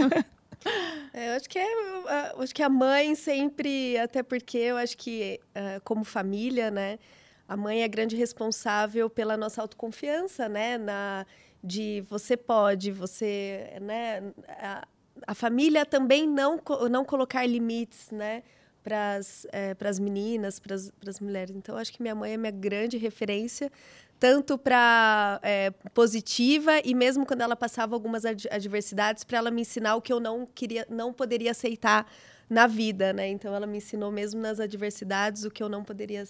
É, 1.12 1.30
eu 1.30 1.36
acho 1.38 1.50
que 1.50 1.58
é, 1.58 2.34
eu 2.36 2.42
acho 2.42 2.54
que 2.54 2.62
a 2.62 2.70
mãe 2.70 3.16
sempre, 3.16 3.98
até 3.98 4.22
porque 4.22 4.60
eu 4.60 4.78
acho 4.78 4.96
que 4.96 5.40
uh, 5.56 5.82
como 5.84 6.04
família, 6.04 6.70
né, 6.70 7.00
a 7.48 7.58
mãe 7.58 7.82
é 7.82 7.88
grande 7.88 8.16
responsável 8.16 9.10
pela 9.10 9.36
nossa 9.36 9.60
autoconfiança, 9.60 10.48
né, 10.48 10.78
na 10.78 11.26
de 11.64 12.04
você 12.10 12.38
pode, 12.38 12.92
você, 12.92 13.74
né, 13.82 14.24
a, 14.48 14.88
a 15.28 15.34
família 15.34 15.86
também 15.86 16.28
não, 16.28 16.60
não 16.90 17.06
colocar 17.06 17.46
limites, 17.46 18.12
né? 18.12 18.44
Para 18.84 19.16
as 19.16 19.46
é, 19.52 19.76
meninas, 20.02 20.60
para 20.60 20.76
as 20.76 21.20
mulheres. 21.20 21.56
Então, 21.56 21.78
acho 21.78 21.94
que 21.94 22.02
minha 22.02 22.16
mãe 22.16 22.34
é 22.34 22.38
minha 22.38 22.52
grande 22.52 22.98
referência, 22.98 23.72
tanto 24.20 24.58
para 24.58 25.40
é, 25.44 25.70
positiva 25.94 26.80
e 26.84 26.96
mesmo 26.96 27.26
quando 27.26 27.42
ela 27.42 27.56
passava 27.56 27.96
algumas 27.96 28.26
adversidades, 28.26 29.24
para 29.24 29.38
ela 29.38 29.52
me 29.52 29.62
ensinar 29.62 29.96
o 29.96 30.02
que 30.02 30.12
eu 30.12 30.20
não 30.20 30.48
queria, 30.48 30.86
não 30.90 31.14
poderia 31.14 31.52
aceitar 31.52 32.12
na 32.50 32.66
vida, 32.66 33.14
né? 33.14 33.30
Então, 33.30 33.54
ela 33.54 33.68
me 33.68 33.78
ensinou 33.78 34.12
mesmo 34.12 34.42
nas 34.42 34.60
adversidades 34.60 35.46
o 35.46 35.52
que 35.52 35.62
eu 35.62 35.70
não 35.70 35.84
poderia 35.84 36.26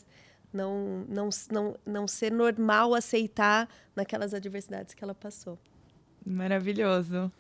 não, 0.54 1.06
não, 1.08 1.30
não, 1.50 1.76
não 1.86 2.08
ser 2.08 2.32
normal 2.32 2.94
aceitar 2.94 3.70
naquelas 3.96 4.34
adversidades 4.34 4.94
que 4.94 5.04
ela 5.04 5.16
passou. 5.16 5.58
Maravilhoso. 6.26 7.32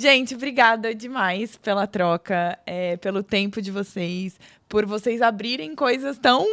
Gente, 0.00 0.36
obrigada 0.36 0.94
demais 0.94 1.56
pela 1.56 1.84
troca, 1.84 2.56
é, 2.64 2.96
pelo 2.98 3.20
tempo 3.20 3.60
de 3.60 3.72
vocês, 3.72 4.38
por 4.68 4.86
vocês 4.86 5.20
abrirem 5.20 5.74
coisas 5.74 6.16
tão 6.16 6.46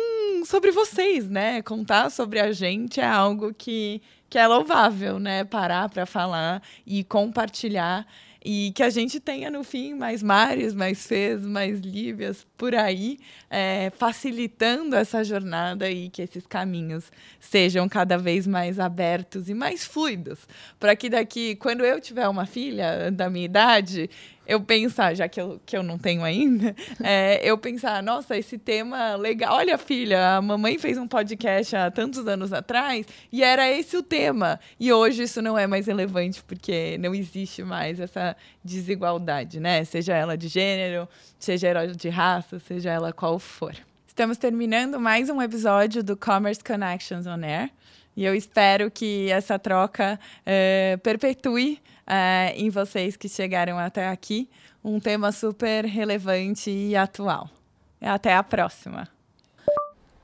sobre 0.43 0.71
vocês, 0.71 1.29
né? 1.29 1.61
Contar 1.61 2.09
sobre 2.09 2.39
a 2.39 2.51
gente 2.51 2.99
é 2.99 3.05
algo 3.05 3.53
que, 3.53 4.01
que 4.31 4.39
é 4.39 4.47
louvável, 4.47 5.19
né? 5.19 5.43
Parar 5.43 5.89
para 5.89 6.07
falar 6.07 6.59
e 6.87 7.03
compartilhar 7.03 8.07
e 8.47 8.71
que 8.75 8.83
a 8.83 8.91
gente 8.91 9.19
tenha 9.19 9.49
no 9.49 9.63
fim 9.63 9.95
mais 9.95 10.21
Mares, 10.21 10.75
mais 10.75 11.07
Fês, 11.07 11.41
mais 11.41 11.79
Lívias 11.79 12.45
por 12.55 12.75
aí, 12.75 13.17
é, 13.49 13.91
facilitando 13.97 14.95
essa 14.95 15.23
jornada 15.23 15.89
e 15.89 16.11
que 16.11 16.21
esses 16.21 16.45
caminhos 16.45 17.11
sejam 17.39 17.89
cada 17.89 18.19
vez 18.19 18.45
mais 18.45 18.79
abertos 18.79 19.49
e 19.49 19.55
mais 19.55 19.83
fluidos, 19.83 20.47
para 20.79 20.95
que 20.95 21.09
daqui, 21.09 21.55
quando 21.55 21.83
eu 21.83 21.99
tiver 21.99 22.27
uma 22.27 22.45
filha 22.45 23.11
da 23.11 23.31
minha 23.31 23.45
idade, 23.45 24.11
eu 24.47 24.61
pensar, 24.61 25.15
já 25.15 25.27
que 25.27 25.39
eu, 25.39 25.59
que 25.65 25.75
eu 25.75 25.83
não 25.83 25.97
tenho 25.97 26.23
ainda, 26.23 26.75
é, 27.03 27.39
eu 27.43 27.57
pensar, 27.57 28.01
nossa, 28.03 28.37
esse 28.37 28.57
tema 28.57 29.15
legal. 29.15 29.55
Olha, 29.55 29.77
filha, 29.77 30.37
a 30.37 30.41
mamãe 30.41 30.77
fez 30.77 30.97
um 30.97 31.07
podcast 31.07 31.75
há 31.75 31.89
tantos 31.89 32.27
anos 32.27 32.53
atrás 32.53 33.05
e 33.31 33.43
era 33.43 33.69
esse 33.69 33.97
o 33.97 34.03
tema. 34.03 34.59
E 34.79 34.91
hoje 34.91 35.23
isso 35.23 35.41
não 35.41 35.57
é 35.57 35.67
mais 35.67 35.87
relevante 35.87 36.43
porque 36.43 36.97
não 36.99 37.13
existe 37.15 37.63
mais 37.63 37.99
essa 37.99 38.35
desigualdade, 38.63 39.59
né? 39.59 39.83
Seja 39.83 40.15
ela 40.15 40.37
de 40.37 40.47
gênero, 40.47 41.07
seja 41.39 41.67
ela 41.67 41.87
de 41.87 42.09
raça, 42.09 42.59
seja 42.59 42.91
ela 42.91 43.11
qual 43.11 43.39
for. 43.39 43.75
Estamos 44.07 44.37
terminando 44.37 44.99
mais 44.99 45.29
um 45.29 45.41
episódio 45.41 46.01
do 46.01 46.15
Commerce 46.15 46.63
Connections 46.63 47.27
on 47.27 47.43
Air. 47.43 47.69
E 48.15 48.23
eu 48.23 48.33
espero 48.33 48.89
que 48.89 49.29
essa 49.29 49.59
troca 49.59 50.17
é, 50.45 50.97
perpetue 51.03 51.81
é, 52.07 52.53
em 52.55 52.69
vocês 52.69 53.17
que 53.17 53.27
chegaram 53.27 53.77
até 53.79 54.07
aqui 54.07 54.49
um 54.83 54.99
tema 54.99 55.31
super 55.31 55.85
relevante 55.85 56.69
e 56.69 56.95
atual. 56.95 57.49
Até 58.01 58.35
a 58.35 58.43
próxima. 58.43 59.07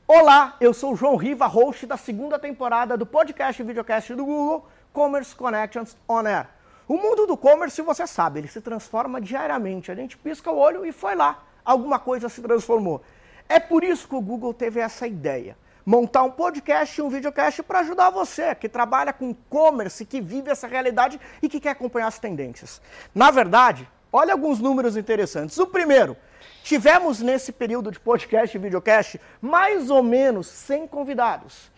Olá, 0.07 0.55
eu 0.59 0.73
sou 0.73 0.93
o 0.93 0.95
João 0.95 1.15
Riva, 1.15 1.47
host 1.47 1.85
da 1.87 1.97
segunda 1.97 2.37
temporada 2.37 2.97
do 2.97 3.05
podcast 3.05 3.61
e 3.61 3.65
videocast 3.65 4.13
do 4.13 4.25
Google 4.25 4.67
Commerce 4.91 5.33
Connections 5.33 5.95
On 6.07 6.25
Air. 6.27 6.47
O 6.87 6.97
mundo 6.97 7.25
do 7.25 7.37
commerce, 7.37 7.81
você 7.81 8.05
sabe, 8.05 8.39
ele 8.39 8.47
se 8.47 8.59
transforma 8.59 9.21
diariamente. 9.21 9.89
A 9.89 9.95
gente 9.95 10.17
pisca 10.17 10.51
o 10.51 10.57
olho 10.57 10.85
e 10.85 10.91
foi 10.91 11.15
lá, 11.15 11.43
alguma 11.63 11.97
coisa 11.97 12.27
se 12.27 12.41
transformou. 12.41 13.01
É 13.47 13.59
por 13.59 13.83
isso 13.83 14.07
que 14.07 14.15
o 14.15 14.21
Google 14.21 14.53
teve 14.53 14.79
essa 14.79 15.07
ideia 15.07 15.57
montar 15.85 16.23
um 16.23 16.31
podcast 16.31 16.99
e 16.99 17.03
um 17.03 17.09
videocast 17.09 17.63
para 17.63 17.79
ajudar 17.79 18.09
você 18.09 18.53
que 18.55 18.69
trabalha 18.69 19.13
com 19.13 19.31
e-commerce, 19.31 20.05
que 20.05 20.21
vive 20.21 20.51
essa 20.51 20.67
realidade 20.67 21.19
e 21.41 21.49
que 21.49 21.59
quer 21.59 21.71
acompanhar 21.71 22.07
as 22.07 22.19
tendências. 22.19 22.81
Na 23.13 23.31
verdade, 23.31 23.87
olha 24.11 24.33
alguns 24.33 24.59
números 24.59 24.95
interessantes. 24.95 25.57
O 25.57 25.67
primeiro, 25.67 26.15
tivemos 26.63 27.19
nesse 27.19 27.51
período 27.51 27.91
de 27.91 27.99
podcast 27.99 28.55
e 28.55 28.59
videocast 28.59 29.19
mais 29.41 29.89
ou 29.89 30.03
menos 30.03 30.47
100 30.47 30.87
convidados. 30.87 31.71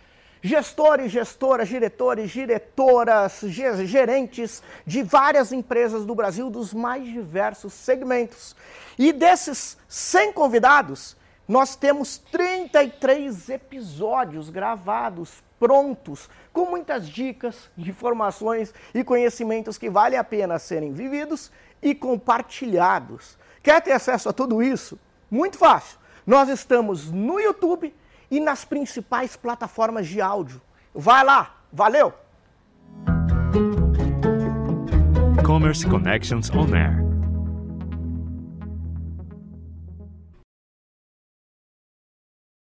Gestores, 0.46 1.10
gestoras, 1.10 1.70
diretores, 1.70 2.30
diretoras, 2.30 3.40
gerentes 3.86 4.62
de 4.86 5.02
várias 5.02 5.54
empresas 5.54 6.06
do 6.06 6.14
Brasil 6.14 6.50
dos 6.50 6.74
mais 6.74 7.06
diversos 7.06 7.72
segmentos. 7.72 8.54
E 9.00 9.14
desses 9.14 9.78
100 9.88 10.34
convidados, 10.34 11.16
Nós 11.48 11.76
temos 11.76 12.18
33 12.18 13.50
episódios 13.50 14.50
gravados, 14.50 15.44
prontos, 15.60 16.30
com 16.54 16.66
muitas 16.66 17.08
dicas, 17.08 17.70
informações 17.78 18.74
e 18.94 19.04
conhecimentos 19.04 19.78
que 19.78 19.90
vale 19.90 20.16
a 20.16 20.24
pena 20.24 20.58
serem 20.58 20.94
vividos 20.94 21.52
e 21.82 21.94
compartilhados. 21.94 23.38
Quer 23.62 23.82
ter 23.82 23.92
acesso 23.92 24.30
a 24.30 24.34
tudo 24.34 24.64
isso? 24.64 24.98
Muito 25.30 25.58
fácil. 25.58 25.98
Nós 26.26 26.48
estamos 26.48 27.12
no 27.12 27.40
YouTube 27.40 27.94
e 28.32 28.40
nas 28.40 28.64
principais 28.64 29.36
plataformas 29.36 30.08
de 30.08 30.22
áudio. 30.22 30.62
Vai 30.94 31.26
lá, 31.26 31.58
valeu! 31.72 32.14
Commerce 35.46 35.86
Connections 35.86 36.50
On 36.52 36.74
Air. 36.74 37.03